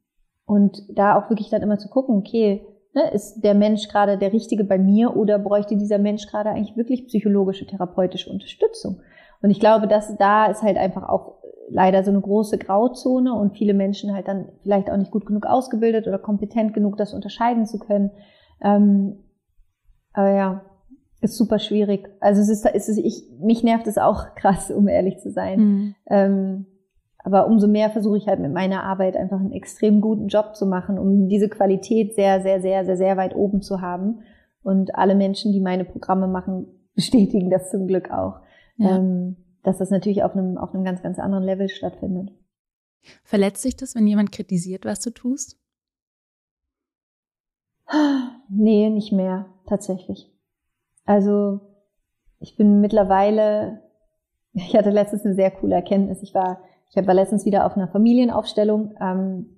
und 0.52 0.84
da 0.90 1.16
auch 1.16 1.30
wirklich 1.30 1.50
dann 1.50 1.62
immer 1.62 1.78
zu 1.78 1.88
gucken, 1.88 2.18
okay, 2.18 2.68
ne, 2.94 3.10
ist 3.14 3.40
der 3.40 3.54
Mensch 3.54 3.88
gerade 3.88 4.18
der 4.18 4.34
Richtige 4.34 4.66
bei 4.66 4.78
mir 4.78 5.16
oder 5.16 5.40
bräuchte 5.40 5.78
dieser 5.78 5.98
Mensch 5.98 6.28
gerade 6.28 6.50
eigentlich 6.50 6.76
wirklich 6.76 7.08
psychologische, 7.08 7.66
therapeutische 7.66 8.30
Unterstützung? 8.30 9.00
Und 9.42 9.50
ich 9.50 9.62
glaube, 9.62 9.88
dass 9.88 10.18
da 10.18 10.48
ist 10.48 10.62
halt 10.62 10.76
einfach 10.76 11.08
auch 11.08 11.38
leider 11.70 12.04
so 12.04 12.12
eine 12.12 12.20
große 12.20 12.58
Grauzone 12.58 13.34
und 13.34 13.54
viele 13.54 13.74
Menschen 13.74 14.14
halt 14.14 14.28
dann 14.28 14.50
vielleicht 14.62 14.92
auch 14.92 14.98
nicht 14.98 15.12
gut 15.12 15.26
genug 15.26 15.46
ausgebildet 15.46 16.06
oder 16.06 16.20
kompetent 16.20 16.74
genug, 16.74 16.98
das 16.98 17.14
unterscheiden 17.14 17.66
zu 17.66 17.80
können. 17.80 18.12
Ähm, 18.62 19.24
aber 20.12 20.32
ja, 20.32 20.66
ist 21.22 21.38
super 21.38 21.60
schwierig. 21.60 22.10
Also 22.20 22.42
es 22.42 22.50
ist, 22.50 22.66
es 22.66 22.90
ist 22.90 22.98
ich, 22.98 23.24
mich 23.40 23.64
nervt 23.64 23.88
es 23.88 23.98
auch 23.98 24.26
krass, 24.36 24.70
um 24.70 24.90
ehrlich 24.90 25.20
zu 25.20 25.32
sein. 25.32 25.60
Mhm. 25.60 25.96
Ähm, 26.10 26.66
aber 27.24 27.48
umso 27.48 27.68
mehr 27.68 27.90
versuche 27.90 28.18
ich 28.18 28.28
halt 28.28 28.40
mit 28.40 28.52
meiner 28.52 28.84
Arbeit 28.84 29.16
einfach 29.16 29.40
einen 29.40 29.52
extrem 29.52 30.02
guten 30.02 30.28
Job 30.28 30.56
zu 30.56 30.66
machen, 30.66 30.98
um 30.98 31.28
diese 31.28 31.50
Qualität 31.50 32.16
sehr, 32.16 32.42
sehr, 32.42 32.62
sehr, 32.62 32.86
sehr, 32.86 32.98
sehr 32.98 33.18
weit 33.18 33.36
oben 33.36 33.62
zu 33.62 33.82
haben. 33.82 34.22
Und 34.64 34.96
alle 34.96 35.16
Menschen, 35.16 35.52
die 35.52 35.62
meine 35.62 35.86
Programme 35.86 36.28
machen, 36.28 36.68
bestätigen 36.96 37.50
das 37.50 37.70
zum 37.70 37.88
Glück 37.88 38.12
auch. 38.12 38.40
Ja. 38.78 38.98
Ähm, 38.98 39.38
dass 39.64 39.78
das 39.78 39.92
natürlich 39.92 40.24
auf 40.24 40.36
einem, 40.36 40.58
auf 40.58 40.74
einem 40.74 40.84
ganz, 40.84 41.04
ganz 41.04 41.20
anderen 41.20 41.44
Level 41.44 41.70
stattfindet. 41.70 42.32
Verletzt 43.24 43.62
sich 43.62 43.76
das, 43.76 43.96
wenn 43.96 44.08
jemand 44.08 44.32
kritisiert, 44.32 44.86
was 44.86 45.00
du 45.00 45.10
tust? 45.12 45.60
Nee, 48.54 48.90
nicht 48.90 49.14
mehr, 49.14 49.46
tatsächlich. 49.66 50.30
Also 51.06 51.62
ich 52.40 52.58
bin 52.58 52.82
mittlerweile, 52.82 53.82
ich 54.54 54.76
hatte 54.76 54.90
letztens 54.90 55.26
eine 55.26 55.36
sehr 55.36 55.52
coole 55.52 55.76
Erkenntnis. 55.76 56.22
Ich 56.22 56.34
war, 56.34 56.62
ich 56.94 57.08
war 57.08 57.14
letztens 57.14 57.46
wieder 57.46 57.66
auf 57.66 57.76
einer 57.76 57.88
Familienaufstellung 57.88 58.96
ähm, 59.00 59.58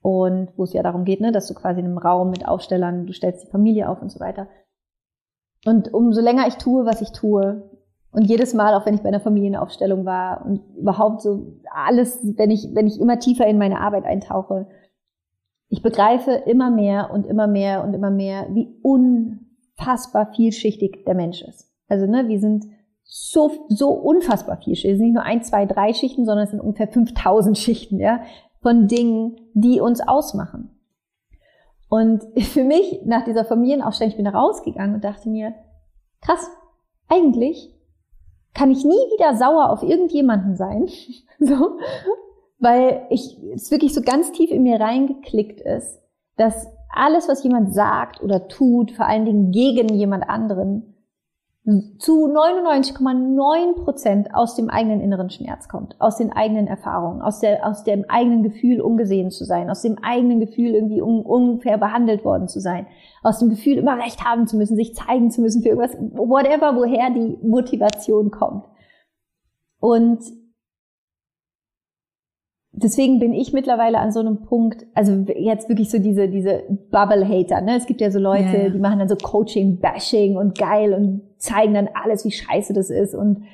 und 0.00 0.50
wo 0.56 0.64
es 0.64 0.72
ja 0.72 0.82
darum 0.82 1.04
geht, 1.04 1.20
ne, 1.20 1.32
dass 1.32 1.46
du 1.46 1.54
quasi 1.54 1.80
in 1.80 1.86
einem 1.86 1.98
Raum 1.98 2.30
mit 2.30 2.46
Aufstellern, 2.46 3.06
du 3.06 3.12
stellst 3.12 3.44
die 3.44 3.50
Familie 3.50 3.88
auf 3.88 4.02
und 4.02 4.10
so 4.10 4.18
weiter. 4.18 4.48
Und 5.64 5.94
umso 5.94 6.20
länger 6.20 6.48
ich 6.48 6.56
tue, 6.56 6.84
was 6.84 7.00
ich 7.00 7.12
tue, 7.12 7.70
und 8.12 8.24
jedes 8.24 8.52
Mal, 8.52 8.74
auch 8.74 8.84
wenn 8.84 8.94
ich 8.94 9.00
bei 9.00 9.08
einer 9.08 9.20
Familienaufstellung 9.20 10.04
war 10.04 10.44
und 10.44 10.60
überhaupt 10.76 11.22
so 11.22 11.54
alles, 11.72 12.18
wenn 12.36 12.50
ich, 12.50 12.68
wenn 12.74 12.86
ich 12.86 13.00
immer 13.00 13.18
tiefer 13.18 13.46
in 13.46 13.56
meine 13.56 13.80
Arbeit 13.80 14.04
eintauche, 14.04 14.66
ich 15.68 15.82
begreife 15.82 16.32
immer 16.32 16.70
mehr 16.70 17.10
und 17.10 17.26
immer 17.26 17.46
mehr 17.46 17.82
und 17.82 17.94
immer 17.94 18.10
mehr, 18.10 18.48
wie 18.50 18.68
unfassbar 18.82 20.30
vielschichtig 20.34 21.04
der 21.06 21.14
Mensch 21.14 21.40
ist. 21.40 21.72
Also, 21.88 22.06
ne, 22.06 22.28
wir 22.28 22.38
sind 22.38 22.66
so, 23.14 23.66
so 23.68 23.90
unfassbar 23.90 24.56
vielschichtig. 24.56 24.92
Es 24.92 24.96
sind 24.96 25.08
nicht 25.08 25.14
nur 25.14 25.24
ein, 25.24 25.42
zwei, 25.42 25.66
drei 25.66 25.92
Schichten, 25.92 26.24
sondern 26.24 26.44
es 26.44 26.50
sind 26.50 26.60
ungefähr 26.60 26.88
5000 26.88 27.58
Schichten, 27.58 28.00
ja, 28.00 28.22
von 28.62 28.88
Dingen, 28.88 29.36
die 29.52 29.80
uns 29.80 30.00
ausmachen. 30.00 30.70
Und 31.90 32.24
für 32.40 32.64
mich, 32.64 33.02
nach 33.04 33.22
dieser 33.24 33.44
Familienaufstellung, 33.44 34.12
ich 34.12 34.16
bin 34.16 34.24
da 34.24 34.30
rausgegangen 34.30 34.94
und 34.94 35.04
dachte 35.04 35.28
mir, 35.28 35.52
krass, 36.22 36.48
eigentlich 37.06 37.78
kann 38.54 38.70
ich 38.70 38.82
nie 38.82 38.90
wieder 38.90 39.36
sauer 39.36 39.68
auf 39.68 39.82
irgendjemanden 39.82 40.56
sein. 40.56 40.88
so, 41.38 41.78
weil 42.60 43.06
ich 43.10 43.38
es 43.54 43.70
wirklich 43.70 43.92
so 43.92 44.00
ganz 44.00 44.32
tief 44.32 44.50
in 44.50 44.62
mir 44.62 44.80
reingeklickt 44.80 45.60
ist, 45.60 46.00
dass 46.38 46.66
alles, 46.88 47.28
was 47.28 47.44
jemand 47.44 47.74
sagt 47.74 48.22
oder 48.22 48.48
tut, 48.48 48.92
vor 48.92 49.04
allen 49.04 49.26
Dingen 49.26 49.50
gegen 49.50 49.90
jemand 49.90 50.30
anderen, 50.30 50.91
zu 51.64 52.26
99,9 52.26 53.84
Prozent 53.84 54.34
aus 54.34 54.56
dem 54.56 54.68
eigenen 54.68 55.00
inneren 55.00 55.30
Schmerz 55.30 55.68
kommt, 55.68 55.94
aus 56.00 56.16
den 56.16 56.32
eigenen 56.32 56.66
Erfahrungen, 56.66 57.22
aus, 57.22 57.38
der, 57.38 57.64
aus 57.64 57.84
dem 57.84 58.04
eigenen 58.08 58.42
Gefühl, 58.42 58.80
ungesehen 58.80 59.30
zu 59.30 59.44
sein, 59.44 59.70
aus 59.70 59.82
dem 59.82 59.96
eigenen 60.02 60.40
Gefühl, 60.40 60.74
irgendwie 60.74 61.00
un, 61.00 61.24
unfair 61.24 61.78
behandelt 61.78 62.24
worden 62.24 62.48
zu 62.48 62.58
sein, 62.58 62.88
aus 63.22 63.38
dem 63.38 63.48
Gefühl, 63.48 63.78
immer 63.78 63.96
Recht 63.96 64.24
haben 64.24 64.48
zu 64.48 64.56
müssen, 64.56 64.74
sich 64.74 64.96
zeigen 64.96 65.30
zu 65.30 65.40
müssen 65.40 65.62
für 65.62 65.68
irgendwas, 65.68 65.96
whatever, 66.14 66.74
woher 66.74 67.10
die 67.10 67.38
Motivation 67.46 68.32
kommt. 68.32 68.64
Und 69.78 70.20
deswegen 72.82 73.18
bin 73.18 73.32
ich 73.32 73.52
mittlerweile 73.52 73.98
an 73.98 74.12
so 74.12 74.20
einem 74.20 74.42
Punkt, 74.42 74.86
also 74.94 75.24
jetzt 75.36 75.68
wirklich 75.68 75.90
so 75.90 75.98
diese, 75.98 76.28
diese 76.28 76.62
Bubble-Hater, 76.90 77.60
ne? 77.60 77.76
Es 77.76 77.86
gibt 77.86 78.00
ja 78.00 78.10
so 78.10 78.18
Leute, 78.18 78.56
ja, 78.56 78.62
ja. 78.64 78.68
die 78.70 78.78
machen 78.78 78.98
dann 78.98 79.08
so 79.08 79.16
Coaching-Bashing 79.16 80.36
und 80.36 80.58
geil 80.58 80.92
und 80.94 81.22
zeigen 81.38 81.74
dann 81.74 81.88
alles, 81.94 82.24
wie 82.24 82.30
scheiße 82.30 82.72
das 82.72 82.90
ist 82.90 83.14
und 83.14 83.44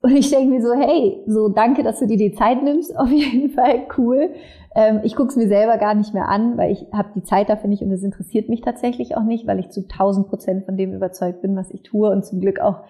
und 0.00 0.16
ich 0.16 0.30
denke 0.30 0.50
mir 0.50 0.62
so, 0.62 0.74
hey, 0.74 1.24
so 1.26 1.48
danke, 1.48 1.82
dass 1.82 1.98
du 1.98 2.06
dir 2.06 2.16
die 2.16 2.32
Zeit 2.32 2.62
nimmst, 2.62 2.96
auf 2.98 3.10
jeden 3.10 3.50
Fall 3.50 3.86
cool. 3.96 4.30
Ähm, 4.74 5.00
ich 5.02 5.16
gucke 5.16 5.30
es 5.30 5.36
mir 5.36 5.48
selber 5.48 5.76
gar 5.78 5.94
nicht 5.94 6.14
mehr 6.14 6.28
an, 6.28 6.56
weil 6.56 6.70
ich 6.70 6.86
habe 6.92 7.08
die 7.14 7.22
Zeit 7.22 7.48
dafür 7.48 7.68
nicht 7.68 7.82
und 7.82 7.90
es 7.90 8.02
interessiert 8.02 8.48
mich 8.48 8.60
tatsächlich 8.60 9.16
auch 9.16 9.24
nicht, 9.24 9.46
weil 9.46 9.58
ich 9.58 9.70
zu 9.70 9.82
1000 9.82 10.28
Prozent 10.28 10.64
von 10.66 10.76
dem 10.76 10.94
überzeugt 10.94 11.42
bin, 11.42 11.56
was 11.56 11.70
ich 11.72 11.82
tue 11.82 12.10
und 12.10 12.24
zum 12.24 12.40
Glück 12.40 12.60
auch 12.60 12.82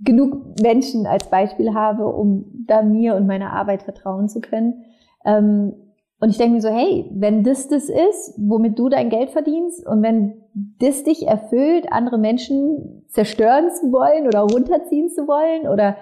genug 0.00 0.60
Menschen 0.60 1.06
als 1.06 1.30
Beispiel 1.30 1.72
habe, 1.72 2.06
um 2.06 2.44
da 2.66 2.82
mir 2.82 3.14
und 3.14 3.26
meiner 3.26 3.52
Arbeit 3.52 3.82
vertrauen 3.82 4.28
zu 4.28 4.40
können. 4.40 4.84
Ähm, 5.26 5.74
und 6.18 6.30
ich 6.30 6.38
denke 6.38 6.54
mir 6.54 6.60
so, 6.62 6.70
hey, 6.70 7.10
wenn 7.12 7.42
das 7.44 7.68
das 7.68 7.90
ist, 7.90 8.34
womit 8.38 8.78
du 8.78 8.88
dein 8.88 9.10
Geld 9.10 9.30
verdienst 9.30 9.86
und 9.86 10.02
wenn 10.02 10.42
das 10.78 11.04
dich 11.04 11.26
erfüllt, 11.26 11.92
andere 11.92 12.16
Menschen 12.16 13.04
zerstören 13.08 13.70
zu 13.70 13.92
wollen 13.92 14.26
oder 14.26 14.40
runterziehen 14.40 15.10
zu 15.10 15.28
wollen 15.28 15.68
oder 15.68 15.96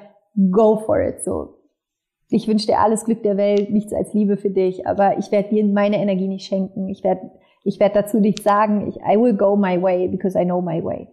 go 0.53 0.77
for 0.77 1.01
it, 1.01 1.25
so. 1.25 1.59
Ich 2.31 2.49
wünsche 2.49 2.67
dir 2.67 2.79
alles 2.79 3.05
Glück 3.05 3.23
der 3.23 3.37
Welt, 3.37 3.71
nichts 3.71 3.93
als 3.93 4.15
Liebe 4.15 4.37
für 4.37 4.51
dich, 4.51 4.87
aber 4.87 5.19
ich 5.19 5.33
werde 5.33 5.51
dir 5.51 5.65
meine 5.65 6.01
Energie 6.01 6.29
nicht 6.29 6.47
schenken. 6.47 6.89
Ich 6.89 7.03
werde 7.05 7.31
ich 7.65 7.81
werd 7.81 7.97
dazu 7.97 8.21
nichts 8.21 8.45
sagen. 8.45 8.87
Ich, 8.89 8.97
I 8.97 9.19
will 9.19 9.35
go 9.35 9.57
my 9.57 9.81
way 9.81 10.07
because 10.07 10.39
I 10.39 10.45
know 10.45 10.61
my 10.61 10.85
way. 10.85 11.09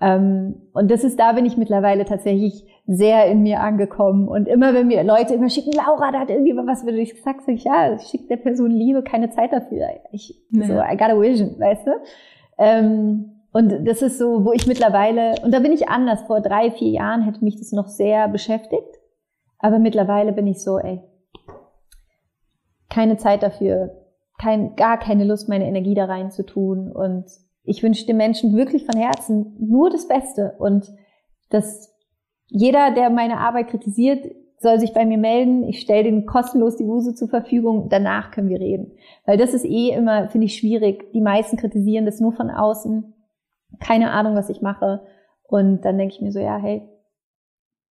Ähm, 0.00 0.56
und 0.72 0.90
das 0.90 1.04
ist, 1.04 1.18
da 1.18 1.32
bin 1.32 1.46
ich 1.46 1.56
mittlerweile 1.56 2.04
tatsächlich 2.04 2.66
sehr 2.86 3.26
in 3.26 3.42
mir 3.42 3.60
angekommen. 3.60 4.28
Und 4.28 4.46
immer 4.46 4.74
wenn 4.74 4.88
mir 4.88 5.02
Leute 5.04 5.34
immer 5.34 5.48
schicken, 5.48 5.72
Laura, 5.72 6.12
da 6.12 6.20
hat 6.20 6.30
irgendwie 6.30 6.56
was, 6.56 6.84
du 6.84 6.92
ich 6.92 7.20
sag, 7.22 7.40
sag 7.42 7.54
ich, 7.54 7.64
ja, 7.64 7.98
schick 7.98 8.28
der 8.28 8.36
Person 8.36 8.70
Liebe, 8.70 9.02
keine 9.02 9.30
Zeit 9.30 9.52
dafür. 9.52 9.88
Ich, 10.12 10.34
ja. 10.50 10.66
so, 10.66 10.74
I 10.74 10.96
got 10.96 11.10
a 11.10 11.20
vision, 11.20 11.58
weißt 11.58 11.86
du? 11.86 11.90
Ähm, 12.58 13.32
und 13.52 13.86
das 13.86 14.02
ist 14.02 14.18
so, 14.18 14.44
wo 14.44 14.52
ich 14.52 14.66
mittlerweile, 14.66 15.34
und 15.42 15.52
da 15.52 15.60
bin 15.60 15.72
ich 15.72 15.88
anders. 15.88 16.22
Vor 16.22 16.42
drei, 16.42 16.70
vier 16.70 16.90
Jahren 16.90 17.22
hätte 17.22 17.42
mich 17.42 17.56
das 17.56 17.72
noch 17.72 17.88
sehr 17.88 18.28
beschäftigt. 18.28 19.00
Aber 19.58 19.78
mittlerweile 19.78 20.32
bin 20.32 20.46
ich 20.46 20.62
so, 20.62 20.78
ey, 20.78 21.00
keine 22.90 23.16
Zeit 23.16 23.42
dafür, 23.42 24.02
kein, 24.38 24.76
gar 24.76 24.98
keine 24.98 25.24
Lust, 25.24 25.48
meine 25.48 25.66
Energie 25.66 25.94
da 25.94 26.04
rein 26.04 26.30
zu 26.30 26.44
tun. 26.44 26.92
Und 26.92 27.24
ich 27.66 27.82
wünsche 27.82 28.06
den 28.06 28.16
Menschen 28.16 28.56
wirklich 28.56 28.86
von 28.86 28.98
Herzen 28.98 29.56
nur 29.58 29.90
das 29.90 30.08
Beste 30.08 30.54
und 30.58 30.92
dass 31.50 31.92
jeder, 32.46 32.92
der 32.92 33.10
meine 33.10 33.38
Arbeit 33.38 33.68
kritisiert, 33.68 34.24
soll 34.58 34.80
sich 34.80 34.94
bei 34.94 35.04
mir 35.04 35.18
melden. 35.18 35.64
Ich 35.64 35.80
stelle 35.80 36.04
den 36.04 36.26
kostenlos 36.26 36.76
die 36.76 36.84
Muse 36.84 37.14
zur 37.14 37.28
Verfügung. 37.28 37.88
Danach 37.90 38.30
können 38.30 38.48
wir 38.48 38.60
reden. 38.60 38.92
Weil 39.26 39.36
das 39.36 39.52
ist 39.52 39.64
eh 39.64 39.90
immer, 39.90 40.28
finde 40.28 40.46
ich, 40.46 40.56
schwierig. 40.56 41.12
Die 41.12 41.20
meisten 41.20 41.56
kritisieren 41.56 42.06
das 42.06 42.20
nur 42.20 42.32
von 42.32 42.50
außen. 42.50 43.12
Keine 43.80 44.12
Ahnung, 44.12 44.34
was 44.34 44.48
ich 44.48 44.62
mache. 44.62 45.02
Und 45.42 45.84
dann 45.84 45.98
denke 45.98 46.14
ich 46.14 46.22
mir 46.22 46.32
so, 46.32 46.38
ja, 46.38 46.56
hey, 46.56 46.88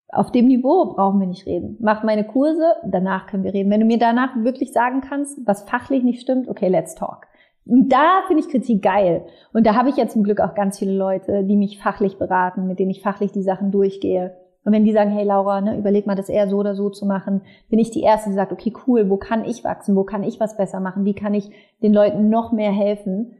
auf 0.08 0.30
dem 0.30 0.46
Niveau 0.46 0.94
brauchen 0.94 1.20
wir 1.20 1.26
nicht 1.26 1.46
reden. 1.46 1.76
Mach 1.80 2.02
meine 2.02 2.24
Kurse, 2.24 2.76
danach 2.86 3.26
können 3.26 3.44
wir 3.44 3.52
reden. 3.52 3.70
Wenn 3.70 3.80
du 3.80 3.86
mir 3.86 3.98
danach 3.98 4.36
wirklich 4.36 4.72
sagen 4.72 5.00
kannst, 5.00 5.46
was 5.46 5.68
fachlich 5.68 6.02
nicht 6.02 6.20
stimmt, 6.20 6.48
okay, 6.48 6.68
let's 6.68 6.94
talk. 6.94 7.26
Da 7.66 8.22
finde 8.26 8.42
ich 8.42 8.50
Kritik 8.50 8.82
geil. 8.82 9.24
Und 9.52 9.66
da 9.66 9.74
habe 9.74 9.88
ich 9.88 9.96
ja 9.96 10.06
zum 10.06 10.22
Glück 10.22 10.40
auch 10.40 10.54
ganz 10.54 10.78
viele 10.78 10.96
Leute, 10.96 11.44
die 11.44 11.56
mich 11.56 11.78
fachlich 11.78 12.18
beraten, 12.18 12.66
mit 12.66 12.78
denen 12.78 12.90
ich 12.90 13.00
fachlich 13.02 13.32
die 13.32 13.42
Sachen 13.42 13.70
durchgehe. 13.70 14.36
Und 14.64 14.72
wenn 14.72 14.84
die 14.84 14.92
sagen, 14.92 15.10
hey 15.10 15.24
Laura, 15.24 15.60
ne, 15.60 15.76
überleg 15.78 16.06
mal, 16.06 16.14
das 16.14 16.28
eher 16.28 16.48
so 16.48 16.56
oder 16.56 16.74
so 16.74 16.88
zu 16.90 17.06
machen, 17.06 17.42
bin 17.68 17.78
ich 17.78 17.90
die 17.90 18.02
Erste, 18.02 18.30
die 18.30 18.36
sagt, 18.36 18.52
okay, 18.52 18.72
cool, 18.86 19.10
wo 19.10 19.16
kann 19.16 19.44
ich 19.44 19.62
wachsen? 19.62 19.94
Wo 19.94 20.04
kann 20.04 20.22
ich 20.22 20.40
was 20.40 20.56
besser 20.56 20.80
machen? 20.80 21.04
Wie 21.04 21.14
kann 21.14 21.34
ich 21.34 21.50
den 21.82 21.92
Leuten 21.92 22.30
noch 22.30 22.52
mehr 22.52 22.72
helfen? 22.72 23.36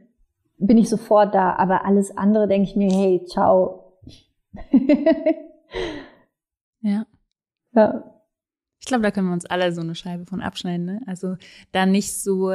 Bin 0.57 0.77
ich 0.77 0.89
sofort 0.89 1.33
da. 1.33 1.55
Aber 1.55 1.85
alles 1.85 2.15
andere 2.15 2.47
denke 2.47 2.69
ich 2.69 2.75
mir, 2.75 2.91
hey, 2.91 3.23
ciao. 3.25 3.93
ja. 6.81 7.05
Ja. 7.73 8.03
Ich 8.79 8.85
glaube, 8.87 9.03
da 9.03 9.09
können 9.09 9.27
wir 9.27 9.33
uns 9.33 9.47
alle 9.47 9.71
so 9.71 9.81
eine 9.81 9.95
Scheibe 9.95 10.25
von 10.25 10.41
abschneiden. 10.41 10.85
Ne? 10.85 11.01
Also 11.07 11.35
da 11.71 11.87
nicht 11.87 12.21
so 12.21 12.51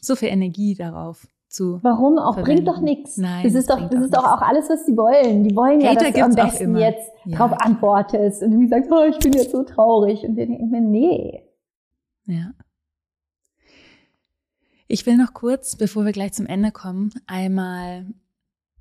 so 0.00 0.16
viel 0.16 0.28
Energie 0.28 0.74
darauf 0.74 1.26
zu. 1.48 1.78
Warum 1.82 2.18
auch? 2.18 2.34
Verwenden. 2.34 2.64
Bringt 2.64 2.68
doch 2.68 2.80
nichts. 2.80 3.18
Nein. 3.18 3.44
Das 3.44 3.54
ist 3.54 3.70
doch, 3.70 3.88
das 3.88 4.04
ist 4.04 4.14
doch 4.14 4.24
auch 4.24 4.42
alles, 4.42 4.68
was 4.68 4.84
die 4.84 4.96
wollen. 4.96 5.44
Die 5.44 5.54
wollen 5.54 5.82
Hater 5.82 6.08
ja, 6.08 6.10
dass 6.10 6.34
du 6.34 6.42
am 6.42 6.48
besten 6.48 6.76
jetzt 6.76 7.10
ja. 7.24 7.36
drauf 7.36 7.52
antwortest 7.60 8.42
und 8.42 8.52
du 8.52 8.68
sagst, 8.68 8.90
oh, 8.90 9.04
ich 9.04 9.18
bin 9.18 9.32
jetzt 9.32 9.52
so 9.52 9.62
traurig. 9.62 10.24
Und 10.24 10.36
wir 10.36 10.46
denken 10.46 10.70
mir, 10.70 10.80
nee. 10.80 11.42
Ja. 12.26 12.52
Ich 14.88 15.06
will 15.06 15.16
noch 15.16 15.32
kurz, 15.32 15.76
bevor 15.76 16.04
wir 16.04 16.12
gleich 16.12 16.32
zum 16.32 16.46
Ende 16.46 16.70
kommen, 16.70 17.12
einmal 17.26 18.06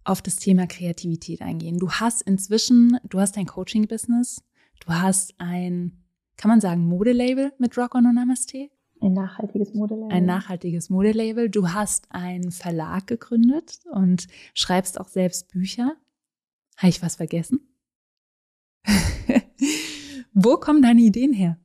auf 0.03 0.21
das 0.21 0.37
Thema 0.37 0.67
Kreativität 0.67 1.41
eingehen. 1.41 1.77
Du 1.77 1.89
hast 1.89 2.21
inzwischen, 2.23 2.97
du 3.07 3.19
hast 3.19 3.37
ein 3.37 3.45
Coaching-Business, 3.45 4.43
du 4.85 4.93
hast 4.93 5.35
ein, 5.37 6.03
kann 6.37 6.49
man 6.49 6.59
sagen, 6.59 6.85
Modelabel 6.85 7.53
mit 7.59 7.77
Rock 7.77 7.95
on 7.95 8.13
Namaste? 8.13 8.69
Ein 9.01 9.13
nachhaltiges 9.13 9.73
Modelabel. 9.73 10.15
Ein 10.15 10.25
nachhaltiges 10.25 10.91
Modelabel. 10.91 11.49
Du 11.49 11.69
hast 11.69 12.05
einen 12.11 12.51
Verlag 12.51 13.07
gegründet 13.07 13.79
und 13.91 14.27
schreibst 14.53 14.99
auch 14.99 15.07
selbst 15.07 15.51
Bücher. 15.51 15.95
Habe 16.77 16.89
ich 16.89 17.01
was 17.01 17.15
vergessen? 17.15 17.61
Wo 20.33 20.57
kommen 20.57 20.83
deine 20.83 21.01
Ideen 21.01 21.33
her? 21.33 21.57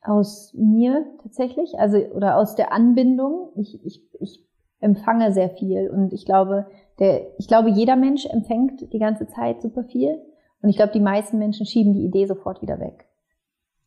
Aus 0.00 0.54
mir 0.54 1.04
tatsächlich, 1.22 1.78
also 1.78 1.98
oder 1.98 2.38
aus 2.38 2.54
der 2.54 2.72
Anbindung. 2.72 3.52
Ich, 3.56 3.84
ich, 3.84 4.02
ich 4.20 4.42
empfange 4.80 5.34
sehr 5.34 5.50
viel 5.50 5.90
und 5.90 6.14
ich 6.14 6.24
glaube, 6.24 6.66
der, 6.98 7.38
ich 7.38 7.46
glaube, 7.46 7.68
jeder 7.68 7.96
Mensch 7.96 8.24
empfängt 8.24 8.90
die 8.90 8.98
ganze 8.98 9.26
Zeit 9.26 9.60
super 9.60 9.84
viel 9.84 10.18
und 10.62 10.70
ich 10.70 10.76
glaube, 10.76 10.92
die 10.92 11.00
meisten 11.00 11.38
Menschen 11.38 11.66
schieben 11.66 11.92
die 11.92 12.04
Idee 12.04 12.24
sofort 12.24 12.62
wieder 12.62 12.80
weg. 12.80 13.06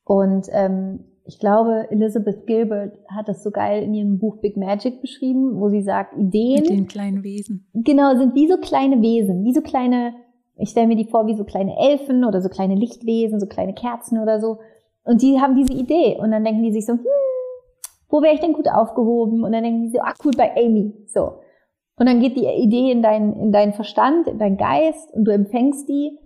Und 0.03 0.47
ähm, 0.51 1.05
ich 1.25 1.39
glaube, 1.39 1.87
Elizabeth 1.89 2.45
Gilbert 2.47 2.97
hat 3.07 3.29
das 3.29 3.43
so 3.43 3.51
geil 3.51 3.83
in 3.83 3.93
ihrem 3.93 4.19
Buch 4.19 4.37
Big 4.41 4.57
Magic 4.57 5.01
beschrieben, 5.01 5.59
wo 5.59 5.69
sie 5.69 5.81
sagt, 5.81 6.17
Ideen. 6.17 6.61
Mit 6.61 6.69
den 6.69 6.87
kleinen 6.87 7.23
Wesen. 7.23 7.65
Genau, 7.73 8.15
sind 8.15 8.35
wie 8.35 8.49
so 8.49 8.57
kleine 8.57 9.01
Wesen, 9.01 9.45
wie 9.45 9.53
so 9.53 9.61
kleine, 9.61 10.13
ich 10.57 10.69
stelle 10.69 10.87
mir 10.87 10.97
die 10.97 11.09
vor, 11.09 11.25
wie 11.27 11.37
so 11.37 11.45
kleine 11.45 11.77
Elfen 11.77 12.25
oder 12.25 12.41
so 12.41 12.49
kleine 12.49 12.75
Lichtwesen, 12.75 13.39
so 13.39 13.47
kleine 13.47 13.73
Kerzen 13.73 14.19
oder 14.19 14.41
so. 14.41 14.59
Und 15.05 15.21
die 15.21 15.39
haben 15.39 15.55
diese 15.55 15.73
Idee 15.73 16.17
und 16.19 16.31
dann 16.31 16.43
denken 16.43 16.63
die 16.63 16.73
sich 16.73 16.85
so, 16.85 16.93
hm, 16.93 17.05
wo 18.09 18.21
wäre 18.21 18.33
ich 18.33 18.41
denn 18.41 18.53
gut 18.53 18.67
aufgehoben? 18.69 19.43
Und 19.43 19.53
dann 19.53 19.63
denken 19.63 19.83
die 19.83 19.91
so, 19.91 19.99
ah 19.99 20.13
cool, 20.25 20.33
bei 20.37 20.55
Amy. 20.57 20.93
So. 21.07 21.39
Und 21.95 22.07
dann 22.07 22.19
geht 22.19 22.35
die 22.35 22.45
Idee 22.45 22.91
in 22.91 23.01
deinen, 23.01 23.33
in 23.39 23.51
deinen 23.51 23.73
Verstand, 23.73 24.27
in 24.27 24.39
deinen 24.39 24.57
Geist 24.57 25.13
und 25.13 25.25
du 25.25 25.31
empfängst 25.31 25.87
die 25.87 26.17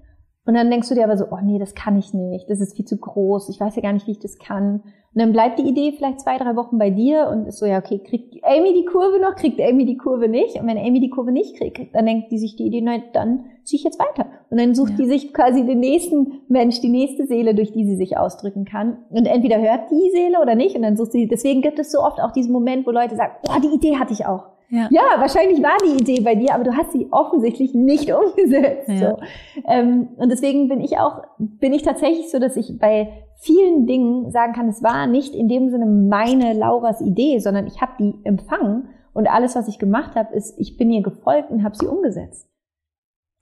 und 0.48 0.54
dann 0.54 0.72
denkst 0.72 0.88
du 0.88 0.96
dir 0.96 1.04
aber 1.04 1.18
so, 1.18 1.26
oh 1.30 1.40
nee, 1.44 1.60
das 1.60 1.76
kann 1.76 1.98
ich 1.98 2.14
nicht, 2.14 2.50
das 2.50 2.62
ist 2.62 2.78
viel 2.78 2.86
zu 2.86 2.98
groß, 2.98 3.50
ich 3.50 3.60
weiß 3.60 3.76
ja 3.76 3.82
gar 3.82 3.92
nicht, 3.92 4.08
wie 4.08 4.12
ich 4.12 4.20
das 4.20 4.40
kann. 4.40 4.82
Und 5.14 5.22
dann 5.22 5.34
bleibt 5.34 5.60
die 5.60 5.68
Idee 5.68 5.94
vielleicht 5.98 6.22
zwei, 6.22 6.38
drei 6.38 6.56
Wochen 6.56 6.78
bei 6.78 6.90
dir 6.90 7.28
und 7.30 7.48
ist 7.48 7.58
so, 7.58 7.66
ja, 7.66 7.80
okay, 7.80 8.00
kriegt 8.00 8.36
Amy 8.46 8.74
die 8.74 8.86
Kurve 8.86 9.20
noch, 9.20 9.36
kriegt 9.36 9.60
Amy 9.60 9.86
die 9.86 9.98
Kurve 9.98 10.30
nicht. 10.30 10.56
Und 10.56 10.68
wenn 10.68 10.78
Amy 10.78 11.00
die 11.02 11.10
Kurve 11.10 11.32
nicht 11.32 11.58
kriegt, 11.58 11.94
dann 11.94 12.06
denkt 12.06 12.32
die 12.32 12.38
sich 12.38 12.56
die 12.56 12.68
Idee, 12.68 12.82
nein, 12.82 13.04
dann 13.14 13.46
ziehe 13.64 13.80
ich 13.80 13.84
jetzt 13.84 14.00
weiter. 14.00 14.28
Und 14.50 14.60
dann 14.60 14.74
sucht 14.74 14.92
ja. 14.92 14.98
die 14.98 15.06
sich 15.08 15.34
quasi 15.34 15.66
den 15.66 15.80
nächsten 15.80 16.44
Mensch, 16.48 16.80
die 16.80 16.90
nächste 16.90 17.26
Seele, 17.26 17.56
durch 17.56 17.74
die 17.74 17.86
sie 17.86 17.96
sich 17.98 18.18
ausdrücken 18.18 18.64
kann. 18.64 19.00
Und 19.10 19.26
entweder 19.26 19.60
hört 19.60 19.92
die 19.92 20.12
Seele 20.12 20.40
oder 20.42 20.56
nicht. 20.56 20.76
Und 20.76 20.84
dann 20.84 20.96
sucht 20.96 21.12
sie, 21.12 21.28
deswegen 21.28 21.62
gibt 21.62 21.80
es 21.80 21.92
so 21.92 22.00
oft 22.00 22.22
auch 22.22 22.32
diesen 22.32 22.54
Moment, 22.54 22.86
wo 22.86 22.92
Leute 22.92 23.16
sagen, 23.16 23.34
oh, 23.50 23.60
die 23.62 23.76
Idee 23.76 23.98
hatte 23.98 24.14
ich 24.14 24.26
auch. 24.26 24.57
Ja. 24.70 24.90
ja, 24.92 25.04
wahrscheinlich 25.18 25.64
war 25.64 25.78
die 25.86 26.02
Idee 26.02 26.22
bei 26.22 26.36
dir, 26.36 26.54
aber 26.54 26.66
du 26.66 26.76
hast 26.76 26.92
sie 26.92 27.08
offensichtlich 27.12 27.74
nicht 27.74 28.12
umgesetzt. 28.14 28.90
Ja. 28.90 29.16
So. 29.16 29.18
Ähm, 29.66 30.10
und 30.18 30.30
deswegen 30.30 30.68
bin 30.68 30.82
ich 30.82 30.98
auch, 30.98 31.24
bin 31.38 31.74
ich 31.74 31.84
tatsächlich 31.84 32.30
so, 32.30 32.40
dass 32.40 32.58
ich 32.58 32.78
bei 32.78 33.24
vielen 33.40 33.86
Dingen 33.86 34.32
sagen 34.32 34.54
kann, 34.54 34.68
es 34.68 34.84
war 34.84 35.08
nicht 35.08 35.36
in 35.36 35.48
dem 35.48 35.70
Sinne 35.70 35.86
meine 35.86 36.54
Lauras 36.54 37.02
Idee, 37.02 37.40
sondern 37.40 37.68
ich 37.68 37.82
habe 37.82 37.94
die 38.00 38.16
empfangen 38.24 38.90
und 39.14 39.28
alles, 39.28 39.56
was 39.56 39.68
ich 39.68 39.80
gemacht 39.80 40.16
habe, 40.16 40.36
ist, 40.36 40.60
ich 40.60 40.78
bin 40.78 40.92
ihr 40.92 41.02
gefolgt 41.02 41.50
und 41.50 41.64
habe 41.64 41.76
sie 41.76 41.88
umgesetzt. 41.88 42.48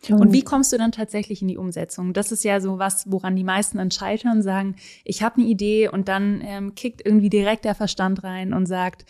Und 0.10 0.34
wie 0.34 0.44
kommst 0.44 0.72
du 0.72 0.78
dann 0.78 0.92
tatsächlich 0.92 1.42
in 1.42 1.48
die 1.48 1.58
Umsetzung? 1.58 2.14
Das 2.14 2.32
ist 2.32 2.44
ja 2.44 2.60
so 2.60 2.78
was, 2.78 3.12
woran 3.12 3.36
die 3.36 3.44
meisten 3.44 3.78
dann 3.78 3.92
scheitern, 3.92 4.42
sagen, 4.42 4.76
ich 5.04 5.24
habe 5.24 5.38
eine 5.38 5.46
Idee 5.46 5.90
und 5.90 6.08
dann 6.08 6.42
ähm, 6.44 6.76
kickt 6.76 7.02
irgendwie 7.04 7.30
direkt 7.30 7.66
der 7.66 7.76
Verstand 7.76 8.24
rein 8.24 8.54
und 8.54 8.68
sagt, 8.68 9.06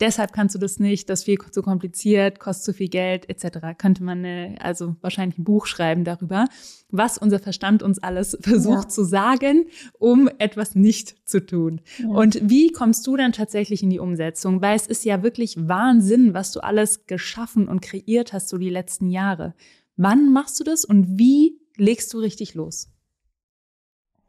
deshalb 0.00 0.32
kannst 0.32 0.54
du 0.54 0.58
das 0.58 0.78
nicht, 0.78 1.08
das 1.08 1.20
ist 1.20 1.24
viel 1.24 1.38
zu 1.50 1.62
kompliziert, 1.62 2.38
kostet 2.38 2.64
zu 2.64 2.72
viel 2.74 2.88
Geld 2.88 3.28
etc. 3.28 3.78
Könnte 3.78 4.02
man 4.02 4.18
eine, 4.24 4.56
also 4.60 4.96
wahrscheinlich 5.00 5.38
ein 5.38 5.44
Buch 5.44 5.66
schreiben 5.66 6.04
darüber, 6.04 6.46
was 6.90 7.18
unser 7.18 7.38
Verstand 7.38 7.82
uns 7.82 8.02
alles 8.02 8.36
versucht 8.42 8.84
ja. 8.84 8.88
zu 8.88 9.04
sagen, 9.04 9.66
um 9.98 10.28
etwas 10.38 10.74
nicht 10.74 11.28
zu 11.28 11.44
tun. 11.44 11.80
Ja. 11.98 12.08
Und 12.08 12.38
wie 12.42 12.72
kommst 12.72 13.06
du 13.06 13.16
dann 13.16 13.32
tatsächlich 13.32 13.82
in 13.82 13.90
die 13.90 14.00
Umsetzung? 14.00 14.62
Weil 14.62 14.76
es 14.76 14.86
ist 14.86 15.04
ja 15.04 15.22
wirklich 15.22 15.68
Wahnsinn, 15.68 16.34
was 16.34 16.52
du 16.52 16.60
alles 16.60 17.06
geschaffen 17.06 17.68
und 17.68 17.80
kreiert 17.80 18.32
hast 18.32 18.48
so 18.48 18.58
die 18.58 18.70
letzten 18.70 19.10
Jahre. 19.10 19.54
Wann 19.96 20.32
machst 20.32 20.60
du 20.60 20.64
das 20.64 20.84
und 20.84 21.18
wie 21.18 21.60
legst 21.76 22.12
du 22.14 22.18
richtig 22.18 22.54
los? 22.54 22.88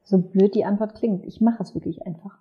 So 0.04 0.18
blöd 0.18 0.56
die 0.56 0.66
Antwort 0.66 0.96
klingt, 0.96 1.26
ich 1.26 1.40
mache 1.40 1.62
es 1.62 1.76
wirklich 1.76 2.02
einfach. 2.02 2.40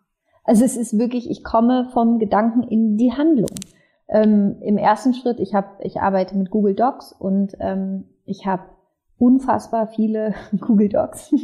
Also 0.49 0.65
es 0.65 0.79
ist 0.79 0.99
wirklich, 0.99 1.31
ich 1.31 1.45
komme 1.45 1.91
vom 1.93 2.19
Gedanken 2.19 2.63
in 2.63 2.97
die 2.97 3.13
Handlung. 3.13 3.51
Ähm, 4.09 4.57
Im 4.63 4.79
ersten 4.79 5.13
Schritt, 5.13 5.41
ich 5.41 5.53
habe, 5.53 5.69
ich 5.83 6.01
arbeite 6.01 6.39
mit 6.39 6.49
Google 6.49 6.75
Docs 6.75 7.13
und 7.13 7.53
ähm, 7.61 8.05
ich 8.25 8.47
habe 8.47 8.63
unfassbar 9.19 9.89
viele 9.89 10.33
Google 10.59 10.89
Docs. 10.89 11.35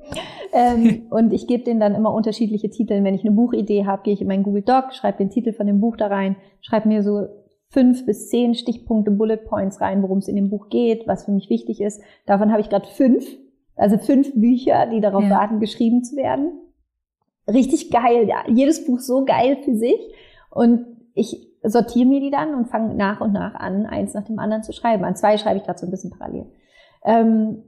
ähm, 0.54 1.02
und 1.10 1.34
ich 1.34 1.46
gebe 1.46 1.62
denen 1.62 1.78
dann 1.78 1.94
immer 1.94 2.14
unterschiedliche 2.14 2.70
Titel. 2.70 3.04
Wenn 3.04 3.14
ich 3.14 3.20
eine 3.20 3.34
Buchidee 3.34 3.84
habe, 3.84 4.02
gehe 4.02 4.14
ich 4.14 4.22
in 4.22 4.28
meinen 4.28 4.44
Google 4.44 4.62
Doc, 4.62 4.94
schreibe 4.94 5.18
den 5.18 5.28
Titel 5.28 5.52
von 5.52 5.66
dem 5.66 5.80
Buch 5.80 5.98
da 5.98 6.06
rein, 6.06 6.36
schreibe 6.62 6.88
mir 6.88 7.02
so 7.02 7.26
fünf 7.68 8.06
bis 8.06 8.30
zehn 8.30 8.54
Stichpunkte, 8.54 9.10
Bullet 9.10 9.44
Points 9.44 9.82
rein, 9.82 10.00
worum 10.00 10.20
es 10.20 10.28
in 10.28 10.36
dem 10.36 10.48
Buch 10.48 10.70
geht, 10.70 11.06
was 11.06 11.26
für 11.26 11.32
mich 11.32 11.50
wichtig 11.50 11.82
ist. 11.82 12.00
Davon 12.24 12.50
habe 12.50 12.62
ich 12.62 12.70
gerade 12.70 12.88
fünf, 12.88 13.26
also 13.76 13.98
fünf 13.98 14.32
Bücher, 14.32 14.86
die 14.86 15.02
darauf 15.02 15.24
ja. 15.24 15.28
warten, 15.28 15.60
geschrieben 15.60 16.02
zu 16.02 16.16
werden 16.16 16.63
richtig 17.48 17.90
geil. 17.90 18.28
Ja, 18.28 18.44
jedes 18.48 18.86
Buch 18.86 19.00
so 19.00 19.24
geil 19.24 19.58
für 19.64 19.74
sich. 19.74 19.98
Und 20.50 20.86
ich 21.14 21.48
sortiere 21.62 22.06
mir 22.06 22.20
die 22.20 22.30
dann 22.30 22.54
und 22.54 22.68
fange 22.68 22.94
nach 22.94 23.20
und 23.20 23.32
nach 23.32 23.54
an, 23.54 23.86
eins 23.86 24.14
nach 24.14 24.24
dem 24.24 24.38
anderen 24.38 24.62
zu 24.62 24.72
schreiben. 24.72 25.04
An 25.04 25.16
zwei 25.16 25.38
schreibe 25.38 25.58
ich 25.58 25.64
gerade 25.64 25.78
so 25.78 25.86
ein 25.86 25.90
bisschen 25.90 26.10
parallel. 26.10 26.46
Ähm, 27.04 27.62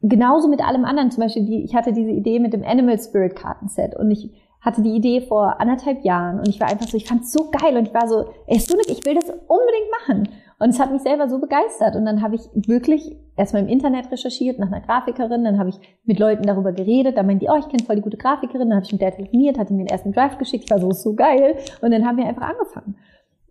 genauso 0.00 0.48
mit 0.48 0.66
allem 0.66 0.84
anderen. 0.84 1.10
Zum 1.10 1.22
Beispiel, 1.22 1.44
die, 1.44 1.64
ich 1.64 1.74
hatte 1.74 1.92
diese 1.92 2.10
Idee 2.10 2.38
mit 2.38 2.52
dem 2.52 2.64
Animal 2.64 2.98
Spirit 2.98 3.36
Kartenset 3.36 3.96
und 3.96 4.10
ich 4.10 4.32
hatte 4.60 4.82
die 4.82 4.96
Idee 4.96 5.20
vor 5.20 5.60
anderthalb 5.60 6.04
Jahren 6.04 6.38
und 6.38 6.48
ich 6.48 6.58
war 6.58 6.68
einfach 6.68 6.88
so, 6.88 6.96
ich 6.96 7.06
fand 7.06 7.22
es 7.22 7.32
so 7.32 7.50
geil 7.50 7.76
und 7.76 7.86
ich 7.86 7.94
war 7.94 8.08
so, 8.08 8.24
ey, 8.46 8.58
Sunik, 8.58 8.88
ich 8.88 9.04
will 9.04 9.14
das 9.14 9.28
unbedingt 9.28 9.90
machen. 10.00 10.28
Und 10.58 10.70
es 10.70 10.80
hat 10.80 10.90
mich 10.90 11.02
selber 11.02 11.28
so 11.28 11.38
begeistert. 11.38 11.96
Und 11.96 12.06
dann 12.06 12.22
habe 12.22 12.34
ich 12.34 12.42
wirklich 12.54 13.14
erstmal 13.36 13.62
im 13.62 13.68
Internet 13.68 14.10
recherchiert 14.10 14.58
nach 14.58 14.68
einer 14.68 14.80
Grafikerin, 14.80 15.44
dann 15.44 15.58
habe 15.58 15.68
ich 15.68 15.76
mit 16.04 16.18
Leuten 16.18 16.44
darüber 16.44 16.72
geredet, 16.72 17.16
da 17.16 17.22
meinten 17.22 17.40
die, 17.40 17.48
oh, 17.50 17.58
ich 17.58 17.68
kenne 17.68 17.84
voll 17.84 17.96
die 17.96 18.02
gute 18.02 18.16
Grafikerin, 18.16 18.70
dann 18.70 18.76
habe 18.76 18.86
ich 18.86 18.92
mit 18.92 19.02
der 19.02 19.14
telefoniert, 19.14 19.58
hatte 19.58 19.74
mir 19.74 19.84
den 19.84 19.92
ersten 19.92 20.12
Draft 20.12 20.38
geschickt, 20.38 20.64
ich 20.64 20.70
war 20.70 20.78
so, 20.78 20.90
so 20.92 21.14
geil. 21.14 21.56
Und 21.82 21.90
dann 21.90 22.06
haben 22.06 22.16
wir 22.16 22.26
einfach 22.26 22.48
angefangen. 22.48 22.96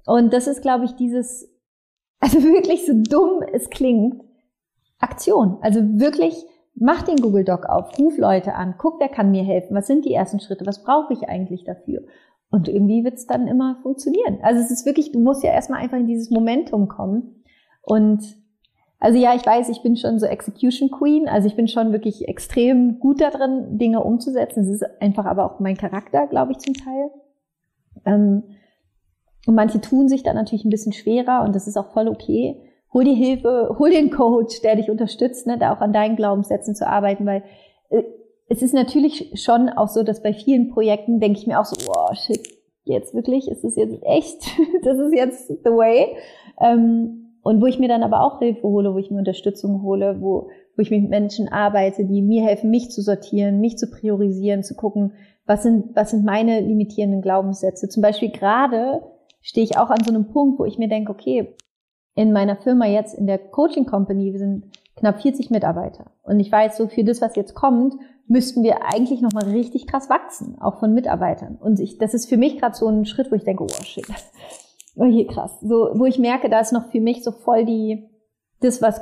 Und 0.05 0.33
das 0.33 0.47
ist, 0.47 0.61
glaube 0.61 0.85
ich, 0.85 0.95
dieses, 0.95 1.51
also 2.19 2.41
wirklich 2.41 2.85
so 2.85 2.93
dumm 2.93 3.43
es 3.53 3.69
klingt, 3.69 4.23
Aktion. 4.99 5.57
Also 5.61 5.81
wirklich, 5.99 6.43
mach 6.73 7.03
den 7.03 7.17
Google 7.17 7.43
Doc 7.43 7.67
auf, 7.67 7.99
ruf 7.99 8.17
Leute 8.17 8.55
an, 8.55 8.75
guck, 8.79 8.99
wer 8.99 9.09
kann 9.09 9.29
mir 9.29 9.43
helfen, 9.43 9.75
was 9.75 9.87
sind 9.87 10.05
die 10.05 10.13
ersten 10.13 10.39
Schritte, 10.39 10.65
was 10.65 10.83
brauche 10.83 11.13
ich 11.13 11.29
eigentlich 11.29 11.65
dafür? 11.65 12.01
Und 12.49 12.67
irgendwie 12.67 13.03
wird 13.03 13.15
es 13.15 13.27
dann 13.27 13.47
immer 13.47 13.77
funktionieren. 13.81 14.39
Also 14.41 14.61
es 14.61 14.71
ist 14.71 14.85
wirklich, 14.85 15.11
du 15.11 15.19
musst 15.19 15.43
ja 15.43 15.51
erstmal 15.51 15.81
einfach 15.81 15.97
in 15.97 16.07
dieses 16.07 16.29
Momentum 16.29 16.87
kommen. 16.87 17.43
Und 17.81 18.23
also 18.99 19.19
ja, 19.19 19.35
ich 19.35 19.45
weiß, 19.45 19.69
ich 19.69 19.83
bin 19.83 19.97
schon 19.97 20.19
so 20.19 20.25
Execution 20.25 20.89
Queen. 20.89 21.27
Also 21.27 21.47
ich 21.47 21.55
bin 21.55 21.67
schon 21.67 21.91
wirklich 21.91 22.27
extrem 22.27 22.99
gut 22.99 23.21
darin, 23.21 23.77
Dinge 23.77 24.03
umzusetzen. 24.03 24.63
Es 24.63 24.69
ist 24.69 25.01
einfach 25.01 25.25
aber 25.25 25.45
auch 25.45 25.59
mein 25.59 25.77
Charakter, 25.77 26.27
glaube 26.27 26.53
ich, 26.53 26.59
zum 26.59 26.73
Teil. 26.73 27.11
Ähm, 28.05 28.43
und 29.45 29.55
manche 29.55 29.79
tun 29.79 30.07
sich 30.09 30.23
dann 30.23 30.35
natürlich 30.35 30.65
ein 30.65 30.71
bisschen 30.71 30.93
schwerer 30.93 31.43
und 31.43 31.55
das 31.55 31.67
ist 31.67 31.77
auch 31.77 31.93
voll 31.93 32.07
okay. 32.07 32.61
Hol 32.93 33.03
dir 33.03 33.15
Hilfe, 33.15 33.75
hol 33.77 33.93
einen 33.93 34.09
Coach, 34.09 34.61
der 34.61 34.75
dich 34.75 34.89
unterstützt, 34.89 35.45
ne, 35.47 35.57
da 35.57 35.73
auch 35.73 35.81
an 35.81 35.93
deinen 35.93 36.15
Glaubenssätzen 36.15 36.75
zu 36.75 36.87
arbeiten, 36.87 37.25
weil 37.25 37.43
äh, 37.89 38.03
es 38.47 38.61
ist 38.61 38.73
natürlich 38.73 39.31
schon 39.35 39.69
auch 39.69 39.87
so, 39.87 40.03
dass 40.03 40.21
bei 40.21 40.33
vielen 40.33 40.69
Projekten 40.69 41.19
denke 41.19 41.39
ich 41.39 41.47
mir 41.47 41.59
auch 41.59 41.65
so, 41.65 41.75
oh 41.89 42.13
shit, 42.13 42.47
jetzt 42.83 43.13
wirklich, 43.13 43.49
ist 43.49 43.63
es 43.63 43.75
jetzt 43.75 43.97
echt, 44.03 44.43
das 44.83 44.99
ist 44.99 45.13
jetzt 45.13 45.47
the 45.47 45.71
way. 45.71 46.15
Ähm, 46.59 47.21
und 47.41 47.61
wo 47.61 47.67
ich 47.67 47.79
mir 47.79 47.87
dann 47.87 48.03
aber 48.03 48.21
auch 48.21 48.39
Hilfe 48.39 48.63
hole, 48.63 48.93
wo 48.93 48.97
ich 48.97 49.11
mir 49.11 49.19
Unterstützung 49.19 49.83
hole, 49.83 50.17
wo, 50.19 50.49
wo 50.75 50.81
ich 50.81 50.89
mit 50.89 51.09
Menschen 51.09 51.47
arbeite, 51.47 52.05
die 52.05 52.21
mir 52.21 52.43
helfen, 52.43 52.71
mich 52.71 52.89
zu 52.89 53.01
sortieren, 53.01 53.59
mich 53.59 53.77
zu 53.77 53.89
priorisieren, 53.89 54.63
zu 54.63 54.75
gucken, 54.75 55.13
was 55.45 55.61
sind, 55.61 55.95
was 55.95 56.11
sind 56.11 56.25
meine 56.25 56.59
limitierenden 56.61 57.21
Glaubenssätze. 57.21 57.87
Zum 57.87 58.01
Beispiel 58.01 58.31
gerade 58.31 59.03
stehe 59.41 59.63
ich 59.63 59.77
auch 59.77 59.91
an 59.91 60.03
so 60.03 60.11
einem 60.11 60.27
Punkt, 60.29 60.59
wo 60.59 60.65
ich 60.65 60.79
mir 60.79 60.87
denke, 60.87 61.11
okay, 61.11 61.55
in 62.15 62.31
meiner 62.31 62.55
Firma 62.55 62.87
jetzt, 62.87 63.13
in 63.13 63.27
der 63.27 63.37
Coaching 63.37 63.85
Company, 63.85 64.31
wir 64.31 64.39
sind 64.39 64.65
knapp 64.95 65.21
40 65.21 65.51
Mitarbeiter. 65.51 66.05
Und 66.23 66.39
ich 66.39 66.51
weiß 66.51 66.77
so, 66.77 66.87
für 66.87 67.03
das, 67.03 67.21
was 67.21 67.35
jetzt 67.35 67.53
kommt, 67.53 67.93
müssten 68.28 68.63
wir 68.63 68.86
eigentlich 68.86 69.21
nochmal 69.21 69.45
richtig 69.45 69.88
krass 69.88 70.09
wachsen, 70.09 70.57
auch 70.59 70.80
von 70.80 70.93
Mitarbeitern. 70.93 71.57
Und 71.59 71.80
ich, 71.80 71.97
das 71.97 72.13
ist 72.13 72.28
für 72.28 72.38
mich 72.38 72.57
gerade 72.57 72.76
so 72.76 72.88
ein 72.88 73.05
Schritt, 73.05 73.32
wo 73.32 73.36
ich 73.36 73.43
denke, 73.43 73.63
oh 73.63 73.84
shit, 73.84 74.05
oh 74.95 75.05
je 75.05 75.26
krass. 75.26 75.59
So, 75.61 75.91
wo 75.93 76.05
ich 76.05 76.19
merke, 76.19 76.49
da 76.49 76.59
ist 76.59 76.73
noch 76.73 76.89
für 76.91 77.01
mich 77.01 77.23
so 77.23 77.32
voll 77.32 77.65
die, 77.65 78.09
das, 78.61 78.82
was, 78.82 79.01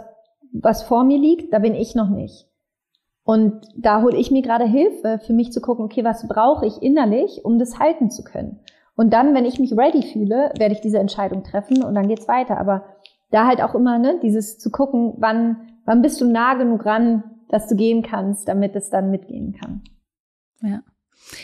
was 0.51 0.83
vor 0.83 1.03
mir 1.03 1.17
liegt, 1.17 1.53
da 1.53 1.59
bin 1.59 1.75
ich 1.75 1.95
noch 1.95 2.09
nicht. 2.09 2.47
Und 3.23 3.61
da 3.77 4.01
hole 4.01 4.17
ich 4.17 4.31
mir 4.31 4.41
gerade 4.41 4.65
Hilfe, 4.65 5.19
für 5.25 5.33
mich 5.33 5.53
zu 5.53 5.61
gucken, 5.61 5.85
okay, 5.85 6.03
was 6.03 6.27
brauche 6.27 6.65
ich 6.65 6.81
innerlich, 6.81 7.45
um 7.45 7.57
das 7.57 7.79
halten 7.79 8.09
zu 8.09 8.23
können. 8.23 8.59
Und 8.95 9.13
dann, 9.13 9.33
wenn 9.33 9.45
ich 9.45 9.59
mich 9.59 9.77
ready 9.77 10.03
fühle, 10.03 10.51
werde 10.57 10.75
ich 10.75 10.81
diese 10.81 10.99
Entscheidung 10.99 11.43
treffen 11.43 11.83
und 11.83 11.95
dann 11.95 12.09
geht's 12.09 12.27
weiter. 12.27 12.57
Aber 12.59 12.83
da 13.31 13.47
halt 13.47 13.61
auch 13.61 13.73
immer, 13.73 13.97
ne, 13.97 14.19
dieses 14.21 14.59
zu 14.59 14.69
gucken, 14.69 15.13
wann, 15.17 15.69
wann 15.85 16.01
bist 16.01 16.19
du 16.19 16.25
nah 16.25 16.53
genug 16.55 16.85
ran, 16.85 17.23
dass 17.53 17.67
du 17.67 17.75
gehen 17.75 18.01
kannst, 18.01 18.47
damit 18.47 18.75
es 18.75 18.89
dann 18.89 19.11
mitgehen 19.11 19.53
kann. 19.53 19.83
Ja. 20.63 20.81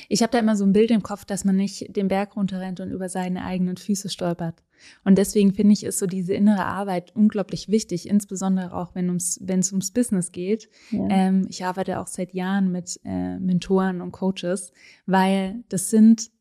Ich 0.08 0.24
habe 0.24 0.32
da 0.32 0.40
immer 0.40 0.56
so 0.56 0.66
ein 0.66 0.74
Bild 0.74 0.90
im 0.90 1.04
Kopf, 1.04 1.24
dass 1.24 1.46
man 1.46 1.56
nicht 1.56 1.96
den 1.96 2.08
Berg 2.08 2.36
runterrennt 2.36 2.80
und 2.80 2.90
über 2.90 3.10
seine 3.10 3.46
eigenen 3.46 3.78
Füße 3.78 4.10
stolpert. 4.10 4.64
Und 5.06 5.20
deswegen 5.20 5.54
finde 5.54 5.74
ich, 5.74 5.84
ist 5.84 6.00
so 6.00 6.08
diese 6.08 6.34
innere 6.34 6.66
Arbeit 6.66 7.16
unglaublich 7.16 7.70
wichtig, 7.70 8.10
insbesondere 8.10 8.74
auch, 8.74 8.96
wenn 8.96 9.08
ums, 9.10 9.40
es 9.40 9.72
ums 9.72 9.92
Business 9.92 10.32
geht. 10.32 10.68
Ja. 10.90 11.08
Ähm, 11.10 11.46
ich 11.48 11.64
arbeite 11.64 12.00
auch 12.00 12.08
seit 12.08 12.34
Jahren 12.34 12.72
mit 12.72 13.00
äh, 13.04 13.38
Mentoren 13.38 14.02
und 14.02 14.12
Coaches, 14.12 14.72
weil 15.06 15.64
das 15.70 15.92
sind 15.92 16.32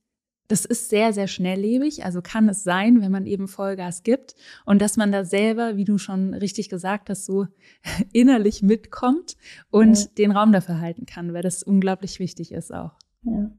das 0.49 0.65
ist 0.65 0.89
sehr, 0.89 1.13
sehr 1.13 1.29
schnelllebig. 1.29 2.05
Also 2.05 2.23
kann 2.23 2.49
es 2.49 2.65
sein, 2.65 3.01
wenn 3.03 3.13
man 3.13 3.27
eben 3.27 3.49
Vollgas 3.49 4.03
gibt 4.03 4.35
und 4.65 4.81
dass 4.81 4.97
man 4.97 5.13
da 5.13 5.25
selber, 5.25 5.77
wie 5.77 5.85
du 5.85 5.99
schon 5.99 6.35
richtig 6.35 6.69
gesagt 6.71 7.11
hast, 7.11 7.27
so 7.27 7.47
innerlich 8.13 8.63
mitkommt 8.63 9.37
und 9.71 9.99
ja. 9.99 10.07
den 10.17 10.31
Raum 10.33 10.53
dafür 10.53 10.81
halten 10.81 11.07
kann, 11.07 11.33
weil 11.35 11.43
das 11.43 11.63
unglaublich 11.63 12.19
wichtig 12.19 12.53
ist 12.53 12.73
auch. 12.73 12.93
Ja. 13.23 13.51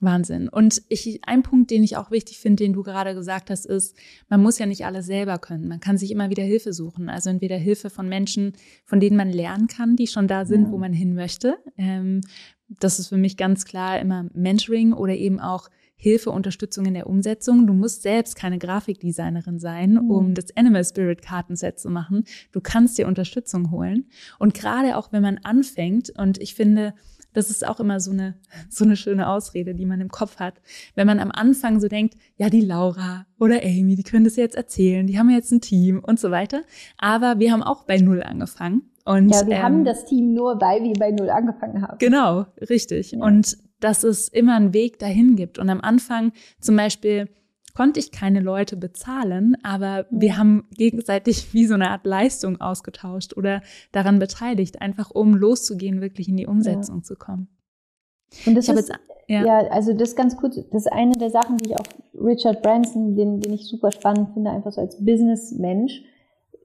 Wahnsinn. 0.00 0.48
Und 0.48 0.82
ich, 0.88 1.20
ein 1.26 1.42
Punkt, 1.42 1.70
den 1.70 1.82
ich 1.82 1.96
auch 1.96 2.10
wichtig 2.10 2.38
finde, 2.38 2.64
den 2.64 2.74
du 2.74 2.82
gerade 2.82 3.14
gesagt 3.14 3.48
hast, 3.50 3.64
ist, 3.64 3.96
man 4.28 4.42
muss 4.42 4.58
ja 4.58 4.66
nicht 4.66 4.84
alles 4.84 5.06
selber 5.06 5.38
können. 5.38 5.68
Man 5.68 5.80
kann 5.80 5.96
sich 5.96 6.10
immer 6.10 6.28
wieder 6.28 6.42
Hilfe 6.42 6.72
suchen. 6.72 7.08
Also 7.08 7.30
entweder 7.30 7.56
Hilfe 7.56 7.88
von 7.88 8.08
Menschen, 8.08 8.52
von 8.84 9.00
denen 9.00 9.16
man 9.16 9.30
lernen 9.30 9.68
kann, 9.68 9.96
die 9.96 10.06
schon 10.06 10.28
da 10.28 10.44
sind, 10.44 10.66
ja. 10.66 10.70
wo 10.70 10.78
man 10.78 10.92
hin 10.92 11.14
möchte. 11.14 11.56
Ähm, 11.78 12.20
das 12.68 12.98
ist 12.98 13.08
für 13.08 13.16
mich 13.16 13.36
ganz 13.36 13.64
klar 13.64 13.98
immer 14.00 14.28
Mentoring 14.34 14.92
oder 14.92 15.14
eben 15.14 15.40
auch 15.40 15.68
Hilfe, 15.98 16.30
Unterstützung 16.30 16.84
in 16.84 16.94
der 16.94 17.06
Umsetzung. 17.06 17.66
Du 17.66 17.72
musst 17.72 18.02
selbst 18.02 18.36
keine 18.36 18.58
Grafikdesignerin 18.58 19.58
sein, 19.58 19.92
mhm. 19.92 20.10
um 20.10 20.34
das 20.34 20.54
Animal 20.54 20.84
Spirit 20.84 21.22
Kartenset 21.22 21.78
zu 21.78 21.88
machen. 21.88 22.24
Du 22.52 22.60
kannst 22.60 22.98
dir 22.98 23.06
Unterstützung 23.06 23.70
holen. 23.70 24.10
Und 24.38 24.52
gerade 24.52 24.98
auch 24.98 25.10
wenn 25.12 25.22
man 25.22 25.38
anfängt, 25.38 26.12
und 26.18 26.38
ich 26.38 26.54
finde, 26.54 26.94
das 27.36 27.50
ist 27.50 27.66
auch 27.66 27.80
immer 27.80 28.00
so 28.00 28.12
eine, 28.12 28.34
so 28.70 28.84
eine 28.84 28.96
schöne 28.96 29.28
Ausrede, 29.28 29.74
die 29.74 29.84
man 29.84 30.00
im 30.00 30.08
Kopf 30.08 30.38
hat. 30.38 30.54
Wenn 30.94 31.06
man 31.06 31.20
am 31.20 31.30
Anfang 31.30 31.80
so 31.80 31.88
denkt, 31.88 32.14
ja, 32.38 32.48
die 32.48 32.62
Laura 32.62 33.26
oder 33.38 33.62
Amy, 33.62 33.94
die 33.94 34.02
können 34.04 34.24
das 34.24 34.36
jetzt 34.36 34.56
erzählen, 34.56 35.06
die 35.06 35.18
haben 35.18 35.28
jetzt 35.28 35.52
ein 35.52 35.60
Team 35.60 36.02
und 36.02 36.18
so 36.18 36.30
weiter. 36.30 36.62
Aber 36.96 37.38
wir 37.38 37.52
haben 37.52 37.62
auch 37.62 37.84
bei 37.84 37.98
Null 37.98 38.22
angefangen. 38.22 38.90
Und, 39.04 39.28
ja, 39.28 39.46
wir 39.46 39.56
ähm, 39.56 39.62
haben 39.62 39.84
das 39.84 40.06
Team 40.06 40.32
nur, 40.32 40.60
weil 40.60 40.82
wir 40.82 40.94
bei 40.94 41.10
Null 41.10 41.28
angefangen 41.28 41.82
haben. 41.82 41.98
Genau, 41.98 42.46
richtig. 42.70 43.12
Ja. 43.12 43.22
Und 43.22 43.58
dass 43.80 44.02
es 44.02 44.28
immer 44.28 44.56
einen 44.56 44.72
Weg 44.72 44.98
dahin 44.98 45.36
gibt. 45.36 45.58
Und 45.58 45.68
am 45.68 45.82
Anfang 45.82 46.32
zum 46.58 46.74
Beispiel 46.76 47.28
konnte 47.76 48.00
ich 48.00 48.10
keine 48.10 48.40
Leute 48.40 48.76
bezahlen, 48.76 49.56
aber 49.62 50.06
wir 50.10 50.38
haben 50.38 50.66
gegenseitig 50.76 51.52
wie 51.52 51.66
so 51.66 51.74
eine 51.74 51.90
Art 51.90 52.06
Leistung 52.06 52.60
ausgetauscht 52.60 53.36
oder 53.36 53.60
daran 53.92 54.18
beteiligt, 54.18 54.80
einfach 54.80 55.10
um 55.10 55.34
loszugehen, 55.34 56.00
wirklich 56.00 56.28
in 56.28 56.38
die 56.38 56.46
Umsetzung 56.46 56.96
ja. 56.96 57.02
zu 57.02 57.16
kommen. 57.16 57.48
Und 58.46 58.54
das 58.54 58.68
ist, 58.68 58.92
ja. 59.28 59.44
ja. 59.44 59.58
also 59.68 59.92
das 59.92 60.16
ganz 60.16 60.36
kurz, 60.38 60.56
das 60.56 60.86
ist 60.86 60.92
eine 60.92 61.12
der 61.12 61.30
Sachen, 61.30 61.58
die 61.58 61.70
ich 61.70 61.76
auch 61.76 61.86
Richard 62.14 62.62
Branson, 62.62 63.14
den, 63.14 63.40
den 63.40 63.52
ich 63.52 63.66
super 63.66 63.92
spannend 63.92 64.30
finde, 64.32 64.50
einfach 64.50 64.72
so 64.72 64.80
als 64.80 65.04
Businessmensch, 65.04 66.02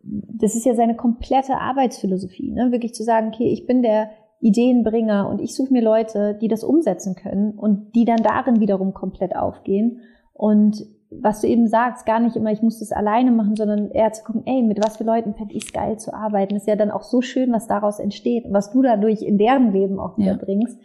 das 0.03 0.55
ist 0.55 0.65
ja 0.65 0.73
seine 0.75 0.95
komplette 0.95 1.57
Arbeitsphilosophie, 1.57 2.51
ne? 2.51 2.71
wirklich 2.71 2.93
zu 2.93 3.03
sagen, 3.03 3.31
okay, 3.33 3.51
ich 3.51 3.67
bin 3.67 3.83
der 3.83 4.11
Ideenbringer 4.39 5.29
und 5.29 5.41
ich 5.41 5.53
suche 5.53 5.73
mir 5.73 5.83
Leute, 5.83 6.37
die 6.41 6.47
das 6.47 6.63
umsetzen 6.63 7.15
können 7.15 7.51
und 7.59 7.93
die 7.95 8.05
dann 8.05 8.23
darin 8.23 8.59
wiederum 8.59 8.93
komplett 8.93 9.35
aufgehen. 9.35 9.99
Und 10.33 10.83
was 11.11 11.41
du 11.41 11.47
eben 11.47 11.67
sagst, 11.67 12.05
gar 12.05 12.19
nicht 12.19 12.37
immer, 12.37 12.51
ich 12.51 12.61
muss 12.61 12.79
das 12.79 12.91
alleine 12.91 13.31
machen, 13.31 13.55
sondern 13.55 13.91
eher 13.91 14.13
zu 14.13 14.23
gucken, 14.23 14.43
ey, 14.45 14.63
mit 14.63 14.79
was 14.83 14.97
für 14.97 15.03
Leuten 15.03 15.35
fände 15.35 15.53
ich 15.53 15.65
es 15.65 15.73
geil 15.73 15.99
zu 15.99 16.13
arbeiten. 16.13 16.53
Das 16.53 16.63
ist 16.63 16.67
ja 16.67 16.77
dann 16.77 16.89
auch 16.89 17.03
so 17.03 17.21
schön, 17.21 17.51
was 17.51 17.67
daraus 17.67 17.99
entsteht 17.99 18.45
und 18.45 18.53
was 18.53 18.71
du 18.71 18.81
dadurch 18.81 19.21
in 19.21 19.37
deren 19.37 19.73
Leben 19.73 19.99
auch 19.99 20.17
wieder 20.17 20.31
ja. 20.31 20.37
bringst. 20.37 20.79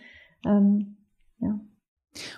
Ähm, 0.44 0.96
ja. 1.38 1.60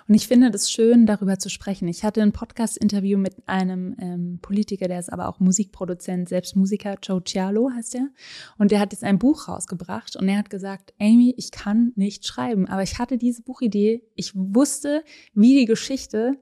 Und 0.07 0.13
ich 0.13 0.27
finde 0.27 0.51
das 0.51 0.69
schön, 0.69 1.05
darüber 1.05 1.39
zu 1.39 1.49
sprechen. 1.49 1.87
Ich 1.87 2.03
hatte 2.03 2.21
ein 2.21 2.33
Podcast-Interview 2.33 3.17
mit 3.17 3.35
einem 3.47 3.95
ähm, 3.99 4.39
Politiker, 4.41 4.87
der 4.87 4.99
ist 4.99 5.11
aber 5.11 5.27
auch 5.27 5.39
Musikproduzent, 5.39 6.29
selbst 6.29 6.55
Musiker, 6.55 6.97
Joe 7.01 7.23
Cialo 7.23 7.71
heißt 7.75 7.95
er. 7.95 8.09
Und 8.57 8.71
der 8.71 8.81
hat 8.81 8.91
jetzt 8.91 9.03
ein 9.03 9.19
Buch 9.19 9.47
rausgebracht 9.47 10.15
und 10.15 10.27
er 10.27 10.37
hat 10.37 10.49
gesagt, 10.49 10.93
Amy, 10.99 11.33
ich 11.37 11.51
kann 11.51 11.93
nicht 11.95 12.27
schreiben, 12.27 12.67
aber 12.67 12.83
ich 12.83 12.99
hatte 12.99 13.17
diese 13.17 13.41
Buchidee. 13.41 14.03
Ich 14.15 14.33
wusste, 14.35 15.03
wie 15.33 15.57
die 15.57 15.65
Geschichte 15.65 16.37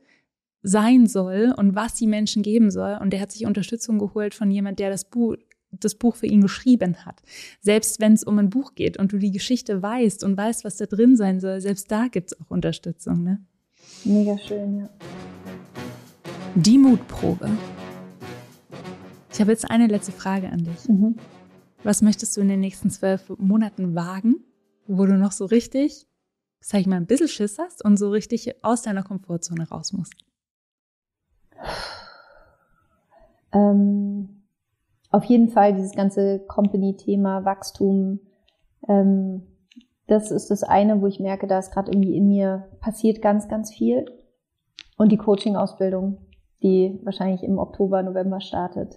sein 0.68 1.08
soll 1.08 1.54
und 1.56 1.76
was 1.76 1.96
die 1.96 2.08
Menschen 2.08 2.44
geben 2.44 2.72
soll. 2.72 2.98
Und 3.02 3.12
der 3.12 3.22
hat 3.22 3.32
sich 3.32 3.46
Unterstützung 3.46 4.00
geholt 4.00 4.36
von 4.36 4.52
jemand, 4.52 4.80
der 4.80 4.90
das 4.90 5.06
Buch, 5.06 5.36
das 5.72 5.96
Buch 5.96 6.16
für 6.16 6.28
ihn 6.28 6.42
geschrieben 6.42 7.06
hat. 7.06 7.22
Selbst 7.62 8.00
wenn 8.02 8.14
es 8.14 8.24
um 8.24 8.38
ein 8.38 8.50
Buch 8.50 8.76
geht 8.76 8.98
und 8.98 9.12
du 9.12 9.18
die 9.18 9.32
Geschichte 9.32 9.82
weißt 9.82 10.24
und 10.24 10.36
weißt, 10.36 10.66
was 10.66 10.78
da 10.78 10.86
drin 10.86 11.16
sein 11.16 11.40
soll, 11.40 11.62
selbst 11.62 11.90
da 11.90 12.08
gibt 12.08 12.32
es 12.32 12.42
auch 12.42 12.50
Unterstützung. 12.50 13.24
Ne? 13.24 13.40
Mega 14.04 14.38
schön, 14.38 14.80
ja. 14.80 14.90
Die 16.56 16.78
Mutprobe. 16.78 17.50
Ich 19.32 19.40
habe 19.40 19.52
jetzt 19.52 19.70
eine 19.70 19.88
letzte 19.88 20.12
Frage 20.12 20.50
an 20.50 20.66
dich. 20.66 20.90
Mhm. 20.90 21.16
Was 21.84 22.02
möchtest 22.02 22.36
du 22.36 22.42
in 22.42 22.50
den 22.50 22.60
nächsten 22.60 22.90
zwölf 22.90 23.32
Monaten 23.38 23.96
wagen, 23.96 24.44
wo 24.88 25.06
du 25.06 25.16
noch 25.16 25.32
so 25.32 25.46
richtig, 25.46 26.08
sag 26.60 26.82
ich 26.82 26.88
mal, 26.88 26.98
ein 26.98 27.06
bisschen 27.06 27.28
Schiss 27.28 27.58
hast 27.60 27.86
und 27.86 27.98
so 27.98 28.10
richtig 28.10 28.64
aus 28.64 28.82
deiner 28.82 29.04
Komfortzone 29.04 29.70
raus 29.70 29.94
musst? 29.94 30.27
Ähm, 33.54 34.44
auf 35.10 35.24
jeden 35.24 35.50
Fall 35.50 35.74
dieses 35.74 35.94
ganze 35.94 36.40
Company-Thema, 36.48 37.46
Wachstum, 37.46 38.20
ähm, 38.88 39.44
das 40.08 40.32
ist 40.32 40.52
das 40.52 40.64
eine, 40.64 41.02
wo 41.02 41.08
ich 41.08 41.20
merke, 41.20 41.48
da 41.48 41.60
ist 41.60 41.72
gerade 41.72 41.92
irgendwie 41.92 42.16
in 42.16 42.28
mir 42.28 42.70
passiert 42.80 43.22
ganz, 43.22 43.48
ganz 43.48 43.74
viel. 43.74 44.06
Und 44.98 45.12
die 45.12 45.18
Coaching-Ausbildung, 45.18 46.26
die 46.64 47.00
wahrscheinlich 47.04 47.44
im 47.44 47.60
Oktober, 47.60 48.02
November 48.04 48.40
startet. 48.40 48.96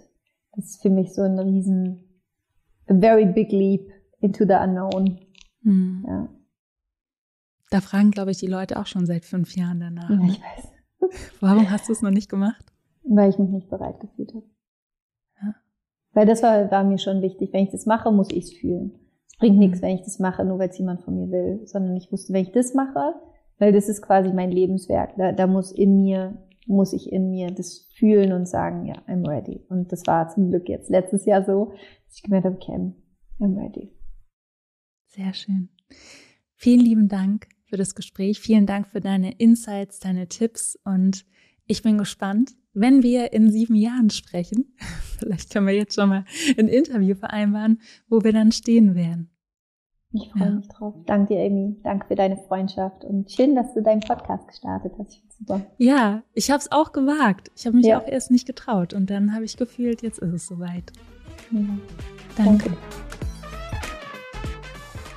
Das 0.53 0.65
ist 0.65 0.81
für 0.81 0.89
mich 0.89 1.13
so 1.13 1.21
ein 1.21 1.37
riesen, 1.37 2.21
a 2.87 2.93
very 2.93 3.25
big 3.25 3.51
leap 3.51 3.89
into 4.19 4.45
the 4.45 4.53
unknown. 4.53 5.19
Mhm. 5.63 6.05
Ja. 6.07 6.29
Da 7.69 7.81
fragen, 7.81 8.11
glaube 8.11 8.31
ich, 8.31 8.37
die 8.37 8.47
Leute 8.47 8.79
auch 8.79 8.87
schon 8.87 9.05
seit 9.05 9.25
fünf 9.25 9.55
Jahren 9.55 9.79
danach. 9.79 10.09
Ja, 10.09 10.15
ne? 10.15 10.27
ich 10.27 10.41
weiß. 10.41 10.71
Warum 11.39 11.69
hast 11.69 11.87
du 11.87 11.93
es 11.93 12.01
noch 12.01 12.11
nicht 12.11 12.29
gemacht? 12.29 12.63
Weil 13.03 13.29
ich 13.29 13.39
mich 13.39 13.49
nicht 13.49 13.69
bereit 13.69 13.99
gefühlt 13.99 14.33
habe. 14.33 14.45
Ja. 15.41 15.55
Weil 16.13 16.25
das 16.25 16.43
war, 16.43 16.69
war 16.71 16.83
mir 16.83 16.97
schon 16.97 17.21
wichtig. 17.21 17.51
Wenn 17.53 17.63
ich 17.63 17.71
das 17.71 17.85
mache, 17.85 18.11
muss 18.11 18.29
ich 18.31 18.45
es 18.45 18.53
fühlen. 18.53 18.99
Es 19.27 19.37
bringt 19.37 19.57
nichts, 19.57 19.79
mhm. 19.79 19.85
wenn 19.85 19.95
ich 19.95 20.03
das 20.03 20.19
mache, 20.19 20.45
nur 20.45 20.59
weil 20.59 20.69
es 20.69 20.77
jemand 20.77 21.01
von 21.01 21.15
mir 21.15 21.31
will. 21.31 21.65
Sondern 21.65 21.95
ich 21.95 22.11
wusste, 22.11 22.33
wenn 22.33 22.43
ich 22.43 22.51
das 22.51 22.73
mache, 22.73 23.15
weil 23.57 23.71
das 23.71 23.89
ist 23.89 24.01
quasi 24.01 24.31
mein 24.31 24.51
Lebenswerk. 24.51 25.15
Da, 25.17 25.31
da 25.31 25.47
muss 25.47 25.71
in 25.71 26.01
mir, 26.01 26.37
muss 26.67 26.93
ich 26.93 27.11
in 27.11 27.29
mir 27.29 27.51
das 27.51 27.87
fühlen 27.95 28.33
und 28.33 28.47
sagen, 28.47 28.85
ja, 28.85 28.95
I'm 29.07 29.27
ready. 29.27 29.65
Und 29.69 29.91
das 29.91 30.05
war 30.07 30.29
zum 30.29 30.49
Glück 30.49 30.69
jetzt 30.69 30.89
letztes 30.89 31.25
Jahr 31.25 31.43
so, 31.43 31.71
dass 32.05 32.17
ich 32.17 32.23
gemerkt 32.23 32.45
habe, 32.45 32.55
okay, 32.55 32.93
I'm 33.39 33.57
ready. 33.57 33.91
Sehr 35.07 35.33
schön. 35.33 35.69
Vielen 36.55 36.79
lieben 36.81 37.07
Dank 37.07 37.47
für 37.71 37.77
das 37.77 37.95
Gespräch. 37.95 38.39
Vielen 38.39 38.67
Dank 38.67 38.87
für 38.87 38.99
deine 38.99 39.31
Insights, 39.37 39.99
deine 39.99 40.27
Tipps 40.27 40.77
und 40.83 41.25
ich 41.65 41.81
bin 41.81 41.97
gespannt, 41.97 42.51
wenn 42.73 43.01
wir 43.01 43.31
in 43.31 43.49
sieben 43.49 43.75
Jahren 43.75 44.09
sprechen. 44.09 44.75
Vielleicht 45.19 45.51
können 45.51 45.67
wir 45.67 45.73
jetzt 45.73 45.95
schon 45.95 46.09
mal 46.09 46.25
ein 46.57 46.67
Interview 46.67 47.15
vereinbaren, 47.15 47.79
wo 48.09 48.23
wir 48.23 48.33
dann 48.33 48.51
stehen 48.51 48.93
werden. 48.93 49.29
Ich 50.11 50.29
freue 50.31 50.43
ja. 50.43 50.51
mich 50.51 50.67
drauf. 50.67 50.95
Danke 51.05 51.33
dir, 51.33 51.45
Amy. 51.45 51.77
Danke 51.83 52.07
für 52.07 52.15
deine 52.15 52.35
Freundschaft 52.35 53.05
und 53.05 53.31
schön, 53.31 53.55
dass 53.55 53.73
du 53.73 53.81
deinen 53.81 54.01
Podcast 54.01 54.45
gestartet 54.49 54.91
hast. 54.99 55.13
Ich 55.13 55.23
super. 55.37 55.61
Ja, 55.77 56.23
ich 56.33 56.51
habe 56.51 56.59
es 56.59 56.69
auch 56.73 56.91
gewagt. 56.91 57.51
Ich 57.55 57.65
habe 57.65 57.77
mich 57.77 57.85
ja. 57.85 58.01
auch 58.01 58.07
erst 58.07 58.31
nicht 58.31 58.45
getraut 58.45 58.93
und 58.93 59.09
dann 59.09 59.33
habe 59.33 59.45
ich 59.45 59.55
gefühlt, 59.55 60.01
jetzt 60.01 60.19
ist 60.19 60.33
es 60.33 60.47
soweit. 60.47 60.91
Ja. 61.51 61.59
Danke. 62.35 62.69
Danke. 62.69 62.77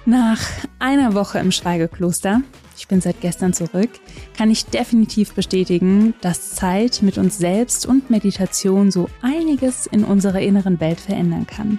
Nach 0.07 0.41
einer 0.79 1.15
Woche 1.15 1.39
im 1.39 1.51
Schweigekloster, 1.51 2.43
ich 2.77 2.89
bin 2.89 3.01
seit 3.01 3.23
gestern 3.23 3.55
zurück, 3.55 3.89
kann 4.37 4.51
ich 4.51 4.67
definitiv 4.67 5.33
bestätigen, 5.33 6.13
dass 6.21 6.55
Zeit 6.55 7.01
mit 7.01 7.17
uns 7.17 7.39
selbst 7.39 7.87
und 7.87 8.11
Meditation 8.11 8.91
so 8.91 9.09
einiges 9.23 9.87
in 9.87 10.05
unserer 10.05 10.41
inneren 10.41 10.79
Welt 10.79 11.01
verändern 11.01 11.47
kann. 11.47 11.79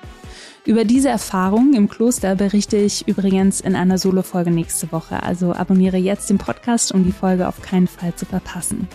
Über 0.65 0.85
diese 0.85 1.09
Erfahrung 1.09 1.75
im 1.75 1.87
Kloster 1.87 2.33
berichte 2.33 2.77
ich 2.77 3.07
übrigens 3.07 3.61
in 3.61 3.75
einer 3.75 3.99
Solo-Folge 3.99 4.49
nächste 4.49 4.91
Woche, 4.91 5.21
also 5.21 5.53
abonniere 5.53 5.97
jetzt 5.97 6.27
den 6.31 6.39
Podcast, 6.39 6.91
um 6.91 7.03
die 7.03 7.11
Folge 7.11 7.47
auf 7.47 7.61
keinen 7.61 7.87
Fall 7.87 8.15
zu 8.15 8.25
verpassen. 8.25 8.87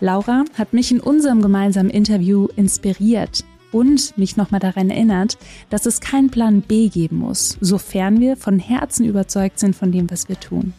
Laura 0.00 0.44
hat 0.56 0.72
mich 0.72 0.90
in 0.90 1.00
unserem 1.00 1.42
gemeinsamen 1.42 1.90
Interview 1.90 2.48
inspiriert, 2.56 3.44
und 3.72 4.16
mich 4.16 4.36
nochmal 4.36 4.60
daran 4.60 4.90
erinnert, 4.90 5.38
dass 5.70 5.86
es 5.86 6.00
keinen 6.00 6.30
Plan 6.30 6.60
B 6.60 6.88
geben 6.88 7.16
muss, 7.16 7.56
sofern 7.60 8.20
wir 8.20 8.36
von 8.36 8.58
Herzen 8.58 9.04
überzeugt 9.04 9.58
sind 9.58 9.74
von 9.74 9.90
dem, 9.90 10.10
was 10.10 10.28
wir 10.28 10.38
tun. 10.38 10.74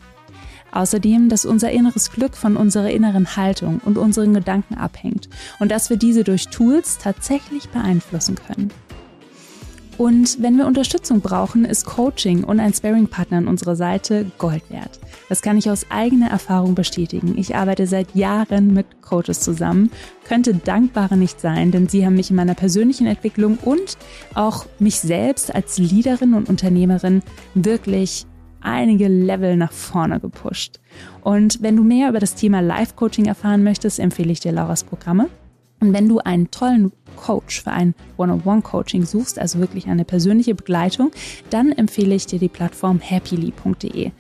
Außerdem, 0.72 1.30
dass 1.30 1.46
unser 1.46 1.72
inneres 1.72 2.12
Glück 2.12 2.36
von 2.36 2.58
unserer 2.58 2.90
inneren 2.90 3.36
Haltung 3.36 3.80
und 3.86 3.98
unseren 3.98 4.34
Gedanken 4.34 4.76
abhängt 4.76 5.30
und 5.60 5.70
dass 5.70 5.90
wir 5.90 5.98
diese 5.98 6.24
durch 6.24 6.48
Tools 6.48 6.98
tatsächlich 6.98 7.70
beeinflussen 7.70 8.36
können. 8.36 8.72
Und 9.98 10.42
wenn 10.42 10.58
wir 10.58 10.66
Unterstützung 10.66 11.22
brauchen, 11.22 11.66
ist 11.66 11.86
Coaching 11.86 12.44
und 12.44 12.60
ein 12.60 12.74
Sparing-Partner 12.74 13.38
an 13.38 13.48
unserer 13.48 13.76
Seite 13.76 14.26
Gold 14.38 14.64
wert. 14.70 15.00
Das 15.30 15.42
kann 15.42 15.58
ich 15.58 15.70
aus 15.70 15.86
eigener 15.90 16.30
Erfahrung 16.30 16.76
bestätigen. 16.76 17.38
Ich 17.38 17.56
arbeite 17.56 17.86
seit 17.86 18.16
Jahren 18.16 18.74
mit 18.74 19.02
Coaches 19.02 19.40
zusammen, 19.42 19.92
könnte 20.28 20.56
dankbarer 20.56 21.16
nicht 21.16 21.40
sein, 21.40 21.72
denn 21.72 21.88
sie 21.88 22.06
haben 22.06 22.16
mich 22.16 22.30
in 22.30 22.36
meiner 22.36 22.56
persönlichen 22.56 23.08
Entwicklung 23.08 23.58
und 23.64 23.98
auch 24.34 24.66
mich 24.80 25.00
selbst 25.00 25.54
als 25.54 25.78
Leaderin 25.78 26.34
und 26.34 26.50
Unternehmerin 26.50 27.22
wirklich 27.54 28.26
einige 28.62 29.08
Level 29.08 29.58
nach 29.58 29.72
vorne 29.72 30.20
gepusht. 30.20 30.80
Und 31.22 31.62
wenn 31.62 31.76
du 31.76 31.84
mehr 31.84 32.10
über 32.10 32.20
das 32.20 32.36
Thema 32.36 32.62
Life-Coaching 32.62 33.26
erfahren 33.26 33.64
möchtest, 33.64 34.00
empfehle 34.00 34.32
ich 34.32 34.40
dir 34.40 34.52
Lauras 34.52 34.84
Programme. 34.84 35.30
Und 35.80 35.94
wenn 35.94 36.08
du 36.08 36.20
einen 36.20 36.50
tollen 36.50 36.94
Coach 37.24 37.64
für 37.64 37.72
ein 37.72 37.96
One-on-One-Coaching 38.18 39.06
suchst, 39.06 39.40
also 39.40 39.60
wirklich 39.60 39.88
eine 39.88 40.04
persönliche 40.04 40.56
Begleitung, 40.56 41.12
dann 41.50 41.72
empfehle 41.72 42.14
ich 42.16 42.26
dir 42.26 42.38
die 42.38 42.50
Plattform 42.50 43.00
happily.de. 43.00 44.12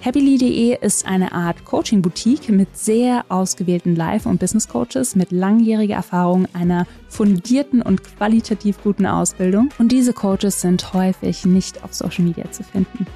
Happily.de 0.00 0.78
ist 0.80 1.04
eine 1.04 1.32
Art 1.32 1.64
Coaching-Boutique 1.64 2.50
mit 2.50 2.76
sehr 2.76 3.24
ausgewählten 3.28 3.96
Live- 3.96 4.26
und 4.26 4.38
Business-Coaches 4.38 5.16
mit 5.16 5.32
langjähriger 5.32 5.96
Erfahrung, 5.96 6.46
einer 6.52 6.86
fundierten 7.08 7.82
und 7.82 8.04
qualitativ 8.04 8.80
guten 8.82 9.06
Ausbildung. 9.06 9.70
Und 9.78 9.90
diese 9.90 10.12
Coaches 10.12 10.60
sind 10.60 10.92
häufig 10.94 11.44
nicht 11.44 11.82
auf 11.82 11.92
Social 11.94 12.24
Media 12.24 12.50
zu 12.52 12.62
finden. 12.62 13.06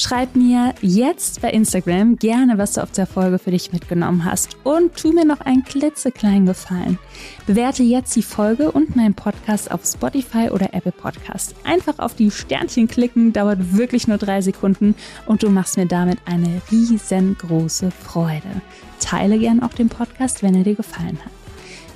Schreib 0.00 0.36
mir 0.36 0.76
jetzt 0.80 1.42
bei 1.42 1.50
Instagram 1.50 2.18
gerne, 2.18 2.56
was 2.56 2.74
du 2.74 2.84
auf 2.84 2.92
der 2.92 3.08
Folge 3.08 3.40
für 3.40 3.50
dich 3.50 3.72
mitgenommen 3.72 4.24
hast. 4.24 4.56
Und 4.62 4.94
tu 4.94 5.10
mir 5.10 5.24
noch 5.24 5.40
einen 5.40 5.64
klitzekleinen 5.64 6.46
Gefallen. 6.46 7.00
Bewerte 7.48 7.82
jetzt 7.82 8.14
die 8.14 8.22
Folge 8.22 8.70
und 8.70 8.94
meinen 8.94 9.14
Podcast 9.14 9.72
auf 9.72 9.84
Spotify 9.84 10.50
oder 10.50 10.72
Apple 10.72 10.92
Podcast. 10.92 11.56
Einfach 11.64 11.98
auf 11.98 12.14
die 12.14 12.30
Sternchen 12.30 12.86
klicken, 12.86 13.32
dauert 13.32 13.76
wirklich 13.76 14.06
nur 14.06 14.18
drei 14.18 14.40
Sekunden 14.40 14.94
und 15.26 15.42
du 15.42 15.50
machst 15.50 15.76
mir 15.76 15.86
damit 15.86 16.20
eine 16.26 16.62
riesengroße 16.70 17.90
Freude. 17.90 18.62
Teile 19.00 19.36
gern 19.36 19.64
auch 19.64 19.74
den 19.74 19.88
Podcast, 19.88 20.44
wenn 20.44 20.54
er 20.54 20.62
dir 20.62 20.76
gefallen 20.76 21.18
hat. 21.24 21.32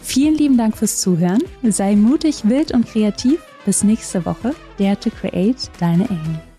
Vielen 0.03 0.34
lieben 0.34 0.59
Dank 0.59 0.76
fürs 0.76 1.00
Zuhören. 1.00 1.44
Sei 1.62 1.94
mutig, 1.94 2.48
wild 2.48 2.72
und 2.72 2.84
kreativ. 2.84 3.38
Bis 3.64 3.84
nächste 3.84 4.26
Woche. 4.26 4.57
Dare 4.76 4.98
to 4.98 5.11
Create, 5.11 5.70
deine 5.78 6.11
Amy. 6.11 6.51